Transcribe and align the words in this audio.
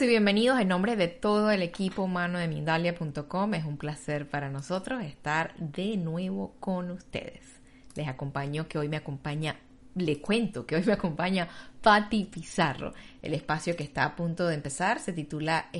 Y 0.00 0.06
bienvenidos 0.06 0.58
en 0.58 0.68
nombre 0.68 0.96
de 0.96 1.08
todo 1.08 1.50
el 1.50 1.60
equipo 1.60 2.04
humano 2.04 2.38
de 2.38 2.48
Mindalia.com. 2.48 3.52
Es 3.52 3.66
un 3.66 3.76
placer 3.76 4.26
para 4.26 4.48
nosotros 4.48 5.02
estar 5.02 5.54
de 5.58 5.98
nuevo 5.98 6.54
con 6.58 6.90
ustedes. 6.90 7.42
Les 7.96 8.08
acompaño 8.08 8.66
que 8.66 8.78
hoy 8.78 8.88
me 8.88 8.96
acompaña, 8.96 9.56
le 9.94 10.22
cuento 10.22 10.64
que 10.64 10.76
hoy 10.76 10.84
me 10.86 10.94
acompaña 10.94 11.48
Patti 11.82 12.24
Pizarro. 12.24 12.94
El 13.20 13.34
espacio 13.34 13.76
que 13.76 13.82
está 13.82 14.04
a 14.04 14.16
punto 14.16 14.46
de 14.46 14.54
empezar 14.54 15.00
se 15.00 15.12
titula 15.12 15.70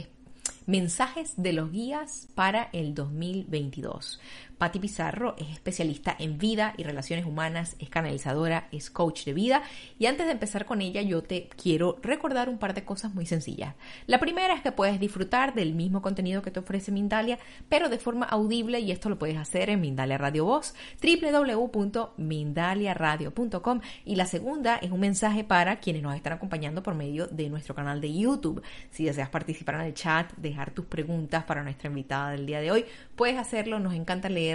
Mensajes 0.67 1.33
de 1.39 1.55
los 1.55 1.73
guías 1.73 2.29
para 2.35 2.69
el 2.75 2.95
2022. 2.95 4.21
Patti 4.61 4.79
Pizarro 4.79 5.35
es 5.39 5.49
especialista 5.49 6.15
en 6.19 6.37
vida 6.37 6.75
y 6.77 6.83
relaciones 6.83 7.25
humanas, 7.25 7.77
es 7.79 7.89
canalizadora, 7.89 8.69
es 8.73 8.91
coach 8.91 9.25
de 9.25 9.33
vida 9.33 9.63
y 9.99 10.05
antes 10.05 10.27
de 10.27 10.33
empezar 10.33 10.67
con 10.67 10.83
ella 10.83 11.01
yo 11.01 11.23
te 11.23 11.49
quiero 11.57 11.97
recordar 12.03 12.51
un 12.51 12.59
par 12.59 12.75
de 12.75 12.85
cosas 12.85 13.15
muy 13.15 13.25
sencillas. 13.25 13.75
La 14.07 14.21
primera 14.21 14.53
es 14.53 14.61
que 14.61 14.71
puedes 14.71 15.01
disfrutar 15.01 15.55
del 15.55 15.73
mismo 15.73 16.03
contenido 16.03 16.43
que 16.43 16.51
te 16.51 16.61
ofrece 16.61 16.93
Mindalia, 16.93 17.39
pero 17.71 17.89
de 17.89 17.97
forma 17.97 18.27
audible 18.27 18.81
y 18.81 18.93
esto 18.93 19.09
lo 19.09 19.19
puedes 19.19 19.39
hacer 19.39 19.71
en 19.71 19.81
Mindalia 19.81 20.19
Radio 20.19 20.45
Voz, 20.45 20.75
www.mindaliaradio.com 21.03 23.81
y 24.05 24.17
la 24.17 24.27
segunda 24.27 24.77
es 24.77 24.91
un 24.91 25.01
mensaje 25.01 25.43
para 25.43 25.81
quienes 25.81 26.03
nos 26.03 26.15
están 26.15 26.35
acompañando 26.35 26.83
por 26.83 26.95
medio 26.95 27.29
de 27.29 27.49
nuestro 27.49 27.75
canal 27.75 28.03
de 28.03 28.13
YouTube. 28.13 28.63
Si 28.91 29.07
deseas 29.07 29.31
participar 29.31 29.77
en 29.77 29.81
el 29.81 29.95
chat, 29.95 30.31
dejar 30.37 30.73
tus 30.73 30.85
preguntas 30.85 31.45
para 31.45 31.63
nuestra 31.63 31.89
invitada 31.89 32.33
del 32.33 32.45
día 32.45 32.61
de 32.61 32.71
hoy, 32.71 32.85
puedes 33.17 33.39
hacerlo, 33.39 33.81
nos 33.81 33.95
encanta 33.95 34.29
leer 34.29 34.50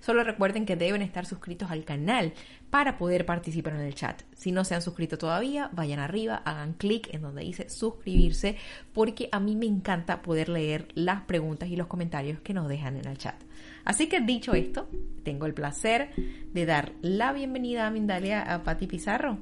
Solo 0.00 0.24
recuerden 0.24 0.66
que 0.66 0.76
deben 0.76 1.02
estar 1.02 1.26
suscritos 1.26 1.70
al 1.70 1.84
canal 1.84 2.32
para 2.70 2.98
poder 2.98 3.24
participar 3.24 3.74
en 3.74 3.80
el 3.80 3.94
chat. 3.94 4.22
Si 4.36 4.52
no 4.52 4.64
se 4.64 4.74
han 4.74 4.82
suscrito 4.82 5.18
todavía, 5.18 5.70
vayan 5.72 6.00
arriba, 6.00 6.42
hagan 6.44 6.74
clic 6.74 7.12
en 7.12 7.22
donde 7.22 7.42
dice 7.42 7.68
suscribirse, 7.68 8.56
porque 8.92 9.28
a 9.32 9.40
mí 9.40 9.56
me 9.56 9.66
encanta 9.66 10.22
poder 10.22 10.48
leer 10.48 10.88
las 10.94 11.22
preguntas 11.22 11.68
y 11.68 11.76
los 11.76 11.86
comentarios 11.86 12.40
que 12.40 12.54
nos 12.54 12.68
dejan 12.68 12.96
en 12.96 13.06
el 13.06 13.18
chat. 13.18 13.36
Así 13.84 14.08
que 14.08 14.20
dicho 14.20 14.54
esto, 14.54 14.88
tengo 15.24 15.46
el 15.46 15.54
placer 15.54 16.10
de 16.52 16.66
dar 16.66 16.92
la 17.00 17.32
bienvenida 17.32 17.86
a 17.86 17.90
Mindalia 17.90 18.42
a 18.42 18.62
Patti 18.62 18.86
Pizarro. 18.86 19.38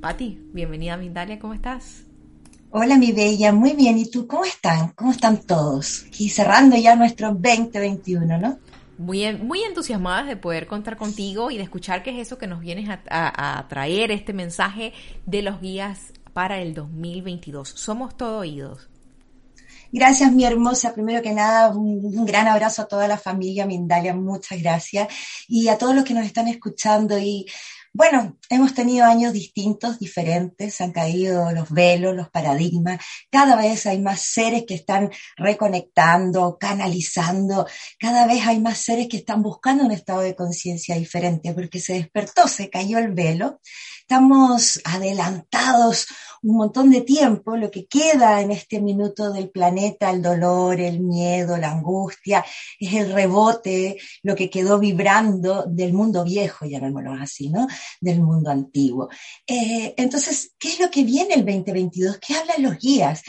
Patti, 0.00 0.40
bienvenida 0.52 0.94
a 0.94 0.96
Mindalia, 0.96 1.38
¿cómo 1.38 1.54
estás? 1.54 2.06
Hola 2.74 2.96
mi 2.96 3.12
bella, 3.12 3.52
muy 3.52 3.74
bien. 3.74 3.98
¿Y 3.98 4.10
tú 4.10 4.26
cómo 4.26 4.46
están? 4.46 4.92
¿Cómo 4.94 5.12
están 5.12 5.42
todos? 5.42 6.06
Y 6.18 6.30
cerrando 6.30 6.74
ya 6.74 6.96
nuestro 6.96 7.34
2021, 7.34 8.38
¿no? 8.38 8.58
Muy, 8.98 9.32
muy 9.36 9.62
entusiasmadas 9.62 10.26
de 10.26 10.36
poder 10.36 10.66
contar 10.66 10.96
contigo 10.96 11.50
y 11.50 11.56
de 11.56 11.62
escuchar 11.64 12.02
qué 12.02 12.10
es 12.10 12.26
eso 12.26 12.38
que 12.38 12.46
nos 12.46 12.60
vienes 12.60 12.88
a, 13.10 13.66
traer, 13.68 14.10
este 14.10 14.32
mensaje 14.32 14.92
de 15.26 15.42
los 15.42 15.60
guías 15.60 16.12
para 16.32 16.60
el 16.60 16.74
2022. 16.74 17.68
Somos 17.68 18.16
todo 18.16 18.38
oídos. 18.38 18.88
Gracias, 19.90 20.32
mi 20.32 20.44
hermosa. 20.44 20.94
Primero 20.94 21.20
que 21.20 21.32
nada, 21.32 21.68
un, 21.68 22.24
gran 22.24 22.48
abrazo 22.48 22.82
a 22.82 22.88
toda 22.88 23.06
la 23.06 23.18
familia 23.18 23.66
Mindalia, 23.66 24.14
muchas 24.14 24.62
gracias. 24.62 25.08
Y 25.48 25.68
a 25.68 25.76
todos 25.76 25.94
los 25.94 26.04
que 26.04 26.14
nos 26.14 26.24
están 26.24 26.48
escuchando. 26.48 27.18
Y 27.18 27.46
bueno, 27.94 28.38
hemos 28.48 28.72
tenido 28.72 29.04
años 29.04 29.34
distintos, 29.34 29.98
diferentes, 29.98 30.80
han 30.80 30.92
caído 30.92 31.52
los 31.52 31.70
velos, 31.70 32.16
los 32.16 32.30
paradigmas, 32.30 33.04
cada 33.30 33.54
vez 33.54 33.84
hay 33.86 34.00
más 34.00 34.20
seres 34.22 34.64
que 34.66 34.74
están 34.74 35.10
reconectando, 35.36 36.56
canalizando, 36.58 37.66
cada 37.98 38.26
vez 38.26 38.46
hay 38.46 38.60
más 38.60 38.78
seres 38.78 39.08
que 39.08 39.18
están 39.18 39.42
buscando 39.42 39.84
un 39.84 39.92
estado 39.92 40.20
de 40.20 40.34
conciencia 40.34 40.96
diferente 40.96 41.52
porque 41.52 41.80
se 41.80 41.94
despertó, 41.94 42.48
se 42.48 42.70
cayó 42.70 42.98
el 42.98 43.12
velo, 43.12 43.60
estamos 44.00 44.80
adelantados 44.84 46.06
un 46.42 46.56
montón 46.56 46.90
de 46.90 47.02
tiempo, 47.02 47.56
lo 47.56 47.70
que 47.70 47.86
queda 47.86 48.40
en 48.40 48.50
este 48.50 48.80
minuto 48.80 49.32
del 49.32 49.50
planeta, 49.50 50.10
el 50.10 50.22
dolor, 50.22 50.80
el 50.80 51.00
miedo, 51.00 51.56
la 51.56 51.70
angustia, 51.70 52.44
es 52.78 52.94
el 52.94 53.12
rebote, 53.12 53.96
lo 54.22 54.34
que 54.34 54.50
quedó 54.50 54.78
vibrando 54.78 55.64
del 55.66 55.92
mundo 55.92 56.24
viejo, 56.24 56.66
llamémoslo 56.66 57.12
así, 57.12 57.48
¿no? 57.48 57.66
Del 58.00 58.20
mundo 58.20 58.50
antiguo. 58.50 59.08
Eh, 59.46 59.94
entonces, 59.96 60.54
¿qué 60.58 60.68
es 60.68 60.80
lo 60.80 60.90
que 60.90 61.04
viene 61.04 61.34
el 61.34 61.44
2022? 61.44 62.18
¿Qué 62.18 62.34
hablan 62.34 62.62
los 62.62 62.78
guías? 62.78 63.22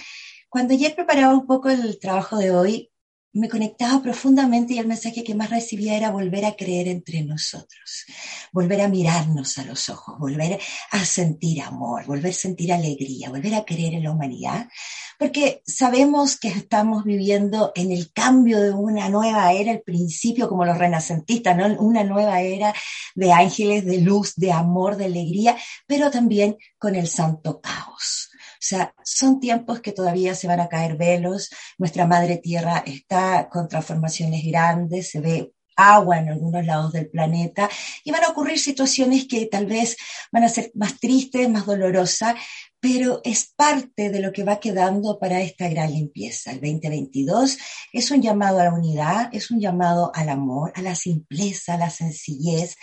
Cuando 0.50 0.74
ayer 0.74 0.96
preparaba 0.96 1.34
un 1.34 1.46
poco 1.46 1.70
el 1.70 2.00
trabajo 2.00 2.38
de 2.38 2.52
hoy, 2.52 2.93
me 3.34 3.50
conectaba 3.50 4.02
profundamente 4.02 4.74
y 4.74 4.80
el 4.80 4.88
mensaje 4.88 5.24
que 5.24 5.34
más 5.34 5.50
recibía 5.50 5.98
era 5.98 6.12
volver 6.12 6.46
a 6.46 6.56
creer 6.56 6.88
entre 6.88 7.24
nosotros, 7.24 8.06
volver 8.52 8.82
a 8.82 8.88
mirarnos 8.88 9.58
a 9.58 9.66
los 9.66 9.90
ojos, 9.90 10.20
volver 10.20 10.60
a 10.92 11.06
sentir 11.06 11.64
amor, 11.64 12.06
volver 12.06 12.32
a 12.32 12.36
sentir 12.36 12.72
alegría, 12.72 13.30
volver 13.30 13.56
a 13.56 13.66
creer 13.66 13.96
en 13.96 14.04
la 14.04 14.12
humanidad, 14.12 14.70
porque 15.18 15.64
sabemos 15.66 16.38
que 16.38 16.50
estamos 16.50 17.04
viviendo 17.06 17.72
en 17.76 17.92
el 17.92 18.12
cambio 18.12 18.62
de 18.62 18.72
una 18.72 19.10
nueva 19.10 19.52
era, 19.52 19.72
el 19.72 19.82
principio 19.82 20.48
como 20.48 20.66
los 20.66 20.78
renacentistas, 20.78 21.58
¿no? 21.58 21.66
una 21.82 22.04
nueva 22.04 22.42
era 22.42 22.74
de 23.16 23.32
ángeles, 23.32 23.84
de 23.86 24.02
luz, 24.02 24.36
de 24.36 24.52
amor, 24.52 24.96
de 24.96 25.06
alegría, 25.06 25.58
pero 25.88 26.12
también 26.12 26.58
con 26.78 26.96
el 26.96 27.08
santo 27.08 27.60
caos 27.62 28.30
sea, 28.66 28.94
son 29.04 29.40
tiempos 29.40 29.82
que 29.82 29.92
todavía 29.92 30.36
se 30.36 30.48
van 30.48 30.60
a 30.60 30.70
caer 30.70 30.96
velos, 30.98 31.50
nuestra 31.78 32.08
madre 32.08 32.38
tierra 32.38 32.84
está 32.86 33.50
con 33.50 33.68
transformaciones 33.68 34.46
grandes, 34.46 35.10
se 35.10 35.20
ve 35.20 35.52
agua 35.76 36.20
en 36.20 36.30
algunos 36.30 36.66
lados 36.66 36.94
del 36.94 37.10
planeta 37.10 37.70
y 38.04 38.12
van 38.12 38.24
a 38.24 38.30
ocurrir 38.30 38.60
situaciones 38.60 39.28
que 39.28 39.46
tal 39.48 39.66
vez 39.66 39.98
van 40.32 40.44
a 40.44 40.50
ser 40.50 40.72
más 40.76 41.00
tristes, 41.00 41.50
más 41.50 41.66
dolorosas, 41.66 42.36
pero 42.84 43.22
es 43.24 43.54
parte 43.56 44.10
de 44.10 44.20
lo 44.20 44.34
que 44.34 44.44
va 44.44 44.60
quedando 44.60 45.18
para 45.18 45.42
esta 45.42 45.70
gran 45.70 45.94
limpieza. 45.94 46.52
El 46.52 46.60
2022 46.60 47.58
es 47.94 48.12
un 48.12 48.22
llamado 48.22 48.60
a 48.60 48.66
la 48.66 48.74
unidad, 48.74 49.30
es 49.32 49.52
un 49.52 49.62
llamado 49.62 50.12
al 50.14 50.28
amor, 50.28 50.74
a 50.76 50.82
la 50.82 50.94
simpleza, 50.94 51.76
a 51.76 51.78
la 51.78 51.90
sencillez 51.90 52.76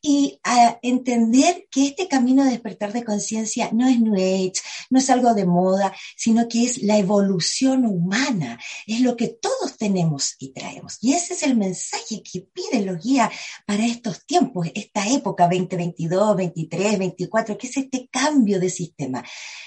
y 0.00 0.38
a 0.44 0.78
entender 0.82 1.66
que 1.68 1.88
este 1.88 2.06
camino 2.06 2.44
de 2.44 2.50
despertar 2.50 2.92
de 2.92 3.02
conciencia 3.02 3.70
no 3.72 3.88
es 3.88 3.98
New 3.98 4.14
Age, 4.14 4.62
no 4.88 5.00
es 5.00 5.10
algo 5.10 5.34
de 5.34 5.46
moda, 5.46 5.92
sino 6.16 6.46
que 6.46 6.64
es 6.64 6.84
la 6.84 6.98
evolución 6.98 7.86
humana, 7.86 8.56
es 8.86 9.00
lo 9.00 9.16
que 9.16 9.36
todos 9.42 9.76
tenemos 9.76 10.36
y 10.38 10.52
traemos. 10.52 10.98
Y 11.00 11.14
ese 11.14 11.34
es 11.34 11.42
el 11.42 11.56
mensaje 11.56 12.22
que 12.22 12.42
pide 12.42 12.82
los 12.84 13.02
guías 13.02 13.30
para 13.66 13.84
estos 13.84 14.24
tiempos, 14.24 14.68
esta 14.76 15.08
época 15.08 15.48
2022, 15.48 16.36
23, 16.36 16.98
24, 17.00 17.58
que 17.58 17.66
es 17.66 17.76
este 17.78 18.08
cambio 18.12 18.60
de 18.60 18.70
sistema 18.70 19.24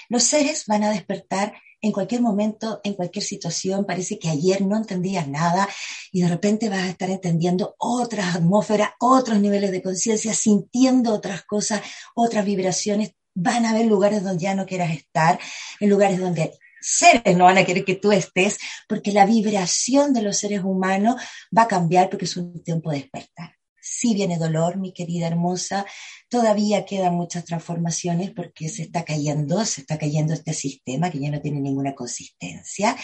los 0.08 0.24
seres 0.24 0.64
van 0.66 0.84
a 0.84 0.90
despertar 0.90 1.54
en 1.84 1.92
cualquier 1.92 2.22
momento, 2.22 2.80
en 2.82 2.94
cualquier 2.94 3.24
situación. 3.24 3.84
Parece 3.84 4.18
que 4.18 4.30
ayer 4.30 4.62
no 4.62 4.76
entendías 4.76 5.28
nada 5.28 5.68
y 6.12 6.22
de 6.22 6.28
repente 6.28 6.70
vas 6.70 6.80
a 6.80 6.88
estar 6.88 7.10
entendiendo 7.10 7.74
otras 7.78 8.36
atmósferas, 8.36 8.90
otros 8.98 9.38
niveles 9.38 9.70
de 9.70 9.82
conciencia, 9.82 10.32
sintiendo 10.32 11.12
otras 11.12 11.42
cosas, 11.44 11.82
otras 12.14 12.44
vibraciones. 12.44 13.12
Van 13.34 13.66
a 13.66 13.70
haber 13.70 13.86
lugares 13.86 14.22
donde 14.22 14.44
ya 14.44 14.54
no 14.54 14.64
quieras 14.64 14.92
estar, 14.92 15.38
en 15.80 15.90
lugares 15.90 16.18
donde 16.20 16.52
seres 16.80 17.36
no 17.36 17.44
van 17.44 17.58
a 17.58 17.64
querer 17.64 17.84
que 17.84 17.96
tú 17.96 18.12
estés, 18.12 18.58
porque 18.88 19.12
la 19.12 19.26
vibración 19.26 20.14
de 20.14 20.22
los 20.22 20.38
seres 20.38 20.62
humanos 20.62 21.16
va 21.56 21.62
a 21.62 21.68
cambiar 21.68 22.08
porque 22.08 22.26
es 22.26 22.36
un 22.36 22.62
tiempo 22.62 22.90
de 22.90 22.98
despertar. 22.98 23.56
Si 23.86 24.14
viene 24.14 24.38
dolor, 24.38 24.78
mi 24.78 24.94
querida 24.94 25.26
hermosa, 25.26 25.84
todavía 26.30 26.86
quedan 26.86 27.14
muchas 27.14 27.44
transformaciones 27.44 28.30
porque 28.30 28.70
se 28.70 28.84
está 28.84 29.04
cayendo, 29.04 29.62
se 29.66 29.82
está 29.82 29.98
cayendo 29.98 30.32
este 30.32 30.54
sistema 30.54 31.10
que 31.10 31.18
ya 31.18 31.30
no 31.30 31.42
tiene 31.42 31.60
ninguna 31.60 31.94
consistencia 31.94 32.96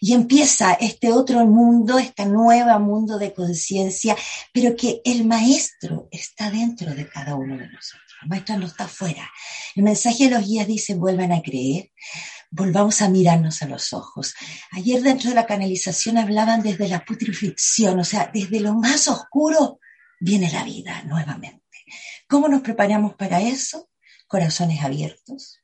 y 0.00 0.14
empieza 0.14 0.72
este 0.72 1.12
otro 1.12 1.44
mundo, 1.44 1.98
este 1.98 2.24
nuevo 2.24 2.80
mundo 2.80 3.18
de 3.18 3.34
conciencia, 3.34 4.16
pero 4.50 4.74
que 4.74 5.02
el 5.04 5.26
maestro 5.26 6.08
está 6.10 6.50
dentro 6.50 6.94
de 6.94 7.06
cada 7.06 7.34
uno 7.34 7.58
de 7.58 7.68
nosotros. 7.68 8.14
El 8.22 8.28
maestro 8.30 8.56
no 8.56 8.66
está 8.66 8.84
afuera. 8.84 9.30
El 9.74 9.82
mensaje 9.82 10.24
de 10.24 10.30
los 10.30 10.46
guías 10.46 10.66
dice, 10.66 10.94
vuelvan 10.94 11.32
a 11.32 11.42
creer, 11.42 11.90
volvamos 12.50 13.02
a 13.02 13.10
mirarnos 13.10 13.60
a 13.60 13.66
los 13.66 13.92
ojos. 13.92 14.32
Ayer 14.72 15.02
dentro 15.02 15.28
de 15.28 15.36
la 15.36 15.44
canalización 15.44 16.16
hablaban 16.16 16.62
desde 16.62 16.88
la 16.88 17.04
putrefacción, 17.04 17.98
o 17.98 18.04
sea, 18.04 18.30
desde 18.32 18.60
lo 18.60 18.72
más 18.74 19.06
oscuro 19.06 19.80
viene 20.24 20.50
la 20.50 20.64
vida 20.64 21.02
nuevamente. 21.02 21.60
¿Cómo 22.26 22.48
nos 22.48 22.62
preparamos 22.62 23.14
para 23.14 23.42
eso? 23.42 23.90
Corazones 24.26 24.82
abiertos, 24.82 25.60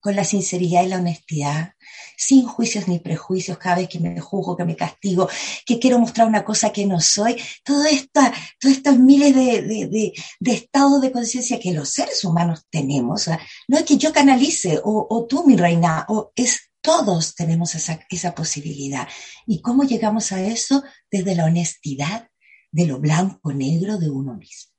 con 0.00 0.16
la 0.16 0.24
sinceridad 0.24 0.82
y 0.82 0.86
la 0.86 0.96
honestidad, 0.96 1.74
sin 2.16 2.46
juicios 2.46 2.88
ni 2.88 3.00
prejuicios 3.00 3.58
cada 3.58 3.76
vez 3.76 3.88
que 3.90 4.00
me 4.00 4.18
juzgo, 4.18 4.56
que 4.56 4.64
me 4.64 4.76
castigo, 4.76 5.28
que 5.66 5.78
quiero 5.78 5.98
mostrar 5.98 6.26
una 6.26 6.42
cosa 6.42 6.72
que 6.72 6.86
no 6.86 7.00
soy. 7.00 7.36
Todo 7.62 7.84
esta, 7.84 8.32
todos 8.58 8.76
estos 8.76 8.98
miles 8.98 9.34
de, 9.34 10.14
estados 10.40 11.02
de 11.02 11.12
conciencia 11.12 11.60
que 11.60 11.74
los 11.74 11.90
seres 11.90 12.24
humanos 12.24 12.64
tenemos, 12.70 13.28
no 13.68 13.76
es 13.76 13.84
que 13.84 13.98
yo 13.98 14.10
canalice 14.10 14.80
o, 14.82 15.06
o 15.10 15.26
tú, 15.26 15.46
mi 15.46 15.54
reina, 15.54 16.06
o 16.08 16.32
es 16.34 16.70
todos 16.80 17.34
tenemos 17.34 17.74
esa, 17.74 18.00
esa 18.08 18.34
posibilidad. 18.34 19.06
¿Y 19.46 19.60
cómo 19.60 19.84
llegamos 19.84 20.32
a 20.32 20.40
eso? 20.40 20.82
Desde 21.10 21.34
la 21.34 21.44
honestidad 21.44 22.27
de 22.70 22.86
lo 22.86 22.98
blanco 22.98 23.52
negro 23.52 23.98
de 23.98 24.10
uno 24.10 24.34
mismo. 24.34 24.78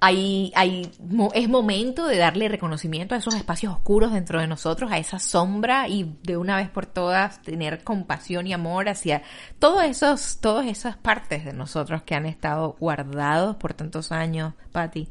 hay, 0.00 0.52
hay, 0.54 0.90
es 1.34 1.48
momento 1.48 2.06
de 2.06 2.18
darle 2.18 2.48
reconocimiento 2.48 3.14
a 3.14 3.18
esos 3.18 3.34
espacios 3.34 3.72
oscuros 3.72 4.12
dentro 4.12 4.40
de 4.40 4.46
nosotros, 4.46 4.92
a 4.92 4.98
esa 4.98 5.18
sombra 5.18 5.88
y 5.88 6.16
de 6.22 6.36
una 6.36 6.56
vez 6.56 6.68
por 6.70 6.86
todas 6.86 7.42
tener 7.42 7.82
compasión 7.82 8.46
y 8.46 8.52
amor 8.52 8.88
hacia 8.88 9.22
todos 9.58 9.82
esos, 9.82 10.38
todas 10.40 10.66
esas 10.66 10.96
partes 10.96 11.44
de 11.44 11.52
nosotros 11.52 12.02
que 12.02 12.14
han 12.14 12.26
estado 12.26 12.76
guardados 12.78 13.56
por 13.56 13.74
tantos 13.74 14.12
años, 14.12 14.54
Patti. 14.72 15.08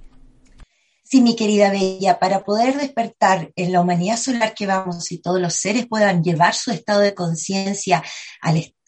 Sí, 1.03 1.21
mi 1.21 1.37
querida 1.37 1.69
Bella, 1.71 2.19
para 2.19 2.43
poder 2.43 2.77
despertar 2.77 3.51
en 3.55 3.71
la 3.71 3.79
humanidad 3.79 4.17
solar 4.17 4.53
que 4.53 4.67
vamos 4.67 5.09
y 5.11 5.21
todos 5.21 5.39
los 5.39 5.53
seres 5.53 5.87
puedan 5.87 6.21
llevar 6.21 6.53
su 6.53 6.71
estado 6.71 6.99
de 6.99 7.13
conciencia 7.13 8.03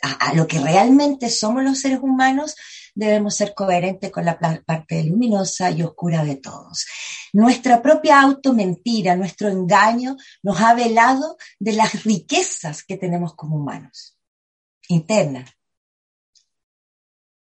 a, 0.02 0.34
lo 0.34 0.48
que 0.48 0.60
realmente 0.60 1.30
somos 1.30 1.64
los 1.64 1.80
seres 1.80 2.00
humanos, 2.02 2.56
debemos 2.96 3.36
ser 3.36 3.54
coherentes 3.54 4.12
con 4.12 4.26
la 4.26 4.38
parte 4.38 5.04
luminosa 5.04 5.72
y 5.72 5.84
oscura 5.84 6.24
de 6.24 6.38
todos. 6.38 6.86
Nuestra 7.34 7.82
propia 7.82 8.22
automentira, 8.22 9.16
nuestro 9.16 9.50
engaño, 9.50 10.18
nos 10.44 10.60
ha 10.62 10.74
velado 10.74 11.38
de 11.60 11.74
las 11.74 12.04
riquezas 12.04 12.84
que 12.84 12.98
tenemos 12.98 13.36
como 13.36 13.58
humanos, 13.58 14.18
internas. 14.88 15.50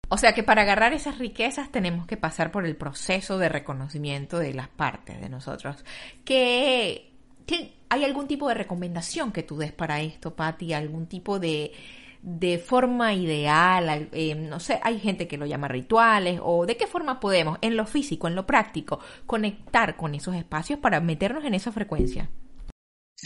O 0.08 0.18
sea 0.18 0.34
que 0.34 0.42
para 0.42 0.60
agarrar 0.60 0.92
esas 0.92 1.16
riquezas 1.16 1.72
tenemos 1.72 2.06
que 2.06 2.18
pasar 2.18 2.52
por 2.52 2.66
el 2.66 2.76
proceso 2.76 3.38
de 3.38 3.48
reconocimiento 3.48 4.38
de 4.38 4.52
las 4.52 4.68
partes 4.68 5.18
de 5.18 5.30
nosotros. 5.30 5.86
¿Qué, 6.22 7.14
hay 7.88 8.04
algún 8.04 8.28
tipo 8.28 8.46
de 8.46 8.54
recomendación 8.54 9.32
que 9.32 9.42
tú 9.42 9.56
des 9.56 9.72
para 9.72 10.02
esto, 10.02 10.36
Patti? 10.36 10.74
¿Algún 10.74 11.06
tipo 11.06 11.38
de, 11.38 11.72
de 12.22 12.58
forma 12.58 13.12
ideal? 13.14 14.08
Eh, 14.12 14.34
no 14.34 14.60
sé, 14.60 14.80
hay 14.82 14.98
gente 14.98 15.28
que 15.28 15.36
lo 15.36 15.46
llama 15.46 15.68
rituales 15.68 16.40
o 16.42 16.64
de 16.66 16.76
qué 16.76 16.86
forma 16.86 17.20
podemos, 17.20 17.58
en 17.60 17.76
lo 17.76 17.84
físico, 17.84 18.28
en 18.28 18.34
lo 18.34 18.46
práctico, 18.46 19.00
conectar 19.26 19.96
con 19.96 20.14
esos 20.14 20.34
espacios 20.34 20.78
para 20.78 21.00
meternos 21.00 21.44
en 21.44 21.54
esa 21.54 21.72
frecuencia. 21.72 22.30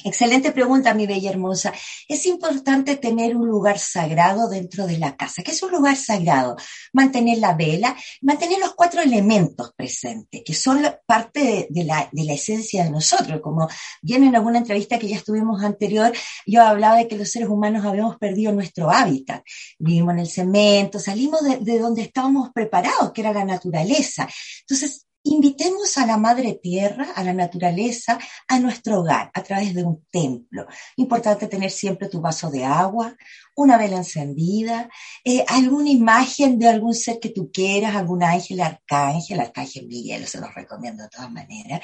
Excelente 0.04 0.52
pregunta, 0.52 0.92
mi 0.92 1.06
bella 1.06 1.30
hermosa. 1.30 1.72
Es 2.06 2.26
importante 2.26 2.96
tener 2.96 3.34
un 3.34 3.48
lugar 3.48 3.78
sagrado 3.78 4.46
dentro 4.46 4.86
de 4.86 4.98
la 4.98 5.16
casa. 5.16 5.42
¿Qué 5.42 5.52
es 5.52 5.62
un 5.62 5.70
lugar 5.70 5.96
sagrado? 5.96 6.54
Mantener 6.92 7.38
la 7.38 7.54
vela, 7.54 7.96
mantener 8.20 8.58
los 8.58 8.74
cuatro 8.74 9.00
elementos 9.00 9.72
presentes, 9.74 10.42
que 10.44 10.52
son 10.52 10.82
parte 11.06 11.66
de, 11.70 11.84
la, 11.84 12.10
de 12.12 12.24
la, 12.24 12.34
esencia 12.34 12.84
de 12.84 12.90
nosotros. 12.90 13.40
Como 13.40 13.68
bien 14.02 14.24
en 14.24 14.36
alguna 14.36 14.58
entrevista 14.58 14.98
que 14.98 15.08
ya 15.08 15.16
estuvimos 15.16 15.64
anterior, 15.64 16.12
yo 16.44 16.62
hablaba 16.62 16.98
de 16.98 17.08
que 17.08 17.16
los 17.16 17.30
seres 17.30 17.48
humanos 17.48 17.86
habíamos 17.86 18.18
perdido 18.18 18.52
nuestro 18.52 18.90
hábitat. 18.90 19.42
Vivimos 19.78 20.12
en 20.12 20.20
el 20.20 20.28
cemento, 20.28 20.98
salimos 20.98 21.42
de, 21.42 21.56
de 21.60 21.78
donde 21.78 22.02
estábamos 22.02 22.50
preparados, 22.52 23.12
que 23.12 23.22
era 23.22 23.32
la 23.32 23.46
naturaleza. 23.46 24.28
Entonces, 24.60 25.05
Invitemos 25.28 25.98
a 25.98 26.06
la 26.06 26.18
Madre 26.18 26.54
Tierra, 26.62 27.08
a 27.16 27.24
la 27.24 27.32
naturaleza, 27.32 28.16
a 28.46 28.60
nuestro 28.60 29.00
hogar 29.00 29.32
a 29.34 29.42
través 29.42 29.74
de 29.74 29.82
un 29.82 30.06
templo. 30.08 30.66
Importante 30.96 31.48
tener 31.48 31.72
siempre 31.72 32.08
tu 32.08 32.20
vaso 32.20 32.48
de 32.48 32.64
agua, 32.64 33.16
una 33.56 33.78
vela 33.78 33.96
encendida, 33.96 34.88
eh, 35.24 35.44
alguna 35.48 35.90
imagen 35.90 36.58
de 36.58 36.68
algún 36.68 36.94
ser 36.94 37.18
que 37.18 37.30
tú 37.30 37.50
quieras, 37.50 37.96
algún 37.96 38.22
ángel, 38.22 38.60
arcángel, 38.60 39.40
arcángel 39.40 39.86
Miguel, 39.86 40.26
se 40.26 40.40
los 40.40 40.54
recomiendo 40.54 41.02
de 41.02 41.08
todas 41.08 41.30
maneras. 41.30 41.80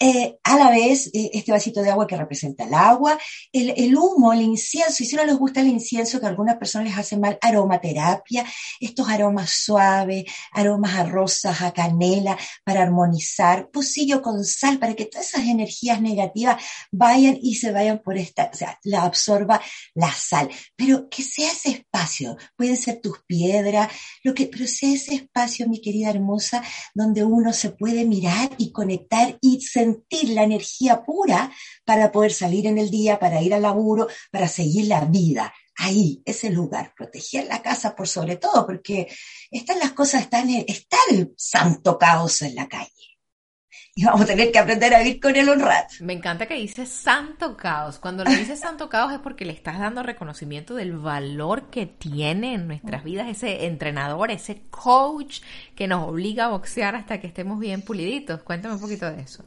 Eh, 0.00 0.38
a 0.42 0.56
la 0.56 0.70
vez, 0.70 1.10
eh, 1.12 1.30
este 1.34 1.52
vasito 1.52 1.82
de 1.82 1.90
agua 1.90 2.06
que 2.06 2.16
representa 2.16 2.64
el 2.64 2.74
agua, 2.74 3.18
el, 3.52 3.96
humo, 3.96 4.32
el 4.32 4.40
incienso, 4.40 5.02
y 5.02 5.06
si 5.06 5.14
no 5.14 5.24
les 5.24 5.36
gusta 5.36 5.60
el 5.60 5.68
incienso, 5.68 6.18
que 6.18 6.26
a 6.26 6.30
algunas 6.30 6.56
personas 6.56 6.88
les 6.88 6.98
hace 6.98 7.18
mal, 7.18 7.38
aromaterapia, 7.42 8.44
estos 8.80 9.08
aromas 9.08 9.50
suaves, 9.50 10.24
aromas 10.52 10.94
a 10.98 11.04
rosas, 11.04 11.60
a 11.60 11.72
canela, 11.72 12.38
para 12.64 12.82
armonizar, 12.82 13.68
pocillo 13.70 14.22
con 14.22 14.44
sal, 14.44 14.78
para 14.78 14.94
que 14.94 15.04
todas 15.04 15.28
esas 15.28 15.46
energías 15.46 16.00
negativas 16.00 16.62
vayan 16.90 17.38
y 17.40 17.56
se 17.56 17.70
vayan 17.70 18.00
por 18.02 18.16
esta, 18.16 18.50
o 18.52 18.56
sea, 18.56 18.78
la 18.84 19.02
absorba 19.02 19.60
la 19.94 20.12
sal. 20.12 20.48
Pero 20.74 21.01
que 21.08 21.22
sea 21.22 21.50
ese 21.52 21.70
espacio, 21.70 22.36
pueden 22.56 22.76
ser 22.76 23.00
tus 23.00 23.18
piedras, 23.26 23.90
lo 24.22 24.34
que, 24.34 24.46
pero 24.46 24.66
sea 24.66 24.92
ese 24.92 25.14
espacio, 25.14 25.68
mi 25.68 25.80
querida 25.80 26.10
hermosa, 26.10 26.62
donde 26.94 27.24
uno 27.24 27.52
se 27.52 27.70
puede 27.70 28.04
mirar 28.04 28.50
y 28.58 28.72
conectar 28.72 29.38
y 29.40 29.60
sentir 29.60 30.30
la 30.30 30.42
energía 30.42 31.04
pura 31.04 31.52
para 31.84 32.10
poder 32.12 32.32
salir 32.32 32.66
en 32.66 32.78
el 32.78 32.90
día, 32.90 33.18
para 33.18 33.42
ir 33.42 33.54
al 33.54 33.62
laburo, 33.62 34.08
para 34.30 34.48
seguir 34.48 34.86
la 34.86 35.04
vida. 35.04 35.52
Ahí, 35.76 36.22
ese 36.24 36.50
lugar, 36.50 36.92
proteger 36.96 37.46
la 37.46 37.62
casa 37.62 37.96
por 37.96 38.06
sobre 38.06 38.36
todo, 38.36 38.66
porque 38.66 39.08
están 39.50 39.78
las 39.78 39.92
cosas, 39.92 40.22
están, 40.22 40.50
está 40.50 40.98
el 41.10 41.32
santo 41.36 41.98
caos 41.98 42.42
en 42.42 42.54
la 42.54 42.68
calle 42.68 43.11
y 43.96 44.04
vamos 44.04 44.22
a 44.22 44.26
tener 44.26 44.50
que 44.50 44.58
aprender 44.58 44.94
a 44.94 45.00
vivir 45.00 45.20
con 45.20 45.36
el 45.36 45.48
honrado. 45.48 45.86
Me 46.00 46.14
encanta 46.14 46.46
que 46.46 46.54
dices 46.54 46.88
santo 46.88 47.56
caos. 47.56 47.98
Cuando 47.98 48.24
le 48.24 48.34
dices 48.36 48.60
santo 48.60 48.88
caos 48.88 49.12
es 49.12 49.18
porque 49.18 49.44
le 49.44 49.52
estás 49.52 49.78
dando 49.78 50.02
reconocimiento 50.02 50.74
del 50.74 50.96
valor 50.96 51.68
que 51.68 51.86
tiene 51.86 52.54
en 52.54 52.66
nuestras 52.66 53.04
vidas 53.04 53.28
ese 53.28 53.66
entrenador, 53.66 54.30
ese 54.30 54.62
coach 54.70 55.40
que 55.74 55.88
nos 55.88 56.08
obliga 56.08 56.46
a 56.46 56.48
boxear 56.48 56.96
hasta 56.96 57.20
que 57.20 57.26
estemos 57.26 57.58
bien 57.58 57.82
puliditos. 57.82 58.42
Cuéntame 58.42 58.74
un 58.74 58.80
poquito 58.80 59.10
de 59.10 59.20
eso. 59.20 59.44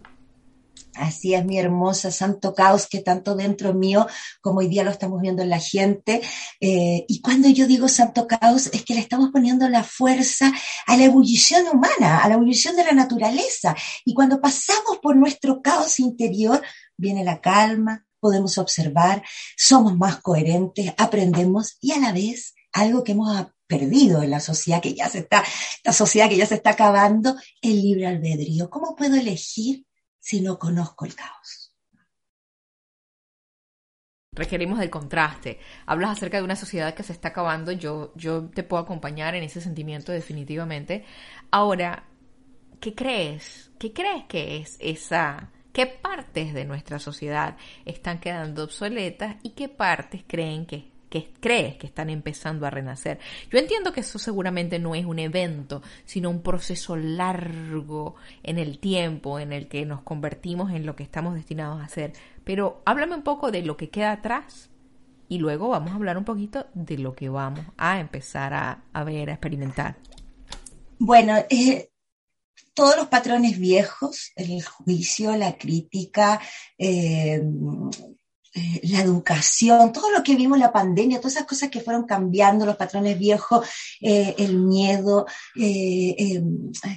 Así 0.95 1.33
es 1.33 1.45
mi 1.45 1.59
hermosa 1.59 2.11
santo 2.11 2.53
caos 2.53 2.87
que 2.87 3.01
tanto 3.01 3.35
dentro 3.35 3.73
mío 3.73 4.07
como 4.41 4.59
hoy 4.59 4.67
día 4.67 4.83
lo 4.83 4.91
estamos 4.91 5.21
viendo 5.21 5.43
en 5.43 5.49
la 5.49 5.59
gente. 5.59 6.21
Eh, 6.59 7.05
y 7.07 7.21
cuando 7.21 7.49
yo 7.49 7.67
digo 7.67 7.87
santo 7.87 8.27
caos 8.27 8.67
es 8.67 8.83
que 8.83 8.93
le 8.93 9.01
estamos 9.01 9.29
poniendo 9.31 9.67
la 9.67 9.83
fuerza 9.83 10.51
a 10.87 10.97
la 10.97 11.03
ebullición 11.03 11.67
humana, 11.67 12.19
a 12.19 12.29
la 12.29 12.35
ebullición 12.35 12.75
de 12.75 12.85
la 12.85 12.93
naturaleza. 12.93 13.75
Y 14.05 14.13
cuando 14.13 14.39
pasamos 14.39 14.99
por 15.01 15.15
nuestro 15.15 15.61
caos 15.61 15.99
interior, 15.99 16.61
viene 16.97 17.23
la 17.23 17.41
calma, 17.41 18.05
podemos 18.19 18.57
observar, 18.57 19.23
somos 19.57 19.97
más 19.97 20.21
coherentes, 20.21 20.93
aprendemos 20.97 21.77
y 21.81 21.91
a 21.91 21.99
la 21.99 22.11
vez 22.11 22.55
algo 22.71 23.03
que 23.03 23.11
hemos 23.11 23.47
perdido 23.67 24.21
en 24.21 24.31
la 24.31 24.39
sociedad 24.39 24.81
que 24.81 24.93
ya 24.93 25.09
se 25.09 25.19
está, 25.19 25.43
la 25.83 25.93
sociedad 25.93 26.29
que 26.29 26.37
ya 26.37 26.45
se 26.45 26.55
está 26.55 26.71
acabando, 26.71 27.35
el 27.61 27.81
libre 27.81 28.07
albedrío. 28.07 28.69
¿Cómo 28.69 28.95
puedo 28.95 29.15
elegir 29.15 29.85
si 30.25 30.41
no 30.41 30.57
conozco 30.57 31.05
el 31.05 31.13
caos. 31.13 31.71
Requerimos 34.31 34.79
del 34.79 34.89
contraste. 34.89 35.59
Hablas 35.85 36.09
acerca 36.09 36.37
de 36.37 36.43
una 36.43 36.55
sociedad 36.55 36.95
que 36.95 37.03
se 37.03 37.13
está 37.13 37.27
acabando. 37.27 37.71
Yo, 37.71 38.11
yo 38.15 38.49
te 38.49 38.63
puedo 38.63 38.81
acompañar 38.81 39.35
en 39.35 39.43
ese 39.43 39.61
sentimiento 39.61 40.11
definitivamente. 40.11 41.05
Ahora, 41.51 42.07
¿qué 42.81 42.95
crees? 42.95 43.69
¿Qué 43.77 43.93
crees 43.93 44.25
que 44.25 44.57
es 44.57 44.77
esa? 44.79 45.51
¿Qué 45.71 45.85
partes 45.85 46.55
de 46.55 46.65
nuestra 46.65 46.97
sociedad 46.97 47.55
están 47.85 48.19
quedando 48.19 48.63
obsoletas 48.63 49.35
y 49.43 49.51
qué 49.51 49.69
partes 49.69 50.23
creen 50.27 50.65
que 50.65 50.91
crees 51.23 51.77
que 51.77 51.87
están 51.87 52.09
empezando 52.09 52.65
a 52.65 52.69
renacer. 52.69 53.19
Yo 53.49 53.57
entiendo 53.57 53.93
que 53.93 54.01
eso 54.01 54.19
seguramente 54.19 54.79
no 54.79 54.95
es 54.95 55.05
un 55.05 55.19
evento, 55.19 55.81
sino 56.05 56.29
un 56.29 56.41
proceso 56.41 56.95
largo 56.95 58.15
en 58.43 58.59
el 58.59 58.79
tiempo 58.79 59.39
en 59.39 59.53
el 59.53 59.67
que 59.67 59.85
nos 59.85 60.01
convertimos 60.01 60.71
en 60.71 60.85
lo 60.85 60.95
que 60.95 61.03
estamos 61.03 61.35
destinados 61.35 61.81
a 61.81 61.85
hacer. 61.85 62.13
Pero 62.43 62.81
háblame 62.85 63.15
un 63.15 63.23
poco 63.23 63.51
de 63.51 63.61
lo 63.61 63.77
que 63.77 63.89
queda 63.89 64.11
atrás 64.11 64.69
y 65.27 65.39
luego 65.39 65.69
vamos 65.69 65.91
a 65.91 65.95
hablar 65.95 66.17
un 66.17 66.25
poquito 66.25 66.67
de 66.73 66.97
lo 66.97 67.15
que 67.15 67.29
vamos 67.29 67.65
a 67.77 67.99
empezar 67.99 68.53
a, 68.53 69.03
ver, 69.03 69.29
a 69.29 69.33
experimentar. 69.33 69.97
Bueno, 70.99 71.35
eh, 71.49 71.89
todos 72.73 72.95
los 72.97 73.07
patrones 73.07 73.57
viejos, 73.57 74.31
el 74.35 74.63
juicio, 74.63 75.35
la 75.35 75.57
crítica, 75.57 76.39
eh, 76.77 77.41
eh, 78.57 78.79
la 78.83 79.01
educación, 79.01 79.91
todo 79.91 80.09
lo 80.11 80.23
que 80.23 80.37
vimos 80.37 80.57
la 80.57 80.71
pandemia, 80.71 81.19
todas 81.19 81.33
esas 81.33 81.45
cosas 81.45 81.69
que 81.69 81.81
fueron 81.81 82.05
cambiando, 82.05 82.65
los 82.65 82.77
patrones 82.77 83.19
viejos, 83.19 83.67
eh, 83.99 84.33
el 84.37 84.59
miedo, 84.59 85.25
eh, 85.59 86.41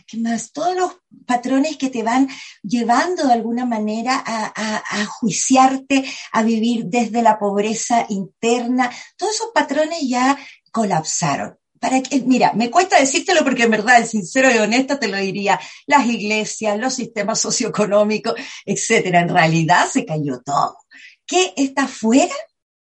¿qué 0.07 0.19
más? 0.19 0.53
Todos 0.53 0.77
los 0.77 0.93
patrones 1.27 1.77
que 1.77 1.91
te 1.91 2.05
van 2.05 2.29
llevando 2.63 3.27
de 3.27 3.33
alguna 3.33 3.67
manera 3.67 4.23
a, 4.25 4.53
a, 4.55 5.05
juiciarte, 5.07 6.05
a 6.31 6.45
vivir 6.45 6.85
desde 6.85 7.23
la 7.23 7.41
pobreza 7.41 8.07
interna, 8.09 8.89
todos 9.17 9.35
esos 9.35 9.49
patrones 9.53 9.99
ya 10.07 10.39
colapsaron. 10.71 11.59
Para 11.81 12.01
que, 12.03 12.21
mira, 12.21 12.53
me 12.55 12.71
cuesta 12.71 13.01
decírtelo 13.01 13.43
porque 13.43 13.65
en 13.65 13.71
verdad, 13.73 14.05
sincero 14.05 14.49
y 14.53 14.59
honesto 14.59 14.99
te 14.99 15.09
lo 15.09 15.17
diría, 15.17 15.59
las 15.87 16.07
iglesias, 16.07 16.79
los 16.79 16.95
sistemas 16.95 17.41
socioeconómicos, 17.41 18.35
etcétera. 18.65 19.21
En 19.21 19.29
realidad 19.29 19.87
se 19.89 20.05
cayó 20.05 20.41
todo 20.45 20.77
¿Qué 21.29 21.53
está 21.59 21.87
fuera? 21.87 22.35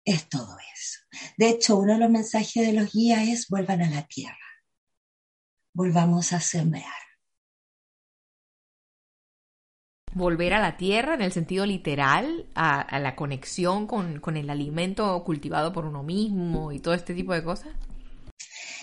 Es 0.04 0.28
todo 0.28 0.58
eso. 0.74 1.00
De 1.38 1.50
hecho, 1.50 1.78
uno 1.78 1.94
de 1.94 2.00
los 2.00 2.10
mensajes 2.10 2.68
de 2.68 2.74
los 2.74 2.92
guías 2.92 3.26
es 3.30 3.48
vuelvan 3.48 3.82
a 3.82 3.90
la 3.90 4.06
tierra. 4.06 4.38
Volvamos 5.74 6.34
a 6.34 6.42
sembrar. 6.42 6.84
Volver 10.14 10.54
a 10.54 10.60
la 10.60 10.76
tierra 10.76 11.16
en 11.16 11.22
el 11.22 11.32
sentido 11.32 11.66
literal, 11.66 12.50
a, 12.56 13.00
la 13.00 13.16
conexión 13.16 13.88
con, 13.88 14.20
con 14.20 14.36
el 14.36 14.50
alimento 14.50 15.24
cultivado 15.24 15.72
por 15.72 15.86
uno 15.86 16.04
mismo 16.04 16.74
y 16.74 16.80
todo 16.80 16.94
este 16.94 17.14
tipo 17.14 17.34
de 17.34 17.44
cosas. 17.44 17.74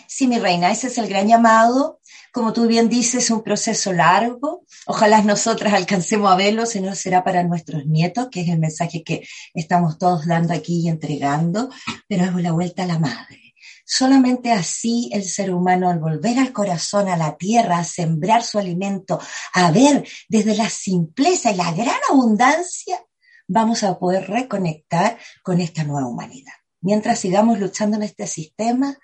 Sí, 0.07 0.27
mi 0.29 0.39
reina, 0.39 0.71
ese 0.71 0.89
es 0.89 0.99
el 0.99 1.09
gran 1.09 1.29
llamado. 1.29 2.01
Como 2.33 2.55
tú 2.55 2.67
bien 2.67 2.89
dices, 2.89 3.25
es 3.25 3.31
un 3.31 3.43
proceso 3.43 3.93
largo. 3.93 4.65
Ojalá 4.87 5.21
nosotras 5.21 5.75
alcancemos 5.75 6.33
a 6.33 6.37
verlo, 6.37 6.65
si 6.65 6.81
no 6.81 6.95
será 6.95 7.23
para 7.23 7.43
nuestros 7.43 7.85
nietos, 7.85 8.29
que 8.31 8.41
es 8.41 8.49
el 8.49 8.59
mensaje 8.59 9.05
que 9.05 9.29
estamos 9.53 9.99
todos 9.99 10.27
dando 10.27 10.55
aquí 10.55 10.81
y 10.81 10.89
entregando, 10.89 11.69
pero 12.09 12.25
es 12.25 12.35
la 12.37 12.53
vuelta 12.53 12.85
a 12.85 12.87
la 12.87 12.99
madre. 12.99 13.55
Solamente 13.85 14.51
así 14.51 15.11
el 15.13 15.25
ser 15.25 15.53
humano, 15.53 15.91
al 15.91 15.99
volver 15.99 16.39
al 16.39 16.53
corazón, 16.53 17.11
a 17.11 17.19
la 17.19 17.37
tierra, 17.37 17.79
a 17.79 17.85
sembrar 17.85 18.43
su 18.43 18.59
alimento, 18.59 19.21
a 19.53 19.71
ver 19.71 20.09
desde 20.27 20.57
la 20.57 20.71
simpleza 20.71 21.51
y 21.51 21.57
la 21.57 21.71
gran 21.73 22.01
abundancia, 22.11 22.99
vamos 23.47 23.83
a 23.83 23.99
poder 23.99 24.31
reconectar 24.31 25.19
con 25.43 25.61
esta 25.61 25.85
nueva 25.85 26.09
humanidad. 26.09 26.55
Mientras 26.81 27.19
sigamos 27.19 27.61
luchando 27.61 27.99
en 27.99 28.05
este 28.05 28.27
sistema, 28.27 28.97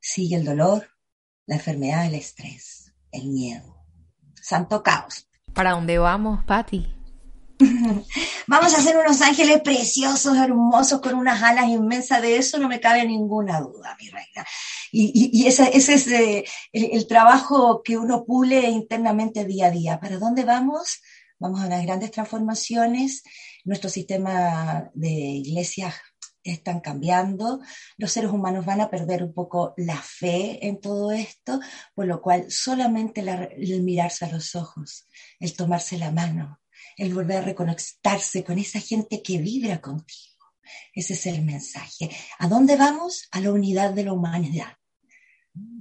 sigue 0.00 0.34
el 0.34 0.44
dolor, 0.44 0.95
la 1.46 1.56
enfermedad, 1.56 2.06
el 2.06 2.14
estrés, 2.14 2.92
el 3.12 3.28
miedo. 3.28 3.76
Santo 4.42 4.82
caos. 4.82 5.28
¿Para 5.54 5.72
dónde 5.72 5.98
vamos, 5.98 6.44
Patti? 6.44 6.86
Vamos 8.46 8.74
a 8.74 8.78
hacer 8.78 8.96
unos 8.98 9.22
ángeles 9.22 9.60
preciosos, 9.62 10.36
hermosos, 10.36 11.00
con 11.00 11.14
unas 11.14 11.42
alas 11.42 11.68
inmensas. 11.68 12.20
De 12.20 12.36
eso 12.36 12.58
no 12.58 12.68
me 12.68 12.80
cabe 12.80 13.04
ninguna 13.06 13.60
duda, 13.60 13.96
mi 13.98 14.08
reina. 14.08 14.46
Y, 14.92 15.46
ese, 15.46 15.76
es 15.76 15.88
eh, 16.08 16.44
el, 16.72 17.06
trabajo 17.06 17.82
que 17.82 17.96
uno 17.96 18.24
pule 18.24 18.68
internamente 18.68 19.44
día 19.44 19.66
a 19.66 19.70
día. 19.70 20.00
¿Para 20.00 20.18
dónde 20.18 20.44
vamos? 20.44 21.00
Vamos 21.38 21.60
a 21.60 21.66
unas 21.66 21.82
grandes 21.82 22.10
transformaciones. 22.10 23.22
Nuestro 23.64 23.90
sistema 23.90 24.90
de 24.94 25.08
iglesias 25.08 25.94
están 26.52 26.80
cambiando, 26.80 27.60
los 27.96 28.12
seres 28.12 28.30
humanos 28.30 28.64
van 28.64 28.80
a 28.80 28.90
perder 28.90 29.22
un 29.22 29.32
poco 29.32 29.74
la 29.76 29.96
fe 29.96 30.66
en 30.66 30.80
todo 30.80 31.12
esto, 31.12 31.60
por 31.94 32.06
lo 32.06 32.20
cual 32.20 32.50
solamente 32.50 33.20
el 33.20 33.82
mirarse 33.82 34.24
a 34.24 34.32
los 34.32 34.54
ojos, 34.54 35.06
el 35.40 35.54
tomarse 35.54 35.98
la 35.98 36.10
mano, 36.10 36.60
el 36.96 37.14
volver 37.14 37.38
a 37.38 37.42
reconectarse 37.42 38.44
con 38.44 38.58
esa 38.58 38.80
gente 38.80 39.22
que 39.22 39.38
vibra 39.38 39.80
contigo. 39.80 40.36
Ese 40.94 41.14
es 41.14 41.26
el 41.26 41.42
mensaje. 41.42 42.10
¿A 42.38 42.48
dónde 42.48 42.76
vamos? 42.76 43.28
A 43.30 43.40
la 43.40 43.52
unidad 43.52 43.92
de 43.92 44.04
la 44.04 44.12
humanidad. 44.12 44.76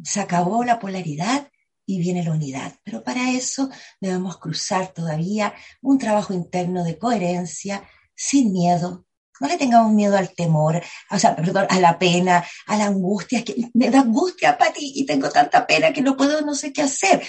Se 0.03 0.19
acabó 0.19 0.63
la 0.63 0.79
polaridad 0.79 1.49
y 1.85 1.99
viene 1.99 2.23
la 2.23 2.31
unidad. 2.31 2.75
Pero 2.83 3.03
para 3.03 3.31
eso 3.31 3.69
debemos 3.99 4.37
cruzar 4.37 4.93
todavía 4.93 5.53
un 5.81 5.97
trabajo 5.97 6.33
interno 6.33 6.83
de 6.83 6.97
coherencia, 6.97 7.87
sin 8.15 8.51
miedo. 8.51 9.05
No 9.39 9.47
le 9.47 9.57
tengamos 9.57 9.91
miedo 9.91 10.15
al 10.17 10.33
temor, 10.33 10.81
o 11.11 11.19
sea, 11.19 11.35
perdón, 11.35 11.67
a 11.69 11.79
la 11.79 11.99
pena, 11.99 12.45
a 12.67 12.77
la 12.77 12.85
angustia, 12.85 13.43
que 13.43 13.69
me 13.73 13.89
da 13.89 13.99
angustia 13.99 14.57
para 14.57 14.71
ti 14.71 14.93
y 14.95 15.05
tengo 15.05 15.29
tanta 15.29 15.67
pena 15.67 15.91
que 15.91 16.01
no 16.01 16.15
puedo, 16.15 16.41
no 16.41 16.55
sé 16.55 16.71
qué 16.71 16.83
hacer. 16.83 17.21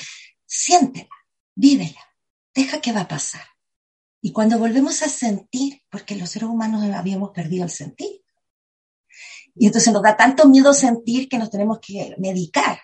Siéntela, 0.44 1.08
vívela, 1.54 2.00
deja 2.54 2.80
qué 2.80 2.92
va 2.92 3.02
a 3.02 3.08
pasar. 3.08 3.44
Y 4.20 4.32
cuando 4.32 4.58
volvemos 4.58 5.02
a 5.02 5.08
sentir, 5.08 5.82
porque 5.90 6.16
los 6.16 6.30
seres 6.30 6.48
humanos 6.48 6.84
habíamos 6.94 7.30
perdido 7.30 7.64
el 7.64 7.70
sentir, 7.70 8.22
y 9.54 9.66
entonces 9.66 9.92
nos 9.92 10.02
da 10.02 10.16
tanto 10.16 10.46
miedo 10.48 10.75
sentir 10.75 11.28
que 11.28 11.38
nos 11.38 11.50
tenemos 11.50 11.78
que 11.80 12.14
medicar. 12.18 12.80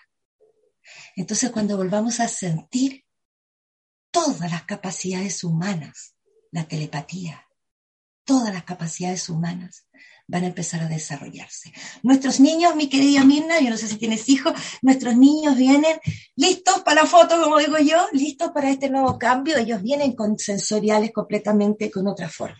Entonces 1.15 1.51
cuando 1.51 1.77
volvamos 1.77 2.19
a 2.19 2.27
sentir 2.27 3.05
todas 4.11 4.51
las 4.51 4.63
capacidades 4.63 5.43
humanas, 5.43 6.15
la 6.51 6.67
telepatía, 6.67 7.47
todas 8.23 8.53
las 8.53 8.63
capacidades 8.63 9.29
humanas, 9.29 9.85
van 10.27 10.43
a 10.43 10.47
empezar 10.47 10.81
a 10.81 10.87
desarrollarse. 10.87 11.73
Nuestros 12.01 12.39
niños, 12.39 12.75
mi 12.75 12.89
querida 12.89 13.23
Mirna, 13.23 13.59
yo 13.59 13.69
no 13.69 13.77
sé 13.77 13.87
si 13.87 13.97
tienes 13.97 14.27
hijos, 14.29 14.53
nuestros 14.81 15.17
niños 15.17 15.57
vienen 15.57 15.99
listos 16.35 16.81
para 16.81 17.01
la 17.01 17.07
foto, 17.07 17.41
como 17.41 17.59
digo 17.59 17.77
yo, 17.77 18.07
listos 18.13 18.51
para 18.51 18.69
este 18.69 18.89
nuevo 18.89 19.17
cambio, 19.19 19.57
ellos 19.57 19.81
vienen 19.81 20.15
con 20.15 20.37
sensoriales 20.37 21.11
completamente 21.11 21.91
con 21.91 22.07
otra 22.07 22.29
forma. 22.29 22.57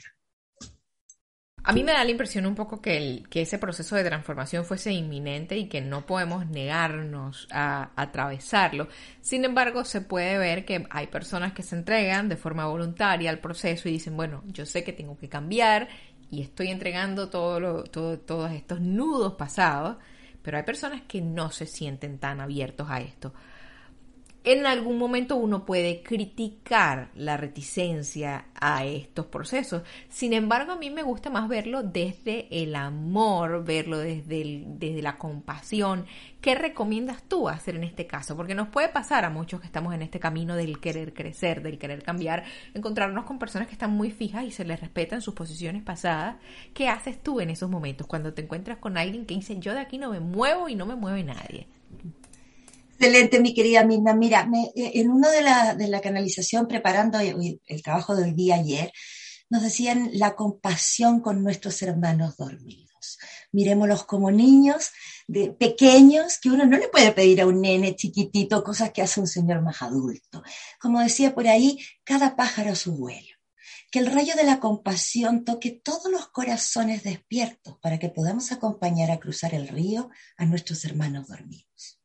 A 1.66 1.72
mí 1.72 1.82
me 1.84 1.94
da 1.94 2.04
la 2.04 2.12
impresión 2.12 2.46
un 2.46 2.56
poco 2.56 2.82
que, 2.82 3.24
ese 3.32 3.58
proceso 3.58 3.96
de 3.96 4.04
transformación 4.04 4.66
fuese 4.66 4.92
inminente 4.92 5.58
y 5.58 5.70
que 5.70 5.80
no 5.80 6.06
podemos 6.06 6.46
negarnos 6.46 7.48
a, 7.52 7.92
a, 7.96 8.02
atravesarlo. 8.02 8.90
Sin 9.22 9.46
embargo, 9.46 9.86
se 9.86 10.02
puede 10.02 10.38
ver 10.38 10.66
que 10.66 10.86
hay 10.90 11.08
personas 11.08 11.54
que 11.54 11.64
se 11.64 11.78
entregan 11.78 12.28
de 12.28 12.36
forma 12.36 12.66
voluntaria 12.66 13.30
al 13.30 13.40
proceso 13.40 13.88
y 13.88 13.94
dicen, 13.94 14.18
bueno, 14.18 14.44
yo 14.48 14.66
sé 14.66 14.84
que 14.84 14.92
tengo 14.92 15.18
que 15.18 15.30
cambiar 15.30 15.88
y 16.30 16.42
estoy 16.42 16.68
entregando 16.68 17.30
todo 17.30 17.84
todos 17.86 18.52
estos 18.52 18.82
nudos 18.82 19.36
pasados, 19.36 19.98
pero 20.42 20.58
hay 20.58 20.64
personas 20.64 21.04
que 21.08 21.22
no 21.22 21.50
se 21.50 21.66
sienten 21.66 22.18
tan 22.20 22.42
abiertos 22.42 22.88
a 22.90 23.00
esto 23.00 23.34
en 24.46 24.66
algún 24.66 24.98
momento 24.98 25.38
uno 25.38 25.66
puede 25.66 26.04
criticar 26.04 27.10
la 27.16 27.38
reticencia 27.38 28.46
a 28.60 28.86
estos 28.86 29.28
procesos. 29.28 29.84
Sin 30.10 30.34
embargo, 30.34 30.74
a 30.74 30.76
mí 30.76 30.90
me 30.90 31.02
gusta 31.04 31.30
más 31.30 31.48
verlo 31.48 31.82
desde 31.82 32.48
el 32.52 32.76
amor, 32.76 33.64
verlo 33.64 34.00
desde, 34.00 34.64
desde 34.66 35.02
la 35.02 35.18
compasión. 35.18 36.06
¿Qué 36.42 36.56
recomiendas 36.56 37.24
tú 37.24 37.48
hacer 37.48 37.78
en 37.78 37.86
este 37.86 38.06
caso? 38.06 38.36
Porque 38.36 38.54
nos 38.54 38.68
puede 38.68 38.90
pasar 38.90 39.24
a 39.24 39.30
muchos 39.30 39.62
que 39.62 39.66
estamos 39.66 39.94
en 39.94 40.02
este 40.02 40.20
camino 40.20 40.58
del 40.58 40.82
querer 40.82 41.14
crecer, 41.14 41.62
del 41.62 41.78
querer 41.78 42.04
cambiar, 42.04 42.44
encontrarnos 42.74 43.24
con 43.24 43.40
personas 43.40 43.68
que 43.68 43.74
están 43.74 43.92
muy 43.92 44.12
fijas 44.12 44.44
y 44.44 44.52
se 44.52 44.66
les 44.66 44.82
respetan 44.82 45.22
sus 45.22 45.34
posiciones 45.34 45.84
pasadas. 45.84 46.36
¿Qué 46.74 46.90
haces 46.90 47.24
tú 47.24 47.40
en 47.40 47.50
esos 47.50 47.70
momentos 47.70 48.08
cuando 48.08 48.34
te 48.34 48.42
encuentras 48.42 48.78
con 48.80 48.98
alguien 48.98 49.26
que 49.26 49.36
dice 49.36 49.58
yo 49.60 49.74
de 49.74 49.80
aquí 49.80 49.98
no 49.98 50.12
me 50.12 50.20
muevo 50.20 50.68
y 50.68 50.76
no 50.76 50.86
me 50.86 50.96
mueve 50.96 51.24
nadie? 51.24 51.68
Excelente, 53.04 53.42
mi 53.42 53.54
querida 53.54 53.84
Mirna. 53.84 54.14
Mira, 54.14 54.50
eh, 54.78 54.92
en 54.96 55.12
uno 55.12 55.30
de 55.30 55.42
la, 55.42 55.76
de 55.76 55.90
la 55.90 56.00
canalización, 56.00 56.70
preparando 56.70 57.20
el, 57.20 57.60
trabajo 57.84 58.16
del 58.16 58.34
día 58.34 58.56
ayer, 58.56 58.94
nos 59.50 59.62
decían 59.62 60.10
la 60.14 60.38
compasión 60.38 61.20
con 61.20 61.44
nuestros 61.44 61.82
hermanos 61.82 62.38
dormidos. 62.38 63.20
Miremoslos 63.52 64.06
como 64.06 64.32
niños 64.32 64.92
de, 65.28 65.52
pequeños 65.52 66.40
que 66.40 66.48
uno 66.48 66.66
no 66.66 66.78
le 66.78 66.88
puede 66.88 67.12
pedir 67.12 67.42
a 67.42 67.46
un 67.46 67.60
nene 67.60 67.94
chiquitito 67.98 68.64
cosas 68.64 68.92
que 68.94 69.02
hace 69.02 69.20
un 69.20 69.28
señor 69.28 69.62
más 69.62 69.82
adulto. 69.82 70.42
Como 70.80 71.02
decía 71.02 71.36
por 71.36 71.50
ahí, 71.50 71.80
cada 72.06 72.38
pájaro 72.38 72.72
a 72.72 72.76
su 72.76 72.96
vuelo. 72.96 73.36
Que 73.92 74.00
el 74.00 74.06
rayo 74.06 74.34
de 74.36 74.46
la 74.46 74.62
compasión 74.62 75.44
toque 75.44 75.72
todos 75.72 76.10
los 76.10 76.30
corazones 76.30 77.04
despiertos 77.04 77.78
para 77.82 78.00
que 78.00 78.08
podamos 78.08 78.54
acompañar 78.54 79.12
a 79.12 79.20
cruzar 79.20 79.54
el 79.54 79.68
río 79.68 80.10
a 80.38 80.46
nuestros 80.46 80.86
hermanos 80.86 81.28
dormidos. 81.28 82.00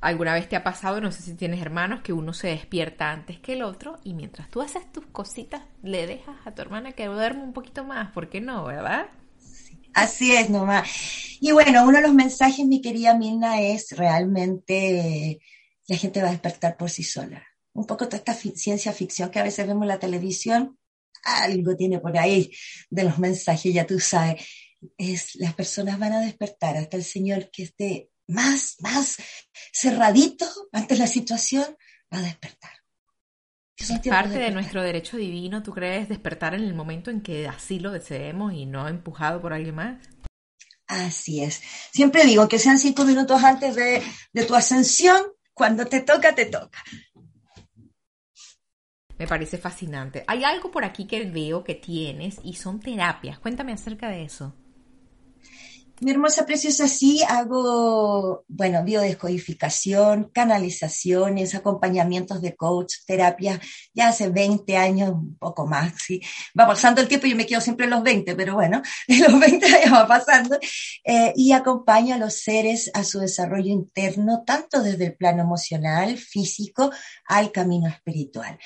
¿Alguna 0.00 0.34
vez 0.34 0.48
te 0.48 0.54
ha 0.54 0.62
pasado, 0.62 1.00
no 1.00 1.10
sé 1.10 1.22
si 1.22 1.34
tienes 1.34 1.60
hermanos, 1.60 2.02
que 2.02 2.12
uno 2.12 2.32
se 2.32 2.48
despierta 2.48 3.10
antes 3.10 3.40
que 3.40 3.54
el 3.54 3.62
otro 3.62 3.98
y 4.04 4.14
mientras 4.14 4.48
tú 4.48 4.60
haces 4.60 4.90
tus 4.92 5.06
cositas 5.06 5.62
le 5.82 6.06
dejas 6.06 6.36
a 6.44 6.54
tu 6.54 6.62
hermana 6.62 6.92
que 6.92 7.06
duerma 7.06 7.42
un 7.42 7.52
poquito 7.52 7.84
más? 7.84 8.12
¿Por 8.12 8.28
qué 8.28 8.40
no, 8.40 8.64
verdad? 8.64 9.08
así 9.94 10.32
es 10.32 10.50
nomás. 10.50 10.88
Y 11.40 11.52
bueno, 11.52 11.84
uno 11.84 11.98
de 11.98 12.02
los 12.02 12.14
mensajes, 12.14 12.64
mi 12.66 12.80
querida 12.80 13.14
Milna, 13.14 13.60
es 13.60 13.90
realmente 13.92 15.40
la 15.86 15.96
gente 15.96 16.22
va 16.22 16.28
a 16.28 16.32
despertar 16.32 16.76
por 16.76 16.90
sí 16.90 17.02
sola. 17.02 17.44
Un 17.72 17.86
poco 17.86 18.06
toda 18.06 18.18
esta 18.18 18.34
ciencia 18.34 18.92
ficción 18.92 19.30
que 19.30 19.38
a 19.38 19.44
veces 19.44 19.66
vemos 19.66 19.82
en 19.82 19.88
la 19.88 19.98
televisión, 19.98 20.78
algo 21.24 21.76
tiene 21.76 21.98
por 21.98 22.16
ahí 22.16 22.52
de 22.90 23.04
los 23.04 23.18
mensajes, 23.18 23.72
ya 23.72 23.86
tú 23.86 23.98
sabes. 23.98 24.46
Es, 24.96 25.34
las 25.36 25.54
personas 25.54 25.98
van 25.98 26.12
a 26.12 26.20
despertar 26.20 26.76
hasta 26.76 26.96
el 26.96 27.04
Señor 27.04 27.50
que 27.50 27.64
esté 27.64 28.10
más, 28.28 28.76
más 28.80 29.16
cerradito 29.72 30.46
ante 30.72 30.96
la 30.96 31.06
situación, 31.06 31.64
va 32.12 32.18
a 32.18 32.22
despertar. 32.22 32.70
Es 33.76 33.92
parte 34.08 34.38
de, 34.38 34.50
nuestro 34.50 34.82
derecho 34.82 35.16
divino, 35.16 35.62
¿tú 35.62 35.72
crees 35.72 36.08
despertar 36.08 36.54
en 36.54 36.64
el 36.64 36.74
momento 36.74 37.10
en 37.10 37.20
que 37.20 37.46
así 37.46 37.78
lo 37.78 37.92
deseemos 37.92 38.52
y 38.52 38.66
no 38.66 38.88
empujado 38.88 39.40
por 39.40 39.52
alguien 39.52 39.76
más? 39.76 39.98
Así 40.88 41.44
es. 41.44 41.62
Siempre 41.92 42.24
digo 42.24 42.48
que 42.48 42.58
sean 42.58 42.78
cinco 42.78 43.04
minutos 43.04 43.42
antes 43.44 43.76
de, 43.76 44.02
de 44.32 44.44
tu 44.44 44.56
ascensión, 44.56 45.22
cuando 45.52 45.86
te 45.86 46.00
toca, 46.00 46.34
te 46.34 46.46
toca. 46.46 46.82
Me 49.16 49.26
parece 49.26 49.58
fascinante. 49.58 50.24
Hay 50.26 50.44
algo 50.44 50.70
por 50.70 50.84
aquí 50.84 51.06
que 51.06 51.24
veo 51.24 51.62
que 51.62 51.74
tienes 51.74 52.38
y 52.42 52.54
son 52.54 52.80
terapias. 52.80 53.38
Cuéntame 53.38 53.72
acerca 53.72 54.08
de 54.08 54.24
eso. 54.24 54.54
Mi 56.00 56.12
hermosa 56.12 56.46
preciosa, 56.46 56.86
sí, 56.86 57.22
hago, 57.28 58.44
bueno, 58.46 58.84
biodescodificación, 58.84 60.30
canalizaciones, 60.32 61.56
acompañamientos 61.56 62.40
de 62.40 62.54
coach, 62.54 62.94
terapia, 63.04 63.60
ya 63.92 64.08
hace 64.08 64.28
20 64.28 64.76
años, 64.76 65.10
un 65.10 65.36
poco 65.36 65.66
más, 65.66 65.94
sí. 66.00 66.20
Va 66.58 66.68
pasando 66.68 67.00
el 67.00 67.08
tiempo 67.08 67.26
y 67.26 67.30
yo 67.30 67.36
me 67.36 67.46
quedo 67.46 67.60
siempre 67.60 67.86
en 67.86 67.90
los 67.90 68.04
20, 68.04 68.36
pero 68.36 68.54
bueno, 68.54 68.80
en 69.08 69.22
los 69.22 69.40
20 69.40 69.66
años 69.66 69.92
va 69.92 70.06
pasando. 70.06 70.58
Eh, 71.04 71.32
y 71.34 71.50
acompaño 71.50 72.14
a 72.14 72.18
los 72.18 72.34
seres 72.34 72.90
a 72.94 73.02
su 73.02 73.18
desarrollo 73.18 73.72
interno, 73.72 74.44
tanto 74.46 74.80
desde 74.80 75.06
el 75.06 75.16
plano 75.16 75.42
emocional, 75.42 76.16
físico, 76.16 76.92
al 77.26 77.50
camino 77.50 77.88
espiritual. 77.88 78.56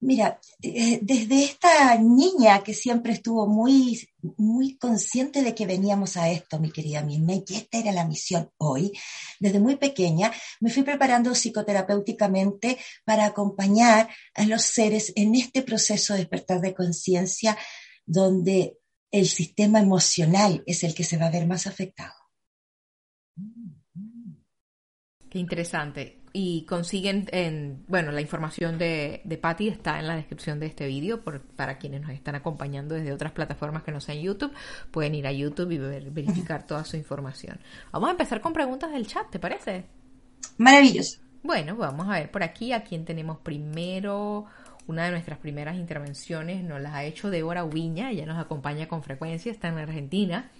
Mira, 0.00 0.38
eh, 0.62 0.98
desde 1.00 1.44
esta 1.44 1.96
niña 1.96 2.62
que 2.62 2.74
siempre 2.74 3.14
estuvo 3.14 3.46
muy, 3.46 4.06
muy 4.36 4.76
consciente 4.76 5.42
de 5.42 5.54
que 5.54 5.64
veníamos 5.64 6.18
a 6.18 6.30
esto, 6.30 6.60
mi 6.60 6.70
querida 6.70 7.02
Mime, 7.02 7.42
y 7.48 7.54
esta 7.54 7.78
era 7.78 7.92
la 7.92 8.06
misión 8.06 8.50
hoy, 8.58 8.92
desde 9.40 9.58
muy 9.58 9.76
pequeña 9.76 10.30
me 10.60 10.70
fui 10.70 10.82
preparando 10.82 11.34
psicoterapéuticamente 11.34 12.78
para 13.04 13.24
acompañar 13.24 14.10
a 14.34 14.44
los 14.44 14.62
seres 14.62 15.12
en 15.16 15.34
este 15.34 15.62
proceso 15.62 16.12
de 16.12 16.20
despertar 16.20 16.60
de 16.60 16.74
conciencia 16.74 17.56
donde 18.04 18.78
el 19.10 19.26
sistema 19.26 19.80
emocional 19.80 20.62
es 20.66 20.84
el 20.84 20.94
que 20.94 21.04
se 21.04 21.16
va 21.16 21.26
a 21.26 21.30
ver 21.30 21.46
más 21.46 21.66
afectado. 21.66 22.14
Qué 25.30 25.38
interesante 25.38 26.22
y 26.38 26.66
consiguen, 26.66 27.26
en, 27.32 27.82
bueno, 27.88 28.12
la 28.12 28.20
información 28.20 28.76
de, 28.76 29.22
de 29.24 29.38
Patty 29.38 29.68
está 29.68 29.98
en 29.98 30.06
la 30.06 30.16
descripción 30.16 30.60
de 30.60 30.66
este 30.66 30.86
vídeo 30.86 31.22
para 31.22 31.78
quienes 31.78 32.02
nos 32.02 32.10
están 32.10 32.34
acompañando 32.34 32.94
desde 32.94 33.14
otras 33.14 33.32
plataformas 33.32 33.84
que 33.84 33.90
no 33.90 34.02
sean 34.02 34.20
YouTube, 34.20 34.52
pueden 34.90 35.14
ir 35.14 35.26
a 35.26 35.32
YouTube 35.32 35.70
y 35.70 35.78
verificar 35.78 36.66
toda 36.66 36.84
su 36.84 36.98
información. 36.98 37.58
Vamos 37.90 38.08
a 38.08 38.10
empezar 38.10 38.42
con 38.42 38.52
preguntas 38.52 38.92
del 38.92 39.06
chat, 39.06 39.30
¿te 39.30 39.38
parece? 39.38 39.86
Maravilloso. 40.58 41.20
Bueno, 41.42 41.74
vamos 41.74 42.06
a 42.06 42.18
ver 42.18 42.30
por 42.30 42.42
aquí 42.42 42.74
a 42.74 42.84
quién 42.84 43.06
tenemos 43.06 43.38
primero. 43.38 44.44
Una 44.86 45.06
de 45.06 45.12
nuestras 45.12 45.38
primeras 45.38 45.76
intervenciones 45.76 46.62
nos 46.62 46.82
las 46.82 46.92
ha 46.92 47.04
hecho 47.04 47.30
Débora 47.30 47.64
Ubiña, 47.64 48.10
ella 48.10 48.26
nos 48.26 48.38
acompaña 48.38 48.88
con 48.88 49.02
frecuencia, 49.02 49.50
está 49.50 49.68
en 49.68 49.78
Argentina. 49.78 50.50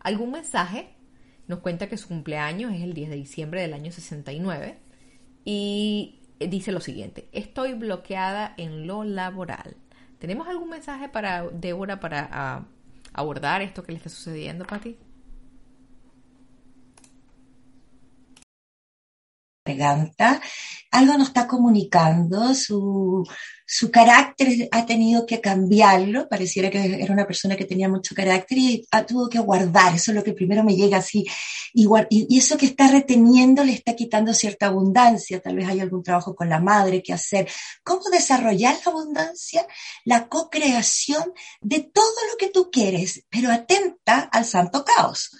¿Algún 0.00 0.32
mensaje? 0.32 0.90
Nos 1.48 1.60
cuenta 1.60 1.88
que 1.88 1.96
su 1.96 2.08
cumpleaños 2.08 2.74
es 2.74 2.82
el 2.82 2.92
10 2.92 3.08
de 3.08 3.16
diciembre 3.16 3.62
del 3.62 3.72
año 3.72 3.90
69 3.90 4.83
y 5.44 6.20
dice 6.38 6.72
lo 6.72 6.80
siguiente, 6.80 7.28
estoy 7.32 7.74
bloqueada 7.74 8.54
en 8.56 8.86
lo 8.86 9.04
laboral. 9.04 9.76
¿Tenemos 10.18 10.48
algún 10.48 10.70
mensaje 10.70 11.08
para 11.08 11.48
Débora 11.48 12.00
para 12.00 12.28
ah, 12.32 12.64
abordar 13.12 13.62
esto 13.62 13.82
que 13.82 13.92
le 13.92 13.98
está 13.98 14.08
sucediendo, 14.08 14.64
Pati? 14.64 14.96
Garganta, 19.64 20.40
algo 20.90 21.16
nos 21.16 21.28
está 21.28 21.48
comunicando, 21.48 22.54
su, 22.54 23.26
su 23.66 23.90
carácter 23.90 24.68
ha 24.70 24.84
tenido 24.84 25.24
que 25.26 25.40
cambiarlo, 25.40 26.28
pareciera 26.28 26.70
que 26.70 27.02
era 27.02 27.12
una 27.12 27.26
persona 27.26 27.56
que 27.56 27.64
tenía 27.64 27.88
mucho 27.88 28.14
carácter 28.14 28.58
y 28.58 28.86
ha, 28.90 29.04
tuvo 29.04 29.28
que 29.28 29.38
guardar, 29.38 29.94
eso 29.94 30.10
es 30.10 30.16
lo 30.16 30.22
que 30.22 30.34
primero 30.34 30.62
me 30.62 30.76
llega 30.76 30.98
así, 30.98 31.26
y, 31.72 31.88
y, 32.10 32.38
eso 32.38 32.58
que 32.58 32.66
está 32.66 32.88
reteniendo 32.88 33.64
le 33.64 33.72
está 33.72 33.96
quitando 33.96 34.34
cierta 34.34 34.66
abundancia, 34.66 35.40
tal 35.40 35.56
vez 35.56 35.66
hay 35.66 35.80
algún 35.80 36.02
trabajo 36.02 36.34
con 36.34 36.48
la 36.48 36.60
madre 36.60 37.02
que 37.02 37.12
hacer. 37.12 37.48
¿Cómo 37.82 38.02
desarrollar 38.12 38.76
la 38.84 38.92
abundancia? 38.92 39.66
La 40.04 40.28
co-creación 40.28 41.32
de 41.60 41.80
todo 41.80 42.14
lo 42.30 42.36
que 42.38 42.50
tú 42.50 42.70
quieres, 42.70 43.24
pero 43.30 43.50
atenta 43.50 44.20
al 44.20 44.44
santo 44.44 44.84
caos. 44.84 45.30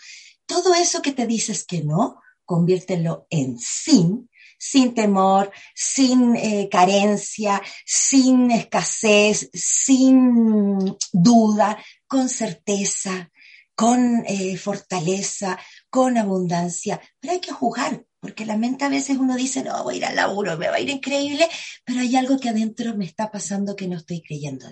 Todo 0.47 0.75
eso 0.75 1.02
que 1.02 1.12
te 1.12 1.26
dices 1.26 1.64
que 1.64 1.83
no, 1.85 2.24
conviértelo 2.44 3.26
en 3.30 3.58
sin, 3.58 4.30
sin 4.58 4.94
temor, 4.94 5.52
sin 5.74 6.36
eh, 6.36 6.68
carencia, 6.70 7.62
sin 7.84 8.50
escasez, 8.50 9.50
sin 9.52 10.96
duda, 11.12 11.78
con 12.06 12.28
certeza, 12.28 13.30
con 13.74 14.24
eh, 14.26 14.56
fortaleza, 14.56 15.58
con 15.90 16.16
abundancia. 16.16 17.00
Pero 17.20 17.34
hay 17.34 17.40
que 17.40 17.52
jugar, 17.52 18.04
porque 18.20 18.46
la 18.46 18.56
mente 18.56 18.84
a 18.84 18.88
veces 18.88 19.18
uno 19.18 19.36
dice, 19.36 19.62
no, 19.62 19.82
voy 19.84 19.94
a 19.94 19.98
ir 19.98 20.04
al 20.06 20.16
laburo, 20.16 20.56
me 20.56 20.68
va 20.68 20.76
a 20.76 20.80
ir 20.80 20.90
increíble, 20.90 21.48
pero 21.84 22.00
hay 22.00 22.16
algo 22.16 22.38
que 22.38 22.48
adentro 22.48 22.96
me 22.96 23.04
está 23.04 23.30
pasando 23.30 23.76
que 23.76 23.88
no 23.88 23.96
estoy 23.96 24.22
creyendo 24.22 24.66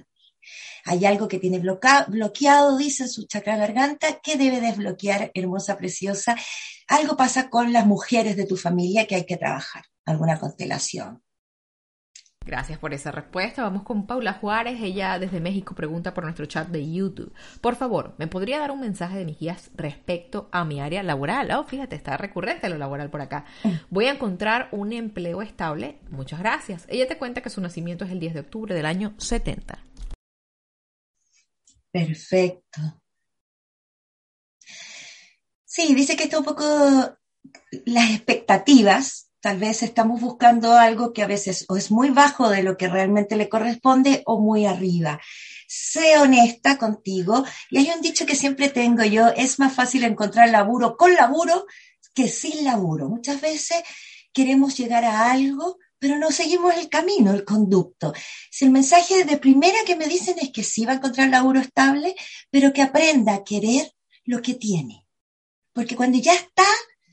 hay 0.85 1.05
algo 1.05 1.29
que 1.29 1.39
tiene 1.39 1.61
bloqueado, 1.61 2.77
dice 2.77 3.09
su 3.09 3.27
chakra 3.27 3.57
garganta, 3.57 4.21
que 4.23 4.37
debe 4.37 4.61
desbloquear, 4.61 5.31
hermosa, 5.35 5.77
preciosa. 5.77 6.37
Algo 6.89 7.17
pasa 7.17 7.51
con 7.51 7.73
las 7.73 7.87
mujeres 7.87 8.37
de 8.37 8.47
tu 8.47 8.57
familia 8.57 9.07
que 9.07 9.17
hay 9.17 9.27
que 9.27 9.37
trabajar, 9.37 9.85
alguna 10.05 10.39
constelación. 10.39 11.23
Gracias 12.45 12.79
por 12.79 12.93
esa 12.93 13.13
respuesta. 13.13 13.63
Vamos 13.63 13.83
con 13.83 14.07
Paula 14.07 14.35
Juárez. 14.35 14.81
Ella 14.83 15.19
desde 15.19 15.41
México 15.41 15.75
pregunta 15.75 16.13
por 16.13 16.25
nuestro 16.25 16.47
chat 16.47 16.69
de 16.69 16.91
YouTube. 16.91 17.33
Por 17.61 17.77
favor, 17.77 18.15
¿me 18.19 18.27
podría 18.27 18.59
dar 18.59 18.71
un 18.71 18.81
mensaje 18.81 19.19
de 19.19 19.25
mis 19.25 19.39
guías 19.39 19.71
respecto 19.77 20.49
a 20.51 20.65
mi 20.65 20.81
área 20.81 21.03
laboral? 21.03 21.51
Oh, 21.53 21.65
fíjate, 21.65 21.97
está 21.97 22.17
recurrente 22.17 22.69
lo 22.69 22.79
laboral 22.79 23.11
por 23.11 23.21
acá. 23.21 23.45
Voy 23.91 24.07
a 24.07 24.13
encontrar 24.13 24.69
un 24.73 24.93
empleo 24.93 25.43
estable. 25.43 25.99
Muchas 26.11 26.41
gracias. 26.41 26.85
Ella 26.89 27.07
te 27.07 27.17
cuenta 27.19 27.43
que 27.43 27.51
su 27.51 27.61
nacimiento 27.61 28.05
es 28.05 28.11
el 28.11 28.21
10 28.21 28.35
de 28.35 28.41
octubre 28.41 28.75
del 28.75 28.87
año 28.87 29.15
70. 29.19 29.79
Perfecto. 31.93 32.81
Sí, 35.65 35.95
dice 35.95 36.17
que 36.17 36.25
está 36.25 36.39
un 36.39 36.45
poco 36.45 36.65
las 37.87 38.11
expectativas. 38.11 39.31
Tal 39.41 39.59
vez 39.59 39.83
estamos 39.83 40.21
buscando 40.21 40.75
algo 40.75 41.13
que 41.13 41.23
a 41.23 41.27
veces 41.27 41.65
o 41.69 41.77
es 41.77 41.91
muy 41.91 42.11
bajo 42.11 42.49
de 42.49 42.63
lo 42.63 42.77
que 42.77 42.89
realmente 42.89 43.37
le 43.37 43.49
corresponde 43.49 44.23
o 44.27 44.41
muy 44.41 44.67
arriba. 44.67 45.21
Sé 45.67 46.19
honesta 46.19 46.79
contigo. 46.79 47.45
Y 47.71 47.79
hay 47.79 47.91
un 47.95 48.01
dicho 48.03 48.27
que 48.27 48.37
siempre 48.37 48.69
tengo 48.69 49.03
yo, 49.05 49.29
es 49.29 49.59
más 49.59 49.75
fácil 49.75 50.05
encontrar 50.05 50.49
laburo 50.51 50.97
con 50.97 51.15
laburo 51.15 51.67
que 52.15 52.29
sin 52.29 52.65
laburo. 52.65 53.09
Muchas 53.09 53.41
veces 53.41 53.83
queremos 54.33 54.77
llegar 54.77 55.05
a 55.05 55.33
algo 55.33 55.79
pero 56.03 56.19
no 56.19 56.33
seguimos 56.33 56.75
el 56.75 56.89
camino, 56.89 57.33
el 57.33 57.45
conducto. 57.45 58.13
Si 58.51 58.65
el 58.65 58.73
mensaje 58.73 59.23
de 59.23 59.37
primera 59.37 59.79
que 59.87 59.95
me 59.95 60.09
dicen 60.09 60.35
es 60.43 60.51
que 60.51 60.65
sí 60.65 60.85
va 60.85 60.95
a 60.95 60.97
encontrar 60.97 61.29
laburo 61.29 61.61
estable, 61.61 62.17
pero 62.51 62.73
que 62.73 62.83
aprenda 62.83 63.35
a 63.35 63.45
querer 63.45 63.89
lo 64.25 64.43
que 64.43 64.55
tiene. 64.55 65.07
Porque 65.73 65.95
cuando 65.95 66.19
ya 66.19 66.35
está, 66.35 66.67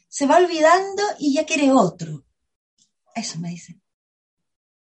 se 0.07 0.25
va 0.25 0.37
olvidando 0.37 1.03
y 1.19 1.35
ya 1.35 1.45
quiere 1.45 1.71
otro. 1.71 2.25
Eso 3.13 3.37
me 3.37 3.49
dicen. 3.49 3.79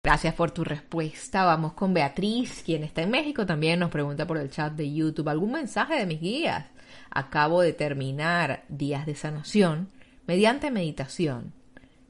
Gracias 0.02 0.34
por 0.34 0.50
tu 0.50 0.64
respuesta. 0.64 1.46
Vamos 1.46 1.72
con 1.72 1.94
Beatriz, 1.94 2.62
quien 2.62 2.84
está 2.84 3.00
en 3.00 3.10
México. 3.10 3.46
También 3.46 3.80
nos 3.80 3.90
pregunta 3.90 4.26
por 4.26 4.36
el 4.36 4.50
chat 4.50 4.74
de 4.74 4.92
YouTube 4.92 5.30
algún 5.30 5.52
mensaje 5.52 5.94
de 5.94 6.04
mis 6.04 6.20
guías. 6.20 6.66
Acabo 7.08 7.62
de 7.62 7.72
terminar 7.72 8.66
días 8.68 9.06
de 9.06 9.14
sanación 9.14 9.88
mediante 10.26 10.70
meditación 10.70 11.54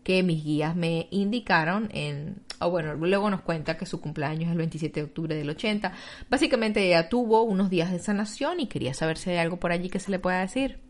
que 0.04 0.22
mis 0.22 0.44
guías 0.44 0.76
me 0.76 1.08
indicaron 1.10 1.88
en, 1.92 2.44
o 2.60 2.70
bueno, 2.70 2.94
luego 2.94 3.30
nos 3.30 3.40
cuenta 3.40 3.76
que 3.76 3.86
su 3.86 4.00
cumpleaños 4.00 4.44
es 4.44 4.52
el 4.52 4.58
27 4.58 5.00
de 5.00 5.04
octubre 5.06 5.34
del 5.34 5.50
80. 5.50 5.92
Básicamente 6.30 6.86
ella 6.86 7.08
tuvo 7.08 7.42
unos 7.42 7.70
días 7.70 7.90
de 7.90 7.98
sanación 7.98 8.60
y 8.60 8.68
quería 8.68 8.94
saber 8.94 9.18
si 9.18 9.30
hay 9.30 9.38
algo 9.38 9.58
por 9.58 9.72
allí 9.72 9.88
que 9.88 9.98
se 9.98 10.10
le 10.10 10.18
pueda 10.18 10.40
decir. 10.40 10.80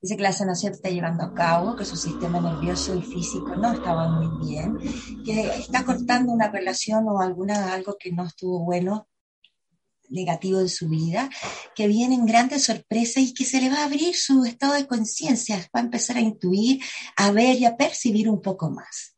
Dice 0.00 0.16
que 0.16 0.22
la 0.22 0.32
sanación 0.32 0.72
está 0.72 0.90
llevando 0.90 1.24
a 1.24 1.32
cabo, 1.32 1.76
que 1.76 1.84
su 1.84 1.96
sistema 1.96 2.40
nervioso 2.40 2.94
y 2.94 3.00
físico 3.00 3.56
no 3.56 3.72
estaba 3.72 4.08
muy 4.08 4.46
bien, 4.46 4.76
que 5.24 5.46
está 5.58 5.84
cortando 5.84 6.32
una 6.32 6.50
relación 6.50 7.08
o 7.08 7.20
alguna 7.20 7.72
algo 7.72 7.96
que 7.98 8.12
no 8.12 8.24
estuvo 8.24 8.64
bueno 8.64 9.08
negativo 10.08 10.60
de 10.60 10.68
su 10.68 10.88
vida, 10.88 11.30
que 11.74 11.88
vienen 11.88 12.26
grandes 12.26 12.64
sorpresas 12.64 13.22
y 13.22 13.34
que 13.34 13.44
se 13.44 13.60
le 13.60 13.70
va 13.70 13.82
a 13.82 13.84
abrir 13.84 14.14
su 14.14 14.44
estado 14.44 14.74
de 14.74 14.86
conciencia, 14.86 15.56
va 15.74 15.80
a 15.80 15.84
empezar 15.84 16.16
a 16.16 16.20
intuir, 16.20 16.82
a 17.16 17.30
ver 17.30 17.56
y 17.56 17.64
a 17.64 17.76
percibir 17.76 18.28
un 18.28 18.40
poco 18.40 18.70
más. 18.70 19.16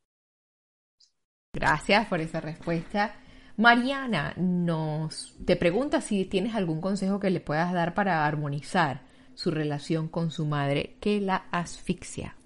Gracias 1.52 2.06
por 2.08 2.20
esa 2.20 2.40
respuesta. 2.40 3.16
Mariana 3.56 4.34
nos 4.36 5.34
te 5.46 5.56
pregunta 5.56 6.02
si 6.02 6.26
tienes 6.26 6.54
algún 6.54 6.82
consejo 6.82 7.18
que 7.18 7.30
le 7.30 7.40
puedas 7.40 7.72
dar 7.72 7.94
para 7.94 8.26
armonizar 8.26 9.06
su 9.34 9.50
relación 9.50 10.08
con 10.08 10.30
su 10.30 10.44
madre 10.44 10.98
que 11.00 11.20
la 11.20 11.46
asfixia. 11.50 12.36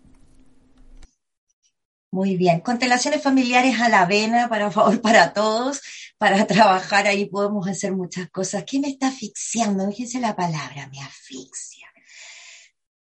Muy 2.13 2.37
bien. 2.37 2.61
Constelaciones 2.61 3.23
familiares 3.23 3.81
a 3.81 3.89
la 3.89 4.05
vena, 4.05 4.49
para 4.49 4.71
favor, 4.71 5.01
para 5.01 5.33
todos. 5.33 5.81
Para 6.21 6.47
trabajar 6.55 7.07
ahí 7.07 7.25
podemos 7.25 7.67
hacer 7.67 7.93
muchas 7.93 8.29
cosas. 8.31 8.65
¿Qué 8.65 8.79
me 8.79 8.89
está 8.89 9.09
asfixiando? 9.09 9.89
Fíjense 9.89 10.21
la 10.21 10.37
palabra, 10.37 10.87
me 10.93 11.01
asfixia. 11.01 11.89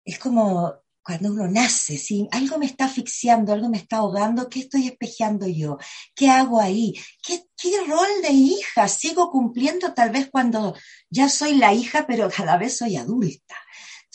Es 0.05 0.17
como 0.17 0.73
cuando 1.03 1.33
uno 1.33 1.49
nace, 1.49 1.99
algo 2.31 2.57
me 2.57 2.65
está 2.65 2.85
asfixiando, 2.85 3.51
algo 3.51 3.67
me 3.67 3.77
está 3.77 3.97
ahogando, 3.97 4.49
¿qué 4.49 4.61
estoy 4.61 4.87
espejeando 4.87 5.45
yo? 5.47 5.77
¿Qué 6.15 6.29
hago 6.29 6.61
ahí? 6.61 6.93
¿Qué, 7.21 7.43
¿Qué 7.57 7.71
rol 7.85 8.21
de 8.21 8.31
hija 8.31 8.87
sigo 8.87 9.29
cumpliendo 9.29 9.93
tal 9.93 10.11
vez 10.11 10.29
cuando 10.31 10.73
ya 11.09 11.27
soy 11.27 11.55
la 11.55 11.73
hija, 11.73 12.05
pero 12.07 12.29
cada 12.29 12.55
vez 12.55 12.77
soy 12.77 12.95
adulta? 12.95 13.55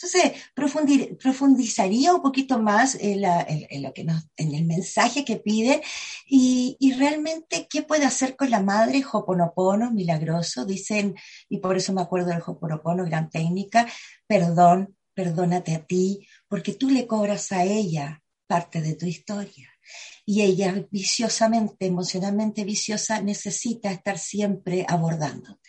Entonces, 0.01 0.41
profundizaría 0.53 2.13
un 2.13 2.21
poquito 2.21 2.57
más 2.57 2.95
en, 3.01 3.21
lo 3.83 3.93
que 3.93 4.07
en 4.37 4.55
el 4.55 4.63
mensaje 4.63 5.25
que 5.25 5.35
pide 5.35 5.81
y, 6.25 6.77
realmente 6.97 7.67
qué 7.69 7.81
puede 7.81 8.05
hacer 8.05 8.37
con 8.37 8.49
la 8.49 8.61
madre, 8.61 9.03
Hoponopono, 9.11 9.91
milagroso, 9.91 10.65
dicen, 10.65 11.15
y 11.49 11.57
por 11.57 11.75
eso 11.75 11.91
me 11.91 12.01
acuerdo 12.01 12.29
del 12.29 12.41
Hoponopono, 12.45 13.03
gran 13.03 13.29
técnica, 13.29 13.87
perdón, 14.25 14.95
perdónate 15.13 15.75
a 15.75 15.85
ti, 15.85 16.25
porque 16.47 16.73
tú 16.73 16.89
le 16.89 17.05
cobras 17.05 17.51
a 17.51 17.65
ella 17.65 18.23
parte 18.47 18.81
de 18.81 18.95
tu 18.95 19.05
historia. 19.05 19.69
Y 20.25 20.43
ella 20.43 20.87
viciosamente, 20.89 21.87
emocionalmente 21.87 22.63
viciosa, 22.63 23.21
necesita 23.21 23.91
estar 23.91 24.17
siempre 24.17 24.85
abordándote. 24.87 25.68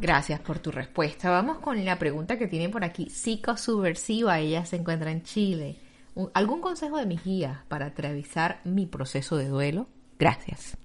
Gracias 0.00 0.40
por 0.40 0.58
tu 0.58 0.70
respuesta. 0.70 1.30
Vamos 1.30 1.58
con 1.58 1.82
la 1.84 1.98
pregunta 1.98 2.36
que 2.36 2.48
tiene 2.48 2.68
por 2.68 2.84
aquí. 2.84 3.08
Psicosubversiva, 3.08 4.38
ella 4.38 4.66
se 4.66 4.76
encuentra 4.76 5.10
en 5.10 5.22
Chile. 5.22 5.78
¿Algún 6.34 6.60
consejo 6.60 6.98
de 6.98 7.06
mis 7.06 7.24
guías 7.24 7.64
para 7.68 7.86
atravesar 7.86 8.60
mi 8.64 8.86
proceso 8.86 9.36
de 9.36 9.48
duelo? 9.48 9.88
Gracias. 10.18 10.76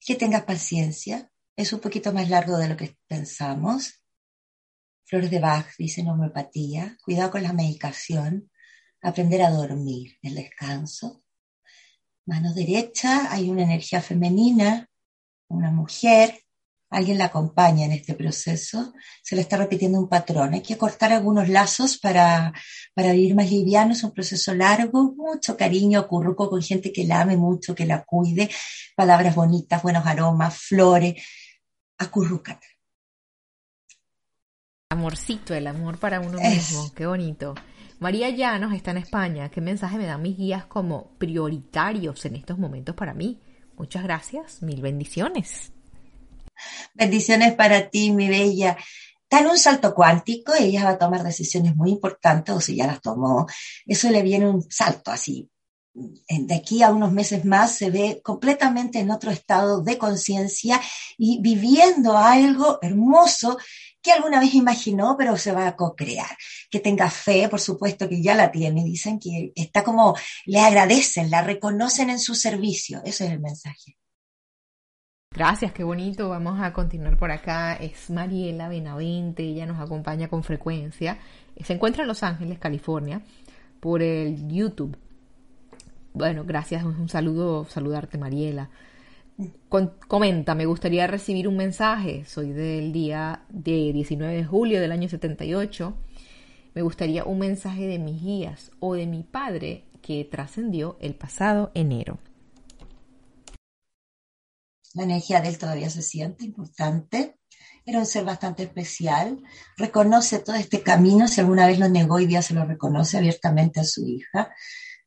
Que 0.00 0.14
tengas 0.14 0.44
paciencia. 0.44 1.30
Es 1.56 1.72
un 1.72 1.80
poquito 1.80 2.12
más 2.12 2.30
largo 2.30 2.56
de 2.56 2.68
lo 2.68 2.76
que 2.76 2.96
pensamos. 3.06 4.00
Flores 5.04 5.30
de 5.30 5.40
Bach 5.40 5.68
dicen 5.76 6.08
homeopatía. 6.08 6.96
Cuidado 7.04 7.32
con 7.32 7.42
la 7.42 7.52
medicación. 7.52 8.50
Aprender 9.02 9.42
a 9.42 9.50
dormir, 9.50 10.18
el 10.22 10.34
descanso. 10.36 11.24
Mano 12.26 12.54
derecha 12.54 13.32
hay 13.32 13.50
una 13.50 13.64
energía 13.64 14.00
femenina 14.00 14.88
una 15.48 15.70
mujer, 15.70 16.38
alguien 16.90 17.18
la 17.18 17.26
acompaña 17.26 17.84
en 17.84 17.92
este 17.92 18.14
proceso, 18.14 18.94
se 19.22 19.36
le 19.36 19.42
está 19.42 19.56
repitiendo 19.56 19.98
un 19.98 20.08
patrón. 20.08 20.54
Hay 20.54 20.62
que 20.62 20.78
cortar 20.78 21.12
algunos 21.12 21.48
lazos 21.48 21.98
para, 21.98 22.52
para 22.94 23.12
vivir 23.12 23.34
más 23.34 23.50
liviano, 23.50 23.92
es 23.92 24.04
un 24.04 24.12
proceso 24.12 24.54
largo, 24.54 25.14
mucho 25.14 25.56
cariño, 25.56 26.06
curruco 26.06 26.48
con 26.48 26.62
gente 26.62 26.92
que 26.92 27.04
la 27.04 27.22
ame 27.22 27.36
mucho, 27.36 27.74
que 27.74 27.86
la 27.86 28.04
cuide, 28.04 28.50
palabras 28.96 29.34
bonitas, 29.34 29.82
buenos 29.82 30.06
aromas, 30.06 30.56
flores, 30.56 31.22
acurrúcate. 31.98 32.66
Amorcito, 34.90 35.54
el 35.54 35.66
amor 35.66 35.98
para 35.98 36.20
uno 36.20 36.38
mismo, 36.40 36.92
qué 36.94 37.06
bonito. 37.06 37.54
María 38.00 38.30
Llanos 38.30 38.72
está 38.72 38.92
en 38.92 38.98
España. 38.98 39.50
¿Qué 39.50 39.60
mensaje 39.60 39.98
me 39.98 40.06
dan 40.06 40.22
mis 40.22 40.36
guías 40.36 40.64
como 40.66 41.18
prioritarios 41.18 42.24
en 42.24 42.36
estos 42.36 42.56
momentos 42.56 42.94
para 42.94 43.12
mí? 43.12 43.40
Muchas 43.78 44.02
gracias, 44.02 44.60
mil 44.60 44.82
bendiciones. 44.82 45.72
Bendiciones 46.94 47.54
para 47.54 47.88
ti, 47.88 48.10
mi 48.10 48.28
bella. 48.28 48.76
En 49.30 49.46
un 49.46 49.56
salto 49.56 49.94
cuántico, 49.94 50.52
ella 50.58 50.84
va 50.84 50.90
a 50.90 50.98
tomar 50.98 51.22
decisiones 51.22 51.76
muy 51.76 51.90
importantes, 51.90 52.54
o 52.54 52.60
si 52.60 52.74
ya 52.74 52.88
las 52.88 53.00
tomó, 53.00 53.46
eso 53.86 54.10
le 54.10 54.22
viene 54.22 54.48
un 54.48 54.68
salto 54.68 55.12
así. 55.12 55.48
De 55.94 56.54
aquí 56.54 56.82
a 56.82 56.90
unos 56.90 57.12
meses 57.12 57.44
más 57.44 57.76
se 57.76 57.90
ve 57.90 58.20
completamente 58.22 58.98
en 58.98 59.10
otro 59.10 59.30
estado 59.30 59.80
de 59.80 59.96
conciencia 59.96 60.80
y 61.16 61.40
viviendo 61.40 62.16
algo 62.16 62.78
hermoso 62.82 63.58
que 64.02 64.12
alguna 64.12 64.40
vez 64.40 64.54
imaginó, 64.54 65.16
pero 65.18 65.36
se 65.36 65.52
va 65.52 65.66
a 65.66 65.76
co-crear. 65.76 66.36
Que 66.70 66.80
tenga 66.80 67.10
fe, 67.10 67.48
por 67.48 67.60
supuesto 67.60 68.08
que 68.08 68.22
ya 68.22 68.34
la 68.34 68.50
tiene. 68.50 68.84
Dicen 68.84 69.18
que 69.18 69.52
está 69.54 69.82
como, 69.84 70.16
le 70.46 70.60
agradecen, 70.60 71.30
la 71.30 71.42
reconocen 71.42 72.10
en 72.10 72.18
su 72.18 72.34
servicio. 72.34 73.00
Ese 73.04 73.26
es 73.26 73.32
el 73.32 73.40
mensaje. 73.40 73.96
Gracias, 75.30 75.72
qué 75.72 75.84
bonito. 75.84 76.28
Vamos 76.28 76.60
a 76.60 76.72
continuar 76.72 77.18
por 77.18 77.30
acá. 77.30 77.74
Es 77.74 78.10
Mariela 78.10 78.68
Benavente, 78.68 79.42
ella 79.42 79.66
nos 79.66 79.80
acompaña 79.80 80.28
con 80.28 80.42
frecuencia. 80.42 81.18
Se 81.62 81.72
encuentra 81.72 82.02
en 82.02 82.08
Los 82.08 82.22
Ángeles, 82.22 82.58
California, 82.58 83.22
por 83.80 84.02
el 84.02 84.48
YouTube. 84.48 84.96
Bueno, 86.14 86.44
gracias, 86.44 86.84
un 86.84 87.08
saludo, 87.08 87.66
saludarte 87.66 88.18
Mariela 88.18 88.70
comenta, 90.08 90.54
me 90.54 90.66
gustaría 90.66 91.06
recibir 91.06 91.48
un 91.48 91.56
mensaje. 91.56 92.24
Soy 92.24 92.52
del 92.52 92.92
día 92.92 93.44
de 93.48 93.92
19 93.92 94.34
de 94.34 94.44
julio 94.44 94.80
del 94.80 94.92
año 94.92 95.08
78. 95.08 95.96
Me 96.74 96.82
gustaría 96.82 97.24
un 97.24 97.38
mensaje 97.38 97.86
de 97.86 97.98
mis 97.98 98.22
guías 98.22 98.70
o 98.80 98.94
de 98.94 99.06
mi 99.06 99.22
padre 99.22 99.84
que 100.02 100.24
trascendió 100.24 100.96
el 101.00 101.14
pasado 101.14 101.70
enero. 101.74 102.18
La 104.94 105.04
energía 105.04 105.40
de 105.40 105.48
él 105.48 105.58
todavía 105.58 105.90
se 105.90 106.02
siente 106.02 106.44
importante. 106.44 107.36
Era 107.84 108.00
un 108.00 108.06
ser 108.06 108.24
bastante 108.24 108.64
especial. 108.64 109.42
Reconoce 109.76 110.40
todo 110.40 110.56
este 110.56 110.82
camino. 110.82 111.28
Si 111.28 111.40
alguna 111.40 111.66
vez 111.66 111.78
lo 111.78 111.88
negó, 111.88 112.18
y 112.20 112.26
día 112.26 112.42
se 112.42 112.54
lo 112.54 112.64
reconoce 112.64 113.16
abiertamente 113.16 113.80
a 113.80 113.84
su 113.84 114.06
hija 114.06 114.52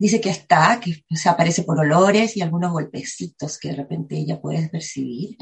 dice 0.02 0.20
que 0.20 0.32
está, 0.32 0.80
que 0.80 1.04
se 1.16 1.30
aparece 1.30 1.62
por 1.62 1.80
olores 1.80 2.36
y 2.36 2.42
algunos 2.42 2.72
golpecitos 2.72 3.60
que 3.60 3.70
de 3.70 3.76
repente 3.76 4.18
ella 4.18 4.42
puede 4.42 4.68
percibir. 4.68 5.38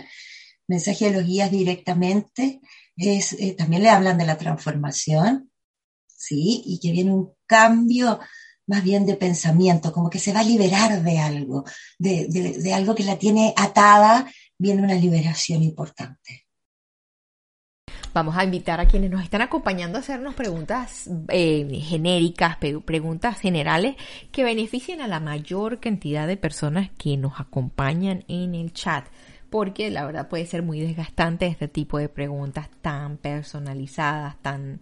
Mensaje 0.67 1.05
de 1.05 1.11
los 1.17 1.25
guías 1.25 1.49
directamente 1.49 2.59
es, 2.97 3.31
eh, 3.39 3.55
también 3.57 3.83
le 3.83 3.89
hablan 3.89 4.17
de 4.17 4.25
la 4.25 4.37
transformación, 4.37 5.49
¿sí? 6.07 6.61
Y 6.65 6.81
que 6.81 6.91
viene 6.91 7.13
un 7.13 7.31
cambio 7.45 8.19
más 8.67 8.83
bien 8.83 9.05
de 9.05 9.15
pensamiento, 9.15 9.93
como 9.93 10.09
que 10.09 10.19
se 10.19 10.33
va 10.33 10.41
a 10.41 10.43
liberar 10.43 11.03
de 11.03 11.19
algo, 11.19 11.63
de, 11.97 12.27
de 12.27 12.73
algo 12.73 12.93
que 12.95 13.05
la 13.05 13.17
tiene 13.17 13.53
atada, 13.55 14.29
viene 14.57 14.83
una 14.83 14.95
liberación 14.95 15.63
importante. 15.63 16.48
Vamos 18.13 18.35
a 18.37 18.43
invitar 18.43 18.79
a 18.79 18.87
quienes 18.87 19.11
nos 19.11 19.23
están 19.23 19.41
acompañando 19.41 19.97
a 19.97 20.01
hacernos 20.01 20.33
preguntas 20.33 21.09
eh, 21.29 21.79
genéricas, 21.83 22.57
preguntas 22.57 23.39
generales 23.39 23.95
que 24.31 24.43
beneficien 24.43 25.01
a 25.01 25.07
la 25.07 25.19
mayor 25.19 25.79
cantidad 25.79 26.27
de 26.27 26.35
personas 26.35 26.89
que 26.97 27.17
nos 27.17 27.39
acompañan 27.39 28.25
en 28.27 28.55
el 28.55 28.73
chat 28.73 29.05
porque 29.49 29.89
la 29.89 30.05
verdad 30.05 30.27
puede 30.27 30.45
ser 30.45 30.63
muy 30.63 30.79
desgastante 30.79 31.47
este 31.47 31.67
tipo 31.67 31.97
de 31.97 32.09
preguntas 32.09 32.69
tan 32.81 33.17
personalizadas, 33.17 34.37
tan 34.41 34.79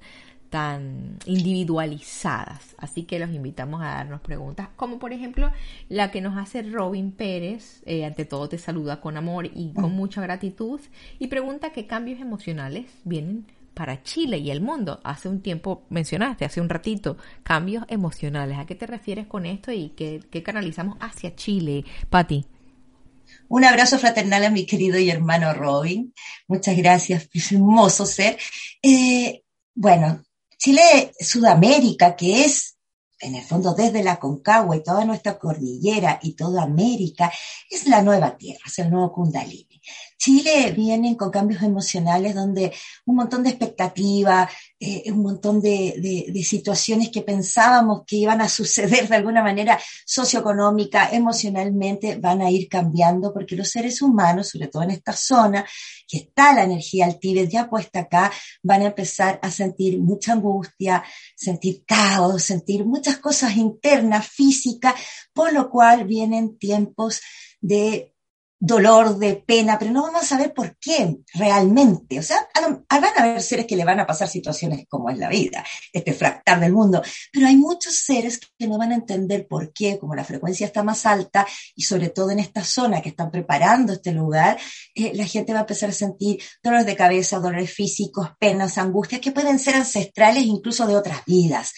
tan 0.49 1.17
individualizadas. 1.25 2.75
Así 2.77 3.03
que 3.03 3.19
los 3.19 3.31
invitamos 3.31 3.81
a 3.81 3.87
darnos 3.87 4.21
preguntas, 4.21 4.69
como 4.75 4.99
por 4.99 5.13
ejemplo 5.13 5.51
la 5.89 6.11
que 6.11 6.21
nos 6.21 6.37
hace 6.37 6.61
Robin 6.61 7.11
Pérez, 7.11 7.81
eh, 7.85 8.05
ante 8.05 8.25
todo 8.25 8.49
te 8.49 8.57
saluda 8.57 9.01
con 9.01 9.17
amor 9.17 9.49
y 9.53 9.73
con 9.73 9.91
mucha 9.91 10.21
gratitud, 10.21 10.79
y 11.19 11.27
pregunta 11.27 11.71
qué 11.71 11.87
cambios 11.87 12.19
emocionales 12.19 12.85
vienen 13.03 13.45
para 13.77 14.01
Chile 14.01 14.39
y 14.39 14.49
el 14.49 14.59
mundo. 14.59 14.99
Hace 15.03 15.29
un 15.29 15.41
tiempo 15.41 15.83
mencionaste, 15.89 16.45
hace 16.45 16.59
un 16.59 16.67
ratito, 16.67 17.17
cambios 17.43 17.85
emocionales. 17.89 18.57
¿A 18.57 18.65
qué 18.65 18.73
te 18.73 18.87
refieres 18.87 19.27
con 19.27 19.45
esto 19.45 19.71
y 19.71 19.89
qué, 19.89 20.43
canalizamos 20.43 20.97
hacia 20.99 21.35
Chile, 21.35 21.85
Patti? 22.09 22.43
Un 23.49 23.63
abrazo 23.63 23.99
fraternal 23.99 24.45
a 24.45 24.49
mi 24.49 24.65
querido 24.65 24.97
y 24.97 25.11
hermano 25.11 25.53
Robin. 25.53 26.11
Muchas 26.47 26.75
gracias, 26.75 27.29
hermoso 27.51 28.07
ser. 28.07 28.37
Eh, 28.81 29.43
bueno, 29.75 30.23
Chile, 30.57 31.13
Sudamérica, 31.19 32.15
que 32.15 32.43
es 32.43 32.76
en 33.19 33.35
el 33.35 33.43
fondo 33.43 33.73
desde 33.73 34.03
la 34.03 34.19
Concagua 34.19 34.75
y 34.75 34.83
toda 34.83 35.05
nuestra 35.05 35.37
cordillera 35.37 36.19
y 36.21 36.33
toda 36.33 36.63
América, 36.63 37.31
es 37.69 37.87
la 37.87 38.01
nueva 38.01 38.37
tierra, 38.37 38.61
es 38.65 38.79
el 38.79 38.89
nuevo 38.89 39.11
Kundalini. 39.11 39.81
Chile 40.17 40.73
viene 40.75 41.15
con 41.15 41.29
cambios 41.29 41.61
emocionales 41.61 42.35
donde 42.35 42.73
un 43.05 43.15
montón 43.15 43.43
de 43.43 43.49
expectativas, 43.49 44.51
eh, 44.79 45.11
un 45.11 45.21
montón 45.21 45.61
de, 45.61 46.27
de, 46.33 46.43
situaciones 46.43 47.09
que 47.09 47.21
pensábamos 47.21 48.03
que 48.05 48.17
iban 48.17 48.41
a 48.41 48.49
suceder 48.49 49.07
de 49.07 49.15
alguna 49.15 49.43
manera 49.43 49.79
socioeconómica, 50.05 51.09
emocionalmente, 51.11 52.15
van 52.15 52.41
a 52.41 52.49
ir 52.49 52.67
cambiando 52.67 53.33
porque 53.33 53.55
los 53.55 53.69
seres 53.69 54.01
humanos, 54.01 54.49
sobre 54.49 54.67
todo 54.67 54.83
en 54.83 54.91
esta 54.91 55.13
zona, 55.13 55.65
que 56.07 56.17
está 56.17 56.53
la 56.53 56.63
energía 56.63 57.05
al 57.05 57.19
Tíbet 57.19 57.49
ya 57.49 57.69
puesta 57.69 57.99
acá, 58.01 58.31
van 58.63 58.81
a 58.81 58.87
empezar 58.87 59.39
a 59.41 59.51
sentir 59.51 59.99
mucha 59.99 60.33
angustia, 60.33 61.03
sentir 61.35 61.83
caos, 61.85 62.43
sentir 62.43 62.85
muchas 63.07 63.21
cosas 63.21 63.55
internas, 63.55 64.27
físicas, 64.27 64.93
por 65.33 65.53
lo 65.53 65.69
cual 65.69 66.03
vienen 66.03 66.57
tiempos 66.57 67.21
de 67.61 68.13
dolor, 68.59 69.17
de 69.17 69.35
pena, 69.35 69.77
pero 69.77 69.91
no 69.91 70.01
vamos 70.01 70.23
a 70.23 70.25
saber 70.25 70.53
por 70.53 70.75
qué 70.77 71.15
realmente. 71.33 72.19
O 72.19 72.23
sea, 72.23 72.49
van 72.89 73.03
a 73.15 73.21
haber 73.21 73.41
seres 73.41 73.65
que 73.65 73.75
le 73.77 73.85
van 73.85 73.99
a 73.99 74.07
pasar 74.07 74.27
situaciones 74.27 74.85
como 74.89 75.09
es 75.09 75.17
la 75.17 75.29
vida, 75.29 75.63
este 75.93 76.11
fractal 76.11 76.59
del 76.59 76.73
mundo, 76.73 77.01
pero 77.31 77.47
hay 77.47 77.55
muchos 77.55 77.95
seres 77.95 78.41
que 78.57 78.67
no 78.67 78.77
van 78.77 78.91
a 78.91 78.95
entender 78.95 79.47
por 79.47 79.71
qué, 79.71 79.97
como 79.99 80.15
la 80.15 80.25
frecuencia 80.25 80.65
está 80.65 80.83
más 80.83 81.05
alta 81.05 81.47
y 81.75 81.83
sobre 81.83 82.09
todo 82.09 82.31
en 82.31 82.39
esta 82.39 82.63
zona 82.63 83.01
que 83.01 83.09
están 83.09 83.31
preparando 83.31 83.93
este 83.93 84.11
lugar, 84.11 84.57
eh, 84.95 85.11
la 85.13 85.25
gente 85.25 85.53
va 85.53 85.59
a 85.59 85.61
empezar 85.61 85.91
a 85.91 85.93
sentir 85.93 86.41
dolores 86.61 86.85
de 86.85 86.95
cabeza, 86.95 87.39
dolores 87.39 87.71
físicos, 87.71 88.31
penas, 88.39 88.77
angustias 88.77 89.21
que 89.21 89.31
pueden 89.31 89.59
ser 89.59 89.75
ancestrales 89.75 90.43
incluso 90.43 90.87
de 90.87 90.95
otras 90.97 91.23
vidas. 91.25 91.73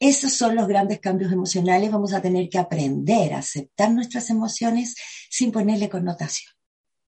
Esos 0.00 0.32
son 0.32 0.54
los 0.54 0.68
grandes 0.68 1.00
cambios 1.00 1.32
emocionales. 1.32 1.90
Vamos 1.90 2.12
a 2.12 2.22
tener 2.22 2.48
que 2.48 2.58
aprender 2.58 3.34
a 3.34 3.38
aceptar 3.38 3.90
nuestras 3.90 4.30
emociones 4.30 4.94
sin 5.28 5.50
ponerle 5.50 5.88
connotación. 5.88 6.52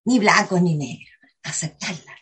Ni 0.05 0.19
blanco 0.19 0.59
ni 0.59 0.77
negro. 0.77 1.11
Aceptarlas. 1.43 2.21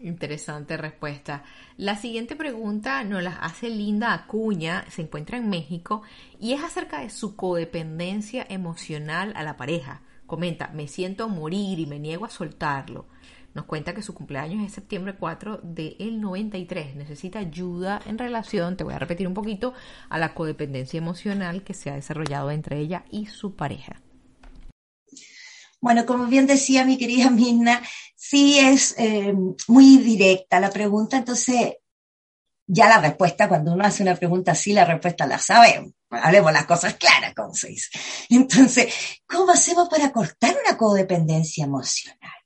Interesante 0.00 0.76
respuesta. 0.76 1.42
La 1.76 1.96
siguiente 1.96 2.36
pregunta 2.36 3.02
nos 3.02 3.22
la 3.22 3.32
hace 3.32 3.70
Linda 3.70 4.12
Acuña, 4.12 4.84
se 4.90 5.02
encuentra 5.02 5.38
en 5.38 5.48
México 5.48 6.02
y 6.38 6.52
es 6.52 6.62
acerca 6.62 7.00
de 7.00 7.10
su 7.10 7.34
codependencia 7.34 8.46
emocional 8.48 9.32
a 9.36 9.42
la 9.42 9.56
pareja. 9.56 10.02
Comenta, 10.26 10.68
me 10.68 10.86
siento 10.86 11.28
morir 11.28 11.78
y 11.78 11.86
me 11.86 11.98
niego 11.98 12.26
a 12.26 12.30
soltarlo. 12.30 13.06
Nos 13.56 13.64
cuenta 13.64 13.94
que 13.94 14.02
su 14.02 14.12
cumpleaños 14.14 14.64
es 14.64 14.74
septiembre 14.74 15.16
4 15.18 15.60
del 15.62 16.20
93. 16.20 16.94
Necesita 16.94 17.38
ayuda 17.38 18.02
en 18.04 18.18
relación, 18.18 18.76
te 18.76 18.84
voy 18.84 18.92
a 18.92 18.98
repetir 18.98 19.26
un 19.26 19.32
poquito, 19.32 19.72
a 20.10 20.18
la 20.18 20.34
codependencia 20.34 20.98
emocional 20.98 21.64
que 21.64 21.72
se 21.72 21.90
ha 21.90 21.94
desarrollado 21.94 22.50
entre 22.50 22.78
ella 22.78 23.06
y 23.10 23.26
su 23.26 23.56
pareja. 23.56 24.02
Bueno, 25.80 26.04
como 26.04 26.26
bien 26.26 26.46
decía 26.46 26.84
mi 26.84 26.98
querida 26.98 27.30
Mirna, 27.30 27.82
sí 28.14 28.58
es 28.58 28.94
eh, 28.98 29.34
muy 29.68 29.96
directa 29.98 30.60
la 30.60 30.70
pregunta, 30.70 31.16
entonces 31.16 31.76
ya 32.66 32.88
la 32.88 33.00
respuesta, 33.00 33.48
cuando 33.48 33.72
uno 33.72 33.84
hace 33.84 34.02
una 34.02 34.16
pregunta 34.16 34.52
así, 34.52 34.74
la 34.74 34.84
respuesta 34.84 35.26
la 35.26 35.38
sabe. 35.38 35.94
Hablemos 36.10 36.52
las 36.52 36.66
cosas 36.66 36.94
claras, 36.94 37.34
como 37.34 37.54
se 37.54 37.68
dice. 37.68 37.88
Entonces, 38.28 38.92
¿cómo 39.26 39.52
hacemos 39.52 39.88
para 39.88 40.12
cortar 40.12 40.54
una 40.62 40.76
codependencia 40.76 41.64
emocional? 41.64 42.45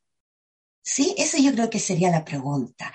Sí, 0.93 1.15
esa 1.17 1.39
yo 1.39 1.53
creo 1.53 1.71
que 1.71 1.79
sería 1.79 2.11
la 2.11 2.25
pregunta. 2.25 2.93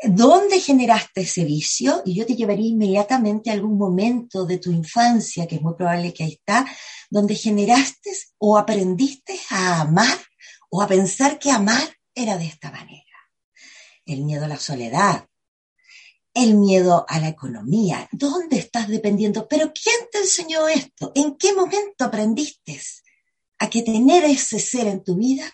¿Dónde 0.00 0.60
generaste 0.60 1.22
ese 1.22 1.44
vicio? 1.44 2.02
Y 2.06 2.14
yo 2.14 2.24
te 2.24 2.36
llevaría 2.36 2.68
inmediatamente 2.68 3.50
a 3.50 3.54
algún 3.54 3.76
momento 3.76 4.46
de 4.46 4.58
tu 4.58 4.70
infancia, 4.70 5.48
que 5.48 5.56
es 5.56 5.60
muy 5.60 5.74
probable 5.74 6.14
que 6.14 6.22
ahí 6.22 6.32
está, 6.34 6.64
donde 7.10 7.34
generaste 7.34 8.12
o 8.38 8.56
aprendiste 8.56 9.36
a 9.50 9.80
amar 9.80 10.18
o 10.70 10.80
a 10.80 10.86
pensar 10.86 11.40
que 11.40 11.50
amar 11.50 11.82
era 12.14 12.38
de 12.38 12.46
esta 12.46 12.70
manera. 12.70 13.04
El 14.06 14.22
miedo 14.22 14.44
a 14.44 14.48
la 14.48 14.58
soledad, 14.58 15.26
el 16.32 16.54
miedo 16.54 17.04
a 17.08 17.18
la 17.18 17.26
economía. 17.26 18.08
¿Dónde 18.12 18.56
estás 18.56 18.86
dependiendo? 18.86 19.48
Pero 19.48 19.72
¿quién 19.72 19.96
te 20.12 20.18
enseñó 20.18 20.68
esto? 20.68 21.10
¿En 21.16 21.36
qué 21.36 21.54
momento 21.54 22.04
aprendiste 22.04 22.80
a 23.58 23.68
que 23.68 23.82
tener 23.82 24.22
ese 24.22 24.60
ser 24.60 24.86
en 24.86 25.02
tu 25.02 25.16
vida 25.16 25.52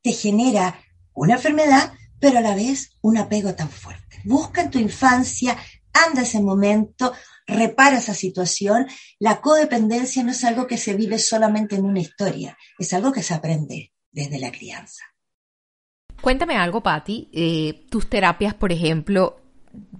te 0.00 0.12
genera 0.12 0.80
una 1.14 1.34
enfermedad, 1.34 1.92
pero 2.20 2.38
a 2.38 2.42
la 2.42 2.54
vez 2.54 2.96
un 3.00 3.18
apego 3.18 3.54
tan 3.54 3.68
fuerte? 3.68 4.20
Busca 4.24 4.62
en 4.62 4.70
tu 4.70 4.78
infancia, 4.78 5.56
anda 5.92 6.22
ese 6.22 6.40
momento, 6.40 7.12
repara 7.46 7.98
esa 7.98 8.14
situación. 8.14 8.86
La 9.18 9.40
codependencia 9.40 10.22
no 10.22 10.32
es 10.32 10.44
algo 10.44 10.66
que 10.66 10.78
se 10.78 10.94
vive 10.94 11.18
solamente 11.18 11.76
en 11.76 11.84
una 11.84 12.00
historia, 12.00 12.56
es 12.78 12.92
algo 12.92 13.12
que 13.12 13.22
se 13.22 13.34
aprende 13.34 13.92
desde 14.10 14.38
la 14.38 14.50
crianza. 14.50 15.04
Cuéntame 16.20 16.56
algo, 16.56 16.82
Patti. 16.82 17.28
Eh, 17.32 17.86
tus 17.90 18.08
terapias, 18.08 18.54
por 18.54 18.72
ejemplo, 18.72 19.40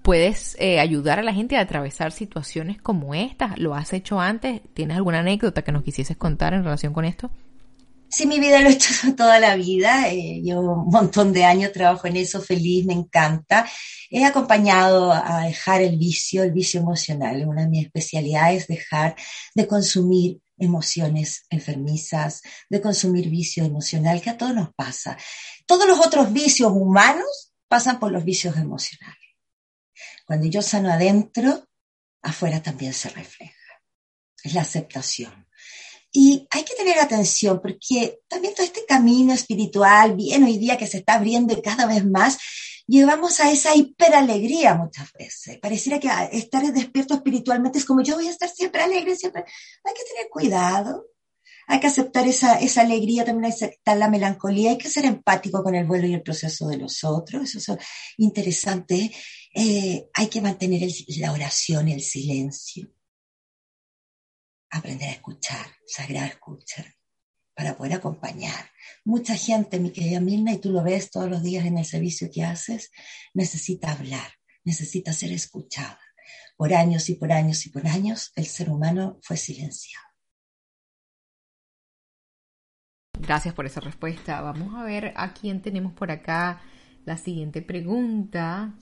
puedes 0.02 0.56
eh, 0.58 0.80
ayudar 0.80 1.18
a 1.18 1.22
la 1.22 1.34
gente 1.34 1.56
a 1.56 1.60
atravesar 1.60 2.12
situaciones 2.12 2.80
como 2.80 3.14
estas. 3.14 3.58
¿Lo 3.58 3.74
has 3.74 3.92
hecho 3.92 4.20
antes? 4.20 4.62
¿Tienes 4.72 4.96
alguna 4.96 5.20
anécdota 5.20 5.62
que 5.62 5.72
nos 5.72 5.82
quisieses 5.82 6.16
contar 6.16 6.54
en 6.54 6.64
relación 6.64 6.92
con 6.92 7.04
esto? 7.04 7.30
Sí, 8.14 8.26
mi 8.26 8.38
vida 8.38 8.60
lo 8.60 8.68
he 8.68 8.72
hecho 8.74 8.94
toda 9.16 9.40
la 9.40 9.56
vida. 9.56 10.08
Eh, 10.08 10.40
llevo 10.40 10.84
un 10.84 10.88
montón 10.88 11.32
de 11.32 11.44
años, 11.44 11.72
trabajo 11.72 12.06
en 12.06 12.16
eso, 12.16 12.40
feliz, 12.40 12.86
me 12.86 12.92
encanta. 12.92 13.68
He 14.08 14.24
acompañado 14.24 15.12
a 15.12 15.40
dejar 15.46 15.82
el 15.82 15.98
vicio, 15.98 16.44
el 16.44 16.52
vicio 16.52 16.78
emocional. 16.78 17.44
Una 17.44 17.62
de 17.62 17.68
mis 17.68 17.86
especialidades 17.86 18.62
es 18.62 18.68
dejar 18.68 19.16
de 19.56 19.66
consumir 19.66 20.40
emociones 20.56 21.44
enfermizas, 21.50 22.42
de 22.70 22.80
consumir 22.80 23.28
vicio 23.28 23.64
emocional, 23.64 24.20
que 24.20 24.30
a 24.30 24.38
todos 24.38 24.54
nos 24.54 24.72
pasa. 24.74 25.18
Todos 25.66 25.88
los 25.88 25.98
otros 25.98 26.32
vicios 26.32 26.70
humanos 26.70 27.52
pasan 27.66 27.98
por 27.98 28.12
los 28.12 28.24
vicios 28.24 28.56
emocionales. 28.56 29.18
Cuando 30.24 30.46
yo 30.46 30.62
sano 30.62 30.92
adentro, 30.92 31.66
afuera 32.22 32.62
también 32.62 32.92
se 32.92 33.08
refleja. 33.08 33.54
Es 34.44 34.54
la 34.54 34.60
aceptación. 34.60 35.43
Y 36.16 36.46
hay 36.48 36.62
que 36.62 36.76
tener 36.76 36.96
atención 37.00 37.60
porque 37.60 38.20
también 38.28 38.54
todo 38.54 38.64
este 38.64 38.86
camino 38.86 39.32
espiritual, 39.32 40.14
bien 40.14 40.44
hoy 40.44 40.58
día 40.58 40.78
que 40.78 40.86
se 40.86 40.98
está 40.98 41.14
abriendo 41.14 41.60
cada 41.60 41.86
vez 41.86 42.06
más, 42.06 42.38
llevamos 42.86 43.40
a 43.40 43.50
esa 43.50 43.74
hiperalegría 43.74 44.76
muchas 44.76 45.12
veces. 45.12 45.58
Pareciera 45.58 45.98
que 45.98 46.08
estar 46.38 46.62
despierto 46.72 47.14
espiritualmente 47.14 47.78
es 47.78 47.84
como 47.84 48.00
yo 48.00 48.14
voy 48.14 48.28
a 48.28 48.30
estar 48.30 48.48
siempre 48.48 48.82
alegre, 48.82 49.16
siempre. 49.16 49.42
Hay 49.42 49.92
que 49.92 50.04
tener 50.14 50.30
cuidado, 50.30 51.04
hay 51.66 51.80
que 51.80 51.88
aceptar 51.88 52.28
esa, 52.28 52.60
esa 52.60 52.82
alegría, 52.82 53.24
también 53.24 53.52
aceptar 53.52 53.96
la 53.96 54.08
melancolía, 54.08 54.70
hay 54.70 54.78
que 54.78 54.90
ser 54.90 55.06
empático 55.06 55.64
con 55.64 55.74
el 55.74 55.84
vuelo 55.84 56.06
y 56.06 56.14
el 56.14 56.22
proceso 56.22 56.68
de 56.68 56.76
los 56.76 57.02
otros, 57.02 57.56
eso 57.56 57.74
es 57.74 57.86
interesante. 58.18 59.10
Eh, 59.52 60.08
hay 60.14 60.28
que 60.28 60.40
mantener 60.40 60.88
la 61.18 61.32
oración, 61.32 61.88
el 61.88 62.02
silencio. 62.02 62.88
Aprender 64.74 65.08
a 65.08 65.12
escuchar, 65.12 65.66
sagrada 65.86 66.26
escuchar, 66.26 66.84
para 67.54 67.76
poder 67.76 67.94
acompañar. 67.94 68.70
Mucha 69.04 69.36
gente, 69.36 69.78
mi 69.78 69.92
querida 69.92 70.20
Mirna, 70.20 70.52
y 70.52 70.58
tú 70.58 70.70
lo 70.70 70.82
ves 70.82 71.10
todos 71.10 71.30
los 71.30 71.42
días 71.42 71.64
en 71.64 71.78
el 71.78 71.84
servicio 71.84 72.28
que 72.32 72.42
haces, 72.42 72.90
necesita 73.34 73.92
hablar, 73.92 74.32
necesita 74.64 75.12
ser 75.12 75.32
escuchada. 75.32 76.00
Por 76.56 76.74
años 76.74 77.08
y 77.08 77.14
por 77.14 77.30
años 77.30 77.64
y 77.66 77.70
por 77.70 77.86
años, 77.86 78.32
el 78.36 78.46
ser 78.46 78.70
humano 78.70 79.18
fue 79.22 79.36
silenciado. 79.36 80.06
Gracias 83.20 83.54
por 83.54 83.66
esa 83.66 83.80
respuesta. 83.80 84.40
Vamos 84.40 84.74
a 84.74 84.82
ver 84.82 85.12
a 85.16 85.32
quién 85.34 85.62
tenemos 85.62 85.92
por 85.92 86.10
acá 86.10 86.60
la 87.04 87.16
siguiente 87.16 87.62
pregunta 87.62 88.74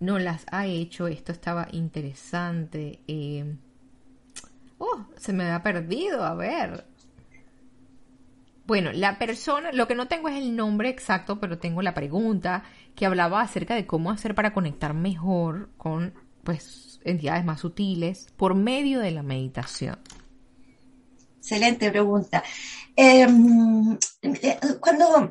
no 0.00 0.18
las 0.18 0.44
ha 0.50 0.66
hecho. 0.66 1.06
Esto 1.06 1.30
estaba 1.30 1.68
interesante. 1.72 3.00
Eh, 3.06 3.56
oh, 4.80 5.06
se 5.16 5.32
me 5.32 5.50
ha 5.50 5.62
perdido. 5.62 6.24
A 6.24 6.34
ver. 6.34 6.84
Bueno, 8.66 8.92
la 8.92 9.18
persona, 9.18 9.72
lo 9.72 9.86
que 9.86 9.94
no 9.94 10.08
tengo 10.08 10.28
es 10.28 10.36
el 10.36 10.56
nombre 10.56 10.88
exacto, 10.88 11.38
pero 11.40 11.58
tengo 11.58 11.82
la 11.82 11.94
pregunta 11.94 12.64
que 12.94 13.06
hablaba 13.06 13.40
acerca 13.40 13.74
de 13.74 13.86
cómo 13.86 14.10
hacer 14.10 14.34
para 14.34 14.52
conectar 14.52 14.94
mejor 14.94 15.70
con 15.76 16.14
pues 16.44 17.00
entidades 17.04 17.44
más 17.44 17.60
sutiles 17.60 18.28
por 18.36 18.54
medio 18.54 19.00
de 19.00 19.10
la 19.10 19.22
meditación. 19.22 19.98
Excelente 21.38 21.90
pregunta. 21.90 22.42
Em, 22.94 23.98
eh, 24.22 24.58
cuando 24.80 25.30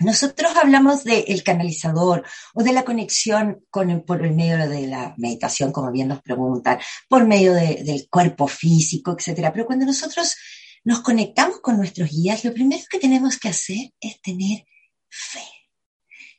nosotros 0.00 0.52
hablamos 0.56 1.04
del 1.04 1.42
canalizador 1.42 2.24
o 2.54 2.62
de 2.62 2.72
la 2.72 2.84
conexión 2.84 3.64
con 3.70 3.90
el, 3.90 4.02
por 4.02 4.24
el 4.24 4.34
medio 4.34 4.68
de 4.68 4.86
la 4.86 5.14
meditación, 5.16 5.72
como 5.72 5.90
bien 5.90 6.08
nos 6.08 6.22
preguntan, 6.22 6.78
por 7.08 7.26
medio 7.26 7.52
del 7.54 8.06
cuerpo 8.08 8.46
físico, 8.46 9.16
etcétera. 9.18 9.52
Pero 9.52 9.66
cuando 9.66 9.86
nosotros 9.86 10.36
nos 10.84 11.00
conectamos 11.00 11.60
con 11.60 11.76
nuestros 11.76 12.10
guías, 12.10 12.44
lo 12.44 12.54
primero 12.54 12.82
que 12.88 12.98
tenemos 12.98 13.38
que 13.38 13.48
hacer 13.48 13.92
es 14.00 14.20
tener 14.20 14.64
fe. 15.08 15.42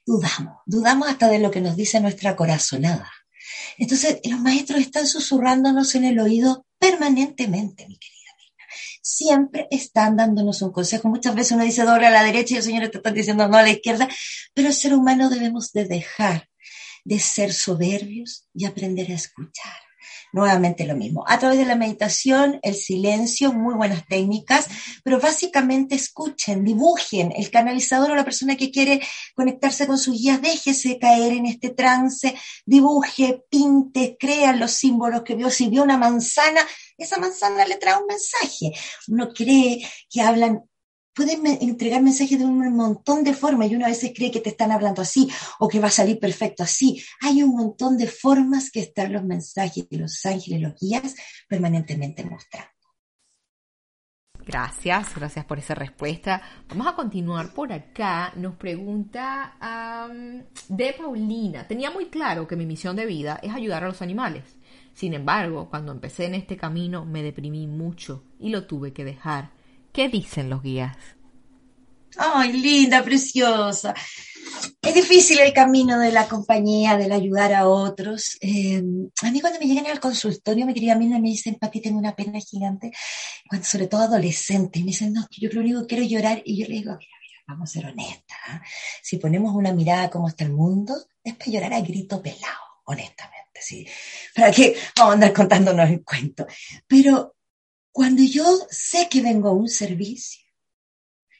Dudamos, 0.05 0.61
dudamos 0.65 1.09
hasta 1.09 1.27
de 1.27 1.39
lo 1.39 1.51
que 1.51 1.61
nos 1.61 1.75
dice 1.75 1.99
nuestra 1.99 2.35
corazonada. 2.35 3.11
Entonces, 3.77 4.19
los 4.23 4.39
maestros 4.39 4.79
están 4.79 5.05
susurrándonos 5.05 5.93
en 5.95 6.05
el 6.05 6.19
oído 6.19 6.65
permanentemente, 6.79 7.87
mi 7.87 7.97
querido 7.97 8.18
siempre 9.01 9.67
están 9.71 10.17
dándonos 10.17 10.61
un 10.61 10.71
consejo. 10.71 11.09
Muchas 11.09 11.35
veces 11.35 11.53
uno 11.53 11.63
dice 11.63 11.83
doble 11.83 12.07
a 12.07 12.11
la 12.11 12.23
derecha 12.23 12.53
y 12.53 12.57
el 12.57 12.63
Señor 12.63 12.89
te 12.89 12.97
está 12.97 13.11
diciendo 13.11 13.47
no 13.47 13.57
a 13.57 13.63
la 13.63 13.71
izquierda, 13.71 14.07
pero 14.53 14.67
el 14.67 14.73
ser 14.73 14.93
humano 14.93 15.29
debemos 15.29 15.71
de 15.71 15.85
dejar 15.85 16.49
de 17.03 17.19
ser 17.19 17.53
soberbios 17.53 18.47
y 18.53 18.65
aprender 18.65 19.11
a 19.11 19.15
escuchar. 19.15 19.88
Nuevamente 20.31 20.85
lo 20.85 20.95
mismo. 20.95 21.23
A 21.27 21.39
través 21.39 21.57
de 21.57 21.65
la 21.65 21.75
meditación, 21.75 22.59
el 22.61 22.75
silencio, 22.75 23.51
muy 23.51 23.73
buenas 23.73 24.05
técnicas, 24.07 24.67
pero 25.03 25.19
básicamente 25.19 25.95
escuchen, 25.95 26.63
dibujen. 26.63 27.33
El 27.35 27.49
canalizador 27.49 28.11
o 28.11 28.15
la 28.15 28.23
persona 28.23 28.55
que 28.55 28.69
quiere 28.69 29.01
conectarse 29.35 29.87
con 29.87 29.97
sus 29.97 30.19
guías, 30.19 30.41
déjese 30.41 30.99
caer 30.99 31.33
en 31.33 31.47
este 31.47 31.69
trance, 31.69 32.35
dibuje, 32.65 33.43
pinte, 33.49 34.17
crea 34.19 34.53
los 34.53 34.71
símbolos 34.71 35.23
que 35.23 35.35
vio. 35.35 35.49
Si 35.49 35.67
vio 35.67 35.81
una 35.83 35.97
manzana, 35.97 36.61
esa 36.97 37.17
manzana 37.17 37.65
le 37.65 37.77
trae 37.77 37.97
un 37.97 38.05
mensaje. 38.05 38.71
Uno 39.07 39.29
cree 39.33 39.87
que 40.09 40.21
hablan 40.21 40.68
pueden 41.19 41.45
entregar 41.47 42.01
mensajes 42.01 42.39
de 42.39 42.45
un 42.45 42.73
montón 42.77 43.25
de 43.25 43.33
formas 43.33 43.69
y 43.69 43.75
uno 43.75 43.83
a 43.83 43.89
veces 43.89 44.13
cree 44.15 44.31
que 44.31 44.39
te 44.39 44.51
están 44.51 44.71
hablando 44.71 45.01
así 45.01 45.29
o 45.59 45.67
que 45.67 45.81
va 45.81 45.87
a 45.87 45.91
salir 45.91 46.17
perfecto 46.17 46.63
así. 46.63 47.03
Hay 47.19 47.43
un 47.43 47.57
montón 47.57 47.97
de 47.97 48.07
formas 48.07 48.71
que 48.71 48.79
están 48.79 49.11
los 49.11 49.25
mensajes 49.25 49.89
de 49.89 49.97
los 49.97 50.25
ángeles, 50.25 50.61
los 50.61 50.79
guías, 50.79 51.13
permanentemente 51.49 52.23
mostrando. 52.23 52.69
Gracias, 54.45 55.13
gracias 55.13 55.43
por 55.43 55.59
esa 55.59 55.75
respuesta. 55.75 56.41
Vamos 56.69 56.87
a 56.87 56.95
continuar 56.95 57.53
por 57.53 57.73
acá. 57.73 58.31
Nos 58.37 58.55
pregunta 58.55 60.07
de 60.69 60.93
Paulina. 60.93 61.67
Tenía 61.67 61.91
muy 61.91 62.05
claro 62.05 62.47
que 62.47 62.55
mi 62.55 62.65
misión 62.65 62.95
de 62.95 63.05
vida 63.05 63.41
es 63.43 63.53
ayudar 63.53 63.83
a 63.83 63.87
los 63.87 64.01
animales. 64.01 64.57
Sin 64.93 65.13
embargo, 65.13 65.69
cuando 65.69 65.91
empecé 65.91 66.27
en 66.27 66.35
este 66.35 66.55
camino 66.55 67.03
me 67.03 67.23
deprimí 67.23 67.67
mucho 67.67 68.23
y 68.39 68.51
lo 68.51 68.65
tuve 68.67 68.93
que 68.93 69.03
dejar. 69.03 69.58
¿Qué 69.91 70.09
dicen 70.09 70.49
los 70.49 70.61
guías? 70.61 70.97
Ay, 72.17 72.53
linda, 72.53 73.03
preciosa. 73.03 73.93
Es 74.81 74.93
difícil 74.93 75.39
el 75.39 75.53
camino 75.53 75.99
de 75.99 76.11
la 76.11 76.27
compañía, 76.27 76.97
del 76.97 77.11
ayudar 77.11 77.53
a 77.53 77.67
otros. 77.67 78.37
Eh, 78.41 78.81
a 79.21 79.31
mí 79.31 79.41
cuando 79.41 79.59
me 79.59 79.65
llegan 79.65 79.87
al 79.87 79.99
consultorio, 79.99 80.65
mi 80.65 80.73
querida 80.73 80.95
Mirna 80.95 81.19
me 81.19 81.29
dicen, 81.29 81.55
papi, 81.55 81.81
tengo 81.81 81.99
una 81.99 82.15
pena 82.15 82.39
gigante, 82.39 82.91
cuando, 83.47 83.65
sobre 83.65 83.87
todo 83.87 84.01
adolescente, 84.01 84.79
y 84.79 84.83
me 84.83 84.87
dicen, 84.87 85.13
no, 85.13 85.27
yo 85.31 85.49
lo 85.51 85.61
único 85.61 85.81
que 85.81 85.95
quiero 85.95 86.03
llorar, 86.03 86.41
y 86.43 86.59
yo 86.59 86.67
le 86.67 86.75
digo, 86.75 86.91
mira, 86.91 87.17
vamos 87.47 87.69
a 87.69 87.73
ser 87.73 87.85
honestas. 87.85 88.37
¿ah? 88.47 88.61
Si 89.01 89.17
ponemos 89.17 89.53
una 89.55 89.73
mirada 89.73 90.09
cómo 90.09 90.27
está 90.27 90.43
el 90.43 90.51
mundo, 90.51 90.95
es 91.23 91.35
para 91.35 91.51
llorar 91.51 91.73
a 91.73 91.81
grito 91.81 92.21
pelado, 92.21 92.59
honestamente, 92.85 93.61
¿sí? 93.61 93.87
¿Para 94.35 94.51
qué 94.51 94.75
vamos 94.97 95.11
a 95.11 95.13
andar 95.13 95.33
contándonos 95.33 95.89
el 95.89 96.03
cuento? 96.03 96.47
Pero 96.87 97.35
cuando 97.99 98.23
yo 98.23 98.45
sé 98.71 99.09
que 99.09 99.21
vengo 99.21 99.49
a 99.49 99.51
un 99.51 99.67
servicio, 99.67 100.41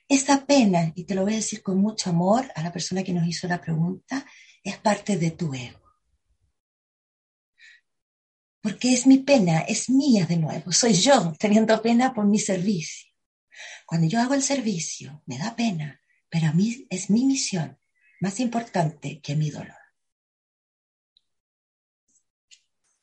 esa 0.10 0.46
pena, 0.46 0.92
y 0.94 1.06
te 1.06 1.16
lo 1.16 1.22
voy 1.22 1.32
a 1.32 1.38
decir 1.38 1.64
con 1.64 1.78
mucho 1.78 2.10
amor 2.10 2.52
a 2.54 2.62
la 2.62 2.74
persona 2.74 3.02
que 3.02 3.14
nos 3.14 3.26
hizo 3.26 3.48
la 3.48 3.62
pregunta, 3.62 4.26
es 4.62 4.78
parte 4.78 5.16
de 5.16 5.32
tu 5.32 5.54
ego. 5.54 5.80
Porque 8.62 8.92
es 8.92 9.08
mi 9.08 9.20
pena, 9.20 9.60
es 9.60 9.90
mía 9.90 10.26
de 10.26 10.36
nuevo, 10.36 10.74
soy 10.74 10.96
yo 10.96 11.34
teniendo 11.40 11.82
pena 11.82 12.14
por 12.14 12.26
mi 12.26 12.40
servicio. 12.40 13.10
Cuando 13.86 14.10
yo 14.10 14.20
hago 14.20 14.34
el 14.34 14.44
servicio, 14.44 15.24
me 15.28 15.38
da 15.38 15.56
pena, 15.56 16.02
pero 16.28 16.48
a 16.48 16.52
mí 16.52 16.86
es 16.90 17.10
mi 17.10 17.24
misión 17.24 17.80
más 18.20 18.38
importante 18.42 19.22
que 19.22 19.38
mi 19.38 19.50
dolor. 19.50 19.80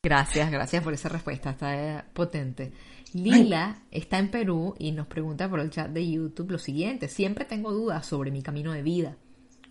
Gracias, 0.03 0.51
gracias 0.51 0.83
por 0.83 0.93
esa 0.93 1.09
respuesta, 1.09 1.49
está 1.49 1.75
eh, 1.75 2.03
potente. 2.13 2.71
Lila 3.13 3.83
está 3.91 4.19
en 4.19 4.29
Perú 4.29 4.75
y 4.77 4.91
nos 4.91 5.07
pregunta 5.07 5.49
por 5.49 5.59
el 5.59 5.69
chat 5.69 5.89
de 5.89 6.09
YouTube 6.09 6.51
lo 6.51 6.59
siguiente, 6.59 7.07
siempre 7.07 7.45
tengo 7.45 7.71
dudas 7.71 8.05
sobre 8.05 8.31
mi 8.31 8.41
camino 8.41 8.73
de 8.73 8.83
vida, 8.83 9.17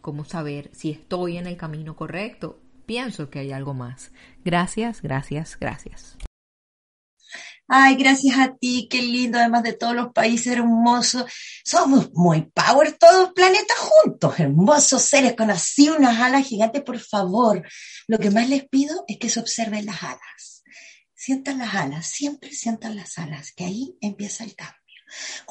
cómo 0.00 0.24
saber 0.24 0.70
si 0.72 0.90
estoy 0.90 1.36
en 1.36 1.46
el 1.46 1.56
camino 1.56 1.96
correcto, 1.96 2.58
pienso 2.86 3.30
que 3.30 3.40
hay 3.40 3.52
algo 3.52 3.74
más. 3.74 4.12
Gracias, 4.44 5.02
gracias, 5.02 5.58
gracias. 5.58 6.16
Ay, 7.68 7.96
gracias 7.96 8.38
a 8.38 8.54
ti, 8.54 8.86
qué 8.88 9.02
lindo, 9.02 9.38
además 9.38 9.64
de 9.64 9.72
todos 9.72 9.94
los 9.94 10.12
países 10.12 10.52
hermosos. 10.52 11.24
Somos 11.64 12.12
muy 12.14 12.42
power, 12.42 12.96
todos 12.96 13.32
planetas 13.32 13.76
juntos, 13.76 14.38
hermosos 14.38 15.02
seres 15.02 15.34
con 15.36 15.50
así 15.50 15.88
unas 15.88 16.20
alas 16.20 16.46
gigantes, 16.46 16.82
por 16.82 16.98
favor. 17.00 17.66
Lo 18.06 18.18
que 18.18 18.30
más 18.30 18.48
les 18.48 18.68
pido 18.68 19.04
es 19.08 19.18
que 19.18 19.28
se 19.28 19.40
observen 19.40 19.84
las 19.84 20.00
alas. 20.04 20.55
Sientan 21.26 21.58
las 21.58 21.74
alas, 21.74 22.06
siempre 22.06 22.52
sientan 22.52 22.94
las 22.94 23.18
alas, 23.18 23.50
que 23.50 23.64
ahí 23.64 23.96
empieza 24.00 24.44
el 24.44 24.54
cambio. 24.54 24.76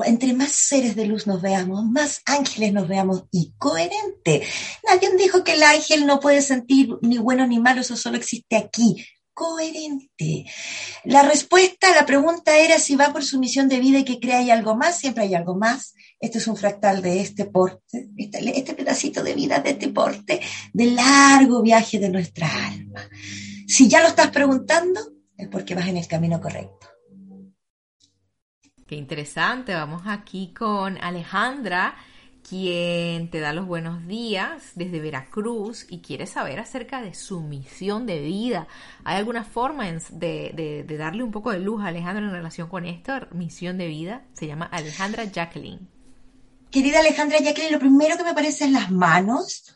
Entre 0.06 0.32
más 0.32 0.54
seres 0.54 0.96
de 0.96 1.06
luz 1.06 1.28
nos 1.28 1.42
veamos, 1.42 1.84
más 1.84 2.22
ángeles 2.26 2.72
nos 2.72 2.88
veamos 2.88 3.26
y 3.30 3.54
coherente. 3.58 4.42
Nadie 4.88 5.18
dijo 5.18 5.44
que 5.44 5.56
el 5.56 5.64
ángel 5.64 6.06
no 6.06 6.22
puede 6.22 6.42
sentir 6.42 6.96
ni 7.02 7.18
bueno 7.18 7.46
ni 7.46 7.60
malo, 7.60 7.82
eso 7.82 7.98
solo 7.98 8.16
existe 8.16 8.56
aquí 8.56 9.06
coherente. 9.34 10.46
La 11.04 11.24
respuesta 11.24 11.92
a 11.92 11.96
la 11.96 12.06
pregunta 12.06 12.58
era 12.58 12.80
si 12.80 12.96
va 12.96 13.12
por 13.12 13.26
su 13.26 13.38
misión 13.38 13.68
de 13.68 13.80
vida 13.80 14.00
y 14.00 14.06
que 14.06 14.22
crea 14.22 14.38
hay 14.38 14.52
algo 14.52 14.78
más, 14.78 15.00
siempre 15.00 15.26
hay 15.26 15.36
algo 15.36 15.58
más. 15.58 15.94
Este 16.22 16.38
es 16.38 16.48
un 16.48 16.56
fractal 16.56 17.02
de 17.02 17.20
este 17.20 17.44
porte, 17.44 18.08
este, 18.16 18.58
este 18.58 18.76
pedacito 18.76 19.24
de 19.24 19.34
vida 19.34 19.60
de 19.60 19.72
este 19.72 19.90
porte, 19.90 20.40
de 20.72 20.86
largo 20.86 21.62
viaje 21.62 22.00
de 22.00 22.08
nuestra 22.08 22.48
alma. 22.66 23.10
Si 23.68 23.90
ya 23.90 24.00
lo 24.00 24.08
estás 24.08 24.32
preguntando, 24.32 25.15
es 25.38 25.48
porque 25.48 25.76
vas 25.76 25.88
en 25.88 25.98
el 25.98 26.08
camino 26.08 26.40
correcto. 26.42 26.88
Qué 28.88 28.96
interesante. 28.96 29.74
Vamos 29.74 30.04
aquí 30.06 30.54
con 30.54 30.98
Alejandra 31.02 31.96
quien 32.48 33.32
te 33.32 33.40
da 33.40 33.54
los 33.54 33.66
buenos 33.66 34.06
días 34.08 34.74
desde 34.76 35.00
Veracruz 35.00 35.88
y 35.90 36.02
quiere 36.02 36.28
saber 36.28 36.60
acerca 36.60 37.02
de 37.02 37.16
su 37.16 37.42
misión 37.42 38.06
de 38.06 38.20
vida. 38.20 38.68
¿Hay 39.04 39.18
alguna 39.18 39.44
forma 39.44 39.86
de, 40.12 40.86
darle 41.00 41.24
un 41.24 41.32
poco 41.32 41.52
de 41.52 41.60
luz 41.60 41.82
a 41.82 41.88
Alejandra 41.88 42.24
en 42.24 42.32
relación 42.32 42.70
con 42.70 42.86
esta 42.86 43.28
misión 43.32 43.80
de 43.80 43.88
vida? 43.88 44.26
Se 44.34 44.46
llama 44.46 44.66
Alejandra 44.66 45.24
Jacqueline. 45.24 45.88
Querida 46.70 47.00
Alejandra 47.00 47.40
Jacqueline, 47.40 47.74
lo 47.74 47.80
primero 47.80 48.18
que 48.18 48.24
me 48.24 48.34
parece 48.36 48.66
es 48.66 48.72
las 48.72 48.92
manos, 48.92 49.75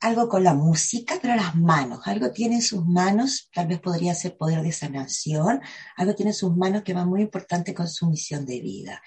algo 0.00 0.28
con 0.28 0.44
la 0.44 0.54
música, 0.54 1.18
pero 1.20 1.34
las 1.34 1.56
manos, 1.56 2.00
algo 2.06 2.30
tiene 2.30 2.56
en 2.56 2.62
sus 2.62 2.86
manos, 2.86 3.48
tal 3.52 3.66
vez 3.66 3.80
podría 3.80 4.14
ser 4.14 4.36
poder 4.36 4.62
de 4.62 4.72
sanación, 4.72 5.60
algo 5.96 6.14
tiene 6.14 6.30
en 6.30 6.36
sus 6.36 6.56
manos 6.56 6.82
que 6.82 6.94
va 6.94 7.04
muy 7.04 7.22
importante 7.22 7.74
con 7.74 7.88
su 7.88 8.06
misión 8.06 8.46
de 8.46 8.60
vida 8.60 9.02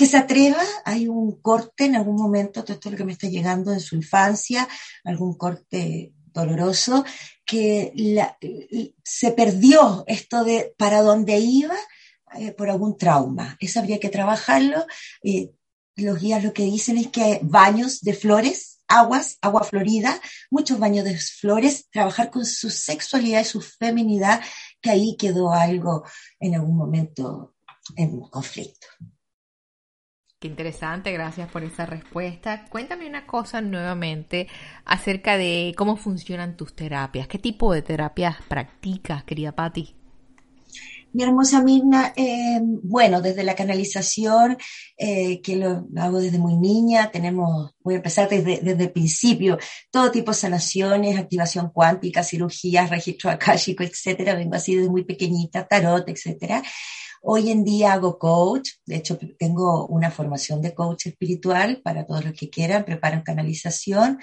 que 0.00 0.06
se 0.06 0.16
atreva, 0.16 0.62
hay 0.86 1.08
un 1.08 1.42
corte 1.42 1.84
en 1.84 1.94
algún 1.94 2.16
momento, 2.16 2.64
todo 2.64 2.72
esto 2.72 2.88
es 2.88 2.92
lo 2.92 2.96
que 2.96 3.04
me 3.04 3.12
está 3.12 3.28
llegando 3.28 3.70
en 3.70 3.80
su 3.80 3.96
infancia, 3.96 4.66
algún 5.04 5.34
corte 5.34 6.14
doloroso, 6.32 7.04
que 7.44 7.92
se 9.04 9.32
perdió 9.32 10.04
esto 10.06 10.42
de 10.42 10.74
para 10.78 11.02
dónde 11.02 11.38
iba 11.38 11.76
eh, 12.38 12.52
por 12.52 12.70
algún 12.70 12.96
trauma. 12.96 13.58
Eso 13.60 13.80
habría 13.80 14.00
que 14.00 14.08
trabajarlo. 14.08 14.86
Eh, 15.22 15.50
los 15.96 16.18
guías 16.18 16.44
lo 16.44 16.54
que 16.54 16.62
dicen 16.62 16.96
es 16.96 17.08
que 17.08 17.40
baños 17.42 18.00
de 18.00 18.14
flores, 18.14 18.69
aguas, 18.90 19.38
agua 19.40 19.62
florida, 19.64 20.20
muchos 20.50 20.78
baños 20.78 21.04
de 21.04 21.16
flores, 21.16 21.88
trabajar 21.90 22.30
con 22.30 22.44
su 22.44 22.68
sexualidad 22.68 23.40
y 23.40 23.44
su 23.44 23.62
feminidad, 23.62 24.42
que 24.82 24.90
ahí 24.90 25.16
quedó 25.16 25.52
algo 25.52 26.04
en 26.38 26.56
algún 26.56 26.76
momento 26.76 27.54
en 27.96 28.20
conflicto. 28.20 28.86
Qué 30.40 30.48
interesante, 30.48 31.12
gracias 31.12 31.50
por 31.50 31.62
esa 31.64 31.84
respuesta. 31.84 32.64
Cuéntame 32.70 33.06
una 33.06 33.26
cosa 33.26 33.60
nuevamente 33.60 34.48
acerca 34.86 35.36
de 35.36 35.74
cómo 35.76 35.96
funcionan 35.96 36.56
tus 36.56 36.74
terapias. 36.74 37.28
¿Qué 37.28 37.38
tipo 37.38 37.74
de 37.74 37.82
terapias 37.82 38.36
practicas, 38.48 39.22
querida 39.24 39.52
Patti? 39.52 39.99
Mi 41.12 41.24
hermosa 41.24 41.60
Mirna, 41.60 42.12
eh, 42.14 42.60
bueno, 42.62 43.20
desde 43.20 43.42
la 43.42 43.56
canalización, 43.56 44.56
eh, 44.96 45.40
que 45.42 45.56
lo 45.56 45.88
hago 45.96 46.20
desde 46.20 46.38
muy 46.38 46.56
niña, 46.56 47.10
tenemos, 47.10 47.72
voy 47.80 47.94
a 47.94 47.96
empezar 47.96 48.28
desde, 48.28 48.60
desde 48.62 48.84
el 48.84 48.92
principio, 48.92 49.58
todo 49.90 50.12
tipo 50.12 50.30
de 50.30 50.36
sanaciones, 50.36 51.18
activación 51.18 51.70
cuántica, 51.70 52.22
cirugías, 52.22 52.90
registro 52.90 53.28
akáshico, 53.30 53.82
etcétera, 53.82 54.36
vengo 54.36 54.54
así 54.54 54.76
desde 54.76 54.88
muy 54.88 55.04
pequeñita, 55.04 55.66
tarot, 55.66 56.08
etcétera. 56.08 56.62
Hoy 57.22 57.50
en 57.50 57.64
día 57.64 57.92
hago 57.92 58.18
coach, 58.18 58.70
de 58.86 58.96
hecho 58.96 59.18
tengo 59.38 59.86
una 59.88 60.10
formación 60.10 60.62
de 60.62 60.74
coach 60.74 61.06
espiritual 61.06 61.82
para 61.82 62.06
todos 62.06 62.24
los 62.24 62.34
que 62.34 62.48
quieran, 62.48 62.84
preparo 62.84 63.22
canalización 63.24 64.18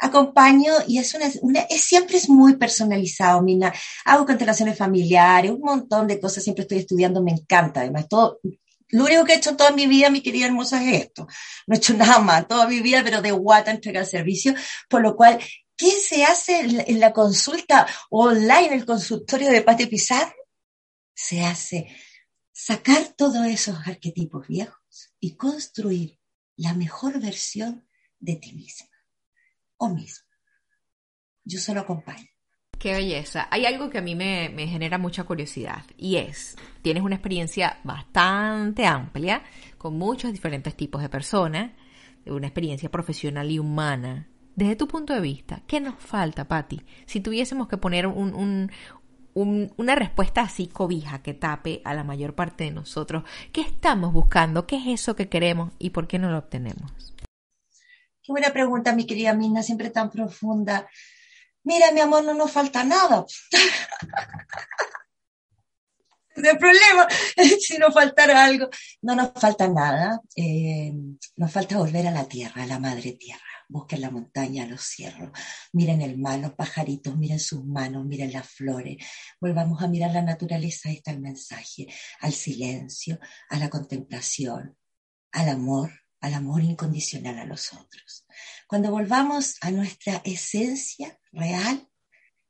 acompaño 0.00 0.72
y 0.86 0.98
es 0.98 1.14
una, 1.14 1.26
es, 1.26 1.84
siempre 1.84 2.16
es 2.16 2.28
muy 2.28 2.56
personalizado, 2.56 3.42
Mina. 3.42 3.72
Hago 4.04 4.26
constelaciones 4.26 4.76
familiares, 4.76 5.50
un 5.50 5.60
montón 5.60 6.06
de 6.08 6.20
cosas, 6.20 6.44
siempre 6.44 6.62
estoy 6.62 6.78
estudiando, 6.78 7.22
me 7.22 7.32
encanta. 7.32 7.80
Además, 7.80 8.08
todo, 8.08 8.40
lo 8.88 9.04
único 9.04 9.24
que 9.24 9.34
he 9.34 9.36
hecho 9.36 9.56
toda 9.56 9.70
mi 9.70 9.86
vida, 9.86 10.10
mi 10.10 10.20
querida 10.20 10.46
hermosa, 10.46 10.82
es 10.82 11.04
esto. 11.04 11.26
No 11.66 11.74
he 11.74 11.78
hecho 11.78 11.94
nada 11.94 12.18
más, 12.18 12.48
toda 12.48 12.66
mi 12.66 12.80
vida, 12.80 13.02
pero 13.04 13.22
de 13.22 13.30
guata 13.32 13.70
entregar 13.70 14.06
servicio, 14.06 14.54
por 14.88 15.02
lo 15.02 15.16
cual, 15.16 15.38
¿qué 15.76 15.90
se 15.92 16.24
hace 16.24 16.60
en 16.60 17.00
la, 17.00 17.12
consulta 17.12 17.86
online, 18.10 18.74
el 18.74 18.84
consultorio 18.84 19.50
de 19.50 19.62
Pati 19.62 19.86
Pizarro? 19.86 20.32
se 21.14 21.42
hace 21.42 21.94
sacar 22.52 23.14
todos 23.16 23.46
esos 23.46 23.76
arquetipos 23.86 24.48
viejos 24.48 25.14
y 25.20 25.36
construir 25.36 26.18
la 26.56 26.74
mejor 26.74 27.20
versión 27.20 27.86
de 28.18 28.36
ti 28.36 28.54
misma 28.54 28.91
o 29.82 29.88
mismo. 29.88 30.26
Yo 31.44 31.58
solo 31.58 31.80
acompaño. 31.80 32.26
Qué 32.78 32.94
belleza. 32.94 33.48
Hay 33.50 33.66
algo 33.66 33.90
que 33.90 33.98
a 33.98 34.02
mí 34.02 34.14
me, 34.14 34.48
genera 34.66 34.98
mucha 34.98 35.24
curiosidad 35.24 35.84
y 35.96 36.16
es, 36.16 36.56
tienes 36.82 37.02
una 37.02 37.14
experiencia 37.14 37.78
bastante 37.84 38.86
amplia 38.86 39.42
con 39.78 39.96
muchos 39.96 40.32
diferentes 40.32 40.74
tipos 40.76 41.02
de 41.02 41.08
personas, 41.08 41.72
una 42.26 42.46
experiencia 42.46 42.90
profesional 42.90 43.50
y 43.50 43.58
humana. 43.58 44.28
Desde 44.54 44.76
tu 44.76 44.88
punto 44.88 45.14
de 45.14 45.20
vista, 45.20 45.62
¿qué 45.66 45.80
nos 45.80 45.94
falta, 45.96 46.46
Patti? 46.46 46.82
Si 47.06 47.20
tuviésemos 47.20 47.68
que 47.68 47.76
poner 47.76 48.06
un, 48.06 48.70
una 49.34 49.94
respuesta 49.94 50.42
así 50.42 50.66
cobija 50.66 51.22
que 51.22 51.34
tape 51.34 51.82
a 51.84 51.94
la 51.94 52.04
mayor 52.04 52.34
parte 52.34 52.64
de 52.64 52.72
nosotros. 52.72 53.24
¿Qué 53.52 53.62
estamos 53.62 54.12
buscando? 54.12 54.66
¿Qué 54.66 54.76
es 54.76 55.00
eso 55.00 55.16
que 55.16 55.28
queremos 55.28 55.72
y 55.78 55.90
por 55.90 56.06
qué 56.06 56.18
no 56.18 56.30
lo 56.30 56.38
obtenemos? 56.38 57.11
Qué 58.22 58.32
buena 58.32 58.52
pregunta, 58.52 58.94
mi 58.94 59.06
querida 59.06 59.34
Mina, 59.34 59.62
siempre 59.62 59.90
tan 59.90 60.10
profunda. 60.10 60.88
Mira, 61.64 61.92
mi 61.92 62.00
amor, 62.00 62.24
no 62.24 62.34
nos 62.34 62.50
falta 62.50 62.84
nada. 62.84 63.24
hay 66.36 66.56
problema, 66.56 67.06
si 67.60 67.78
nos 67.78 67.92
faltara 67.92 68.44
algo. 68.44 68.68
No 69.02 69.14
nos 69.14 69.32
falta 69.34 69.68
nada. 69.68 70.20
Eh, 70.36 70.92
nos 71.36 71.52
falta 71.52 71.78
volver 71.78 72.06
a 72.06 72.10
la 72.10 72.28
tierra, 72.28 72.62
a 72.62 72.66
la 72.66 72.78
madre 72.78 73.12
tierra 73.12 73.52
busquen 73.72 74.02
la 74.02 74.10
montaña, 74.10 74.66
los 74.66 74.82
cierros, 74.82 75.30
miren 75.72 76.02
el 76.02 76.18
mar, 76.18 76.38
los 76.38 76.52
pajaritos, 76.52 77.16
miren 77.16 77.40
sus 77.40 77.64
manos, 77.64 78.04
miren 78.04 78.32
las 78.32 78.46
flores, 78.46 78.98
volvamos 79.40 79.82
a 79.82 79.88
mirar 79.88 80.12
la 80.12 80.22
naturaleza, 80.22 80.90
ahí 80.90 80.96
está 80.96 81.10
el 81.10 81.20
mensaje, 81.20 81.88
al 82.20 82.32
silencio, 82.32 83.18
a 83.48 83.58
la 83.58 83.70
contemplación, 83.70 84.76
al 85.32 85.48
amor, 85.48 85.90
al 86.22 86.34
amor 86.34 86.62
incondicional 86.62 87.38
a 87.38 87.44
los 87.44 87.74
otros. 87.74 88.24
Cuando 88.66 88.90
volvamos 88.90 89.56
a 89.60 89.70
nuestra 89.70 90.22
esencia 90.24 91.20
real, 91.32 91.86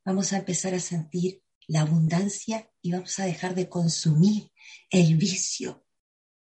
vamos 0.04 0.32
a 0.32 0.38
empezar 0.38 0.74
a 0.74 0.80
sentir 0.80 1.42
la 1.66 1.80
abundancia 1.80 2.70
y 2.80 2.92
vamos 2.92 3.18
a 3.18 3.24
dejar 3.24 3.56
de 3.56 3.68
consumir 3.68 4.52
el 4.90 5.16
vicio. 5.16 5.84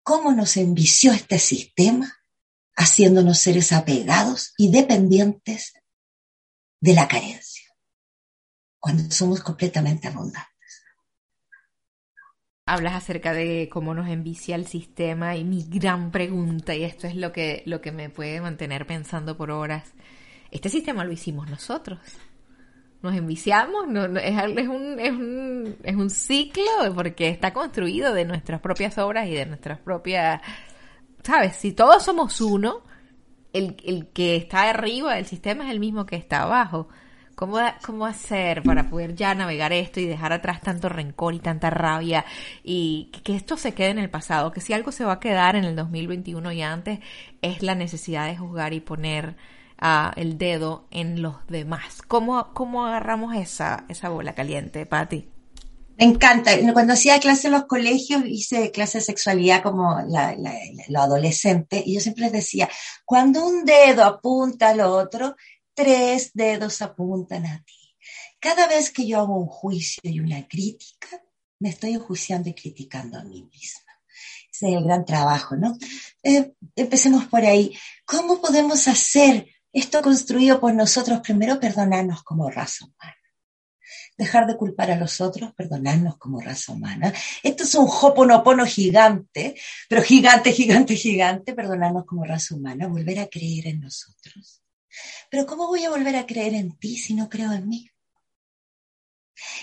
¿Cómo 0.03 0.33
nos 0.33 0.57
envició 0.57 1.13
este 1.13 1.39
sistema? 1.39 2.21
haciéndonos 2.81 3.39
seres 3.39 3.73
apegados 3.73 4.55
y 4.57 4.71
dependientes 4.71 5.75
de 6.81 6.95
la 6.95 7.07
carencia, 7.07 7.69
cuando 8.79 9.15
somos 9.15 9.43
completamente 9.43 10.09
abundantes. 10.09 10.50
Hablas 12.71 12.95
acerca 12.95 13.33
de 13.33 13.69
cómo 13.71 13.95
nos 13.95 14.09
envicia 14.09 14.55
el 14.55 14.67
sistema 14.67 15.37
y 15.37 15.45
mi 15.45 15.67
gran 15.69 16.11
pregunta, 16.11 16.75
y 16.75 16.85
esto 16.85 17.07
es 17.07 17.17
lo 17.17 17.33
que, 17.33 17.63
lo 17.67 17.81
que 17.81 17.93
me 17.93 18.11
puede 18.11 18.41
mantener 18.41 18.87
pensando 18.87 19.37
por 19.37 19.51
horas, 19.51 19.93
este 20.51 20.69
sistema 20.69 21.05
lo 21.05 21.13
hicimos 21.13 21.49
nosotros 21.49 21.99
nos 23.03 23.15
enviciamos, 23.15 23.89
no, 23.89 24.05
es, 24.19 24.37
es, 24.57 24.69
un, 24.69 25.01
es, 25.01 25.13
un, 25.13 25.77
es 25.83 25.97
un 25.97 26.11
ciclo 26.11 26.95
porque 26.95 27.29
está 27.29 27.53
construido 27.53 28.13
de 28.13 28.25
nuestras 28.25 28.61
propias 28.61 28.99
obras 28.99 29.27
y 29.29 29.35
de 29.35 29.47
nuestras 29.47 29.79
propias, 29.79 30.43
¿sabes? 31.23 31.57
Si 31.57 31.73
todos 31.73 32.03
somos 32.03 32.41
uno, 32.41 32.83
el, 33.53 33.77
el 33.85 34.09
que 34.09 34.37
está 34.37 34.69
arriba 34.69 35.15
del 35.15 35.25
sistema 35.25 35.65
es 35.65 35.71
el 35.71 35.81
mismo 35.81 36.05
que 36.05 36.17
está 36.17 36.43
abajo. 36.43 36.89
¿Cómo, 37.41 37.57
¿Cómo 37.87 38.05
hacer 38.05 38.63
para 38.63 38.91
poder 38.91 39.15
ya 39.15 39.35
navegar 39.35 39.73
esto 39.73 39.99
y 39.99 40.05
dejar 40.05 40.35
atrás 40.35 40.61
tanto 40.61 40.91
rencor 40.91 41.33
y 41.33 41.39
tanta 41.39 41.71
rabia 41.71 42.27
y 42.63 43.11
que, 43.25 43.35
esto 43.35 43.57
se 43.57 43.73
quede 43.73 43.89
en 43.89 43.99
el 43.99 44.11
pasado? 44.11 44.53
Que 44.53 44.61
si 44.61 44.75
algo 44.75 44.93
se 44.93 45.07
va 45.07 45.15
a 45.15 45.21
quedar 45.21 45.57
en 45.57 45.65
el 45.65 45.75
2021 45.75 46.53
y 46.53 46.61
antes 46.61 46.99
es 47.41 47.63
la 47.63 47.75
necesidad 47.75 48.27
de 48.27 48.37
juzgar 48.37 48.75
y 48.75 48.81
poner 48.81 49.37
el 50.17 50.37
dedo 50.37 50.85
en 50.91 51.23
los 51.23 51.47
demás. 51.47 52.03
¿Cómo, 52.07 52.53
cómo 52.53 52.85
agarramos 52.85 53.35
esa, 53.35 53.87
esa 53.89 54.11
bola 54.11 54.35
caliente, 54.35 54.85
Patti? 54.85 55.27
Me 55.97 56.05
encanta. 56.05 56.51
Cuando 56.75 56.93
hacía 56.93 57.21
clase 57.21 57.47
en 57.47 57.55
los 57.55 57.65
colegios, 57.65 58.23
hice 58.27 58.71
clase 58.71 58.99
de 58.99 59.05
sexualidad 59.05 59.63
como 59.63 59.99
la, 60.09 60.37
lo 60.89 61.01
adolescente, 61.01 61.83
y 61.87 61.95
yo 61.95 62.01
siempre 62.01 62.25
les 62.25 62.33
decía, 62.33 62.69
cuando 63.07 63.47
un 63.47 63.65
dedo 63.65 64.05
apunta 64.05 64.69
al 64.69 64.81
otro, 64.81 65.37
tres 65.83 66.31
dedos 66.35 66.83
apuntan 66.83 67.47
a 67.47 67.63
ti. 67.65 67.97
Cada 68.39 68.67
vez 68.67 68.91
que 68.91 69.07
yo 69.07 69.21
hago 69.21 69.37
un 69.37 69.47
juicio 69.47 70.03
y 70.05 70.21
una 70.21 70.47
crítica, 70.47 71.23
me 71.59 71.71
estoy 71.71 71.93
enjuiciando 71.93 72.49
y 72.49 72.55
criticando 72.55 73.19
a 73.19 73.25
mí 73.25 73.43
misma. 73.43 73.93
Ese 74.53 74.69
es 74.69 74.77
el 74.77 74.85
gran 74.85 75.05
trabajo, 75.05 75.57
¿no? 75.57 75.77
Eh, 76.23 76.53
empecemos 76.77 77.27
por 77.27 77.45
ahí. 77.45 77.77
¿Cómo 78.05 78.41
podemos 78.41 78.89
hacer 78.89 79.47
esto 79.73 80.03
construido 80.03 80.61
por 80.61 80.75
nosotros, 80.75 81.21
primero 81.21 81.61
perdonarnos 81.61 82.23
como 82.25 82.51
raza 82.51 82.85
humana. 82.85 83.15
Dejar 84.19 84.47
de 84.47 84.57
culpar 84.57 84.91
a 84.91 84.97
los 84.97 85.21
otros, 85.21 85.55
perdonarnos 85.55 86.19
como 86.19 86.41
raza 86.41 86.73
humana. 86.73 87.13
Esto 87.43 87.63
es 87.63 87.75
un 87.75 87.89
hoponopono 87.89 88.67
gigante, 88.67 89.55
pero 89.89 90.03
gigante, 90.03 90.53
gigante, 90.53 90.97
gigante, 90.97 91.55
perdonarnos 91.55 92.05
como 92.05 92.25
raza 92.25 92.55
humana, 92.55 92.89
volver 92.89 93.21
a 93.21 93.29
creer 93.29 93.69
en 93.69 93.81
nosotros. 93.81 94.61
Pero 95.31 95.47
¿cómo 95.47 95.69
voy 95.69 95.85
a 95.85 95.91
volver 95.91 96.17
a 96.17 96.27
creer 96.27 96.55
en 96.55 96.79
ti 96.79 96.97
si 96.97 97.15
no 97.15 97.29
creo 97.29 97.53
en 97.53 97.69
mí? 97.69 97.91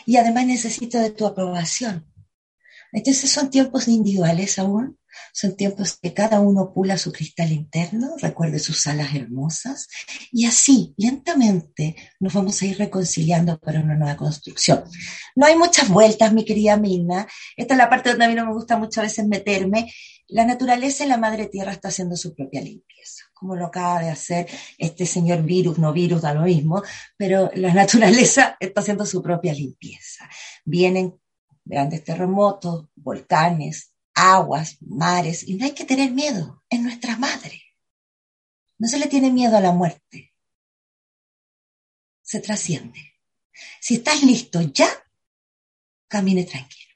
Y 0.05 0.17
además 0.17 0.45
necesito 0.45 0.99
de 0.99 1.11
tu 1.11 1.25
aprobación. 1.25 2.11
Entonces 2.91 3.29
son 3.29 3.49
tiempos 3.49 3.87
individuales 3.87 4.57
aún, 4.59 4.97
son 5.33 5.55
tiempos 5.55 5.97
que 6.01 6.13
cada 6.13 6.39
uno 6.39 6.73
pula 6.73 6.97
su 6.97 7.11
cristal 7.11 7.51
interno, 7.51 8.15
recuerde 8.19 8.59
sus 8.59 8.87
alas 8.87 9.13
hermosas, 9.13 9.87
y 10.31 10.45
así, 10.45 10.93
lentamente, 10.97 11.95
nos 12.19 12.33
vamos 12.33 12.61
a 12.61 12.65
ir 12.65 12.77
reconciliando 12.77 13.59
para 13.59 13.81
una 13.81 13.95
nueva 13.95 14.15
construcción. 14.15 14.83
No 15.35 15.45
hay 15.45 15.55
muchas 15.55 15.89
vueltas, 15.89 16.33
mi 16.33 16.45
querida 16.45 16.77
Mina. 16.77 17.27
Esta 17.55 17.73
es 17.73 17.77
la 17.77 17.89
parte 17.89 18.09
donde 18.09 18.25
a 18.25 18.29
mí 18.29 18.35
no 18.35 18.45
me 18.45 18.53
gusta 18.53 18.77
muchas 18.77 19.03
veces 19.03 19.27
meterme. 19.27 19.91
La 20.27 20.45
naturaleza 20.45 21.05
y 21.05 21.07
la 21.07 21.17
madre 21.17 21.47
tierra 21.47 21.71
está 21.71 21.89
haciendo 21.89 22.15
su 22.17 22.33
propia 22.35 22.61
limpieza, 22.61 23.25
como 23.39 23.55
lo 23.55 23.67
acaba 23.67 24.01
de 24.01 24.09
hacer 24.09 24.47
este 24.77 25.05
señor 25.05 25.43
virus, 25.43 25.77
no 25.77 25.93
virus, 25.93 26.21
da 26.21 26.33
lo 26.33 26.41
mismo, 26.41 26.81
pero 27.15 27.51
la 27.55 27.73
naturaleza 27.73 28.57
está 28.59 28.81
haciendo 28.81 29.05
su 29.05 29.21
propia 29.21 29.53
limpieza. 29.53 30.29
Vienen 30.65 31.19
grandes 31.63 32.03
terremotos, 32.03 32.87
volcanes, 32.95 33.93
aguas, 34.13 34.77
mares, 34.81 35.47
y 35.47 35.55
no 35.55 35.65
hay 35.65 35.71
que 35.71 35.85
tener 35.85 36.11
miedo, 36.11 36.63
es 36.69 36.79
nuestra 36.81 37.17
madre. 37.17 37.61
No 38.79 38.87
se 38.87 38.99
le 38.99 39.07
tiene 39.07 39.31
miedo 39.31 39.57
a 39.57 39.61
la 39.61 39.71
muerte, 39.71 40.33
se 42.21 42.39
trasciende. 42.39 43.15
Si 43.79 43.95
estás 43.95 44.21
listo 44.23 44.61
ya, 44.61 44.87
camine 46.07 46.43
tranquilo. 46.43 46.93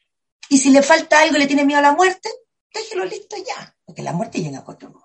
Y 0.50 0.58
si 0.58 0.70
le 0.72 0.82
falta 0.82 1.22
algo 1.22 1.38
y 1.38 1.40
le 1.40 1.48
tiene 1.48 1.66
miedo 1.66 1.80
a 1.80 1.84
la 1.84 1.96
muerte, 1.96 2.30
déjelo 2.74 3.06
listo 3.06 3.36
ya, 3.38 3.76
porque 3.86 4.02
la 4.02 4.14
muerte 4.14 4.42
llega 4.42 4.60
a 4.60 4.70
otro. 4.70 5.01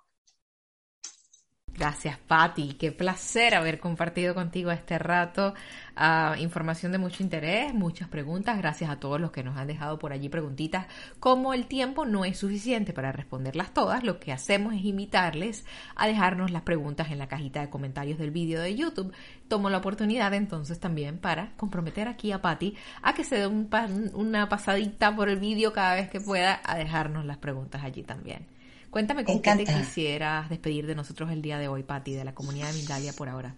Gracias, 1.76 2.16
Patti. 2.16 2.72
Qué 2.72 2.90
placer 2.90 3.54
haber 3.54 3.78
compartido 3.78 4.34
contigo 4.34 4.70
este 4.70 4.98
rato. 4.98 5.52
Ah, 5.94 6.34
información 6.38 6.90
de 6.90 6.96
mucho 6.96 7.22
interés, 7.22 7.74
muchas 7.74 8.08
preguntas. 8.08 8.56
Gracias 8.56 8.88
a 8.88 8.98
todos 8.98 9.20
los 9.20 9.30
que 9.30 9.44
nos 9.44 9.58
han 9.58 9.66
dejado 9.66 9.98
por 9.98 10.10
allí 10.10 10.30
preguntitas. 10.30 10.86
Como 11.20 11.52
el 11.52 11.66
tiempo 11.66 12.06
no 12.06 12.24
es 12.24 12.38
suficiente 12.38 12.94
para 12.94 13.12
responderlas 13.12 13.74
todas, 13.74 14.04
lo 14.04 14.18
que 14.20 14.32
hacemos 14.32 14.72
es 14.72 14.86
invitarles 14.86 15.66
a 15.96 16.06
dejarnos 16.06 16.50
las 16.50 16.62
preguntas 16.62 17.10
en 17.10 17.18
la 17.18 17.28
cajita 17.28 17.60
de 17.60 17.68
comentarios 17.68 18.18
del 18.18 18.30
vídeo 18.30 18.62
de 18.62 18.74
YouTube. 18.74 19.12
Tomo 19.46 19.68
la 19.68 19.78
oportunidad 19.78 20.32
entonces 20.32 20.80
también 20.80 21.18
para 21.18 21.52
comprometer 21.58 22.08
aquí 22.08 22.32
a 22.32 22.40
Patti 22.40 22.74
a 23.02 23.12
que 23.12 23.22
se 23.22 23.36
dé 23.36 23.46
una 23.46 24.48
pasadita 24.48 25.14
por 25.14 25.28
el 25.28 25.38
vídeo 25.38 25.74
cada 25.74 25.94
vez 25.94 26.08
que 26.08 26.22
pueda 26.22 26.58
a 26.64 26.78
dejarnos 26.78 27.26
las 27.26 27.36
preguntas 27.36 27.84
allí 27.84 28.02
también. 28.02 28.55
Cuéntame 28.96 29.26
con 29.26 29.42
qué 29.42 29.54
te 29.56 29.66
quisieras 29.66 30.48
despedir 30.48 30.86
de 30.86 30.94
nosotros 30.94 31.30
el 31.30 31.42
día 31.42 31.58
de 31.58 31.68
hoy, 31.68 31.82
Patti, 31.82 32.14
de 32.14 32.24
la 32.24 32.34
comunidad 32.34 32.68
de 32.68 32.78
Mindalia 32.78 33.12
por 33.12 33.28
ahora. 33.28 33.54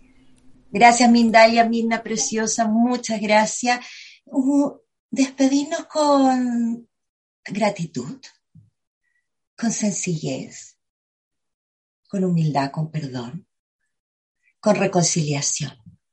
Gracias, 0.72 1.09
Mindalia, 1.09 1.64
Mirna 1.64 2.03
preciosa, 2.03 2.66
muchas 2.66 3.20
gracias. 3.20 3.86
Uh, 4.24 4.72
despedirnos 5.12 5.84
con 5.84 6.89
gratitud, 7.45 8.20
con 9.57 9.70
sencillez, 9.70 10.76
con 12.09 12.24
humildad, 12.24 12.72
con 12.72 12.91
perdón, 12.91 13.47
con 14.59 14.74
reconciliación. 14.74 15.70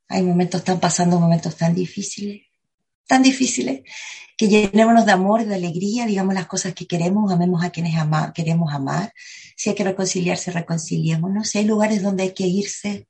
Hay 0.08 0.22
momentos, 0.22 0.60
están 0.60 0.80
pasando 0.80 1.20
momentos 1.20 1.58
tan 1.58 1.74
difíciles, 1.74 2.45
tan 3.08 3.24
difíciles, 3.24 3.82
que 4.38 4.48
llenémonos 4.48 5.06
de 5.06 5.14
amor, 5.14 5.42
y 5.42 5.46
de 5.46 5.56
alegría, 5.56 6.06
digamos 6.06 6.34
las 6.34 6.48
cosas 6.48 6.74
que 6.74 6.88
queremos, 6.88 7.32
amemos 7.32 7.64
a 7.64 7.70
quienes 7.70 7.96
queremos 8.34 8.74
amar. 8.74 9.14
Si 9.56 9.70
hay 9.70 9.76
que 9.76 9.84
reconciliarse, 9.84 10.52
reconciliémonos. 10.52 11.50
Si 11.50 11.60
hay 11.60 11.66
lugares 11.66 12.02
donde 12.02 12.24
hay 12.24 12.34
que 12.34 12.46
irse, 12.46 13.08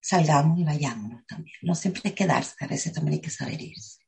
salgamos 0.00 0.58
y 0.58 0.64
vayámonos 0.64 1.26
también. 1.26 1.56
No 1.62 1.74
siempre 1.74 2.02
hay 2.04 2.10
que 2.10 2.24
quedarse, 2.24 2.54
a 2.60 2.66
veces 2.66 2.92
también 2.92 3.14
hay 3.14 3.20
que 3.20 3.30
saber 3.30 3.60
irse. 3.60 4.00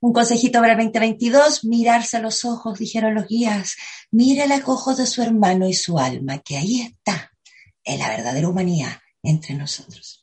Un 0.00 0.12
consejito 0.12 0.60
para 0.60 0.72
el 0.72 0.78
2022, 0.78 1.64
mirarse 1.64 2.16
a 2.16 2.20
los 2.20 2.44
ojos, 2.44 2.78
dijeron 2.78 3.14
los 3.14 3.26
guías. 3.26 3.76
Mire 4.10 4.46
los 4.46 4.68
ojos 4.68 4.96
de 4.98 5.06
su 5.06 5.22
hermano 5.22 5.68
y 5.68 5.74
su 5.74 5.98
alma, 5.98 6.38
que 6.38 6.56
ahí 6.56 6.82
está, 6.82 7.32
en 7.84 7.98
la 7.98 8.08
verdadera 8.08 8.48
humanidad 8.48 8.98
entre 9.22 9.54
nosotros. 9.54 10.21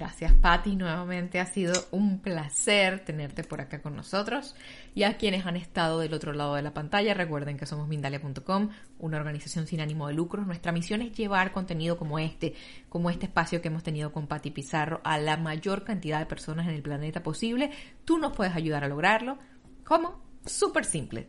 Gracias, 0.00 0.32
Patti. 0.32 0.76
Nuevamente 0.76 1.40
ha 1.40 1.44
sido 1.44 1.74
un 1.90 2.20
placer 2.20 3.00
tenerte 3.00 3.44
por 3.44 3.60
acá 3.60 3.82
con 3.82 3.94
nosotros. 3.94 4.56
Y 4.94 5.02
a 5.02 5.18
quienes 5.18 5.44
han 5.44 5.56
estado 5.56 6.00
del 6.00 6.14
otro 6.14 6.32
lado 6.32 6.54
de 6.54 6.62
la 6.62 6.72
pantalla, 6.72 7.12
recuerden 7.12 7.58
que 7.58 7.66
somos 7.66 7.86
Mindalia.com, 7.86 8.70
una 8.98 9.18
organización 9.18 9.66
sin 9.66 9.82
ánimo 9.82 10.08
de 10.08 10.14
lucro. 10.14 10.42
Nuestra 10.42 10.72
misión 10.72 11.02
es 11.02 11.12
llevar 11.12 11.52
contenido 11.52 11.98
como 11.98 12.18
este, 12.18 12.54
como 12.88 13.10
este 13.10 13.26
espacio 13.26 13.60
que 13.60 13.68
hemos 13.68 13.82
tenido 13.82 14.10
con 14.10 14.26
Patti 14.26 14.50
Pizarro, 14.50 15.02
a 15.04 15.18
la 15.18 15.36
mayor 15.36 15.84
cantidad 15.84 16.18
de 16.18 16.24
personas 16.24 16.66
en 16.66 16.76
el 16.76 16.82
planeta 16.82 17.22
posible. 17.22 17.70
Tú 18.06 18.16
nos 18.16 18.34
puedes 18.34 18.56
ayudar 18.56 18.84
a 18.84 18.88
lograrlo. 18.88 19.36
¿Cómo? 19.84 20.22
Súper 20.46 20.86
simple. 20.86 21.28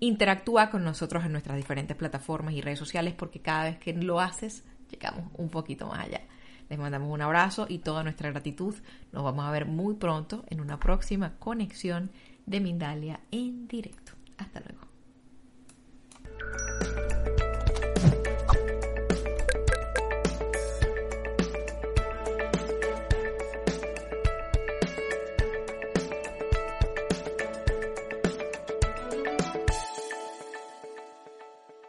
Interactúa 0.00 0.68
con 0.68 0.84
nosotros 0.84 1.24
en 1.24 1.32
nuestras 1.32 1.56
diferentes 1.56 1.96
plataformas 1.96 2.52
y 2.52 2.60
redes 2.60 2.78
sociales 2.78 3.14
porque 3.14 3.40
cada 3.40 3.64
vez 3.64 3.78
que 3.78 3.94
lo 3.94 4.20
haces, 4.20 4.62
llegamos 4.90 5.30
un 5.38 5.48
poquito 5.48 5.86
más 5.86 6.00
allá. 6.00 6.20
Les 6.68 6.78
mandamos 6.78 7.12
un 7.12 7.20
abrazo 7.20 7.66
y 7.68 7.78
toda 7.78 8.02
nuestra 8.02 8.30
gratitud. 8.30 8.74
Nos 9.12 9.22
vamos 9.22 9.44
a 9.44 9.50
ver 9.50 9.66
muy 9.66 9.94
pronto 9.94 10.44
en 10.48 10.60
una 10.60 10.78
próxima 10.78 11.34
conexión 11.38 12.10
de 12.46 12.60
Mindalia 12.60 13.20
en 13.30 13.68
directo. 13.68 14.12
Hasta 14.38 14.60
luego. 14.60 14.83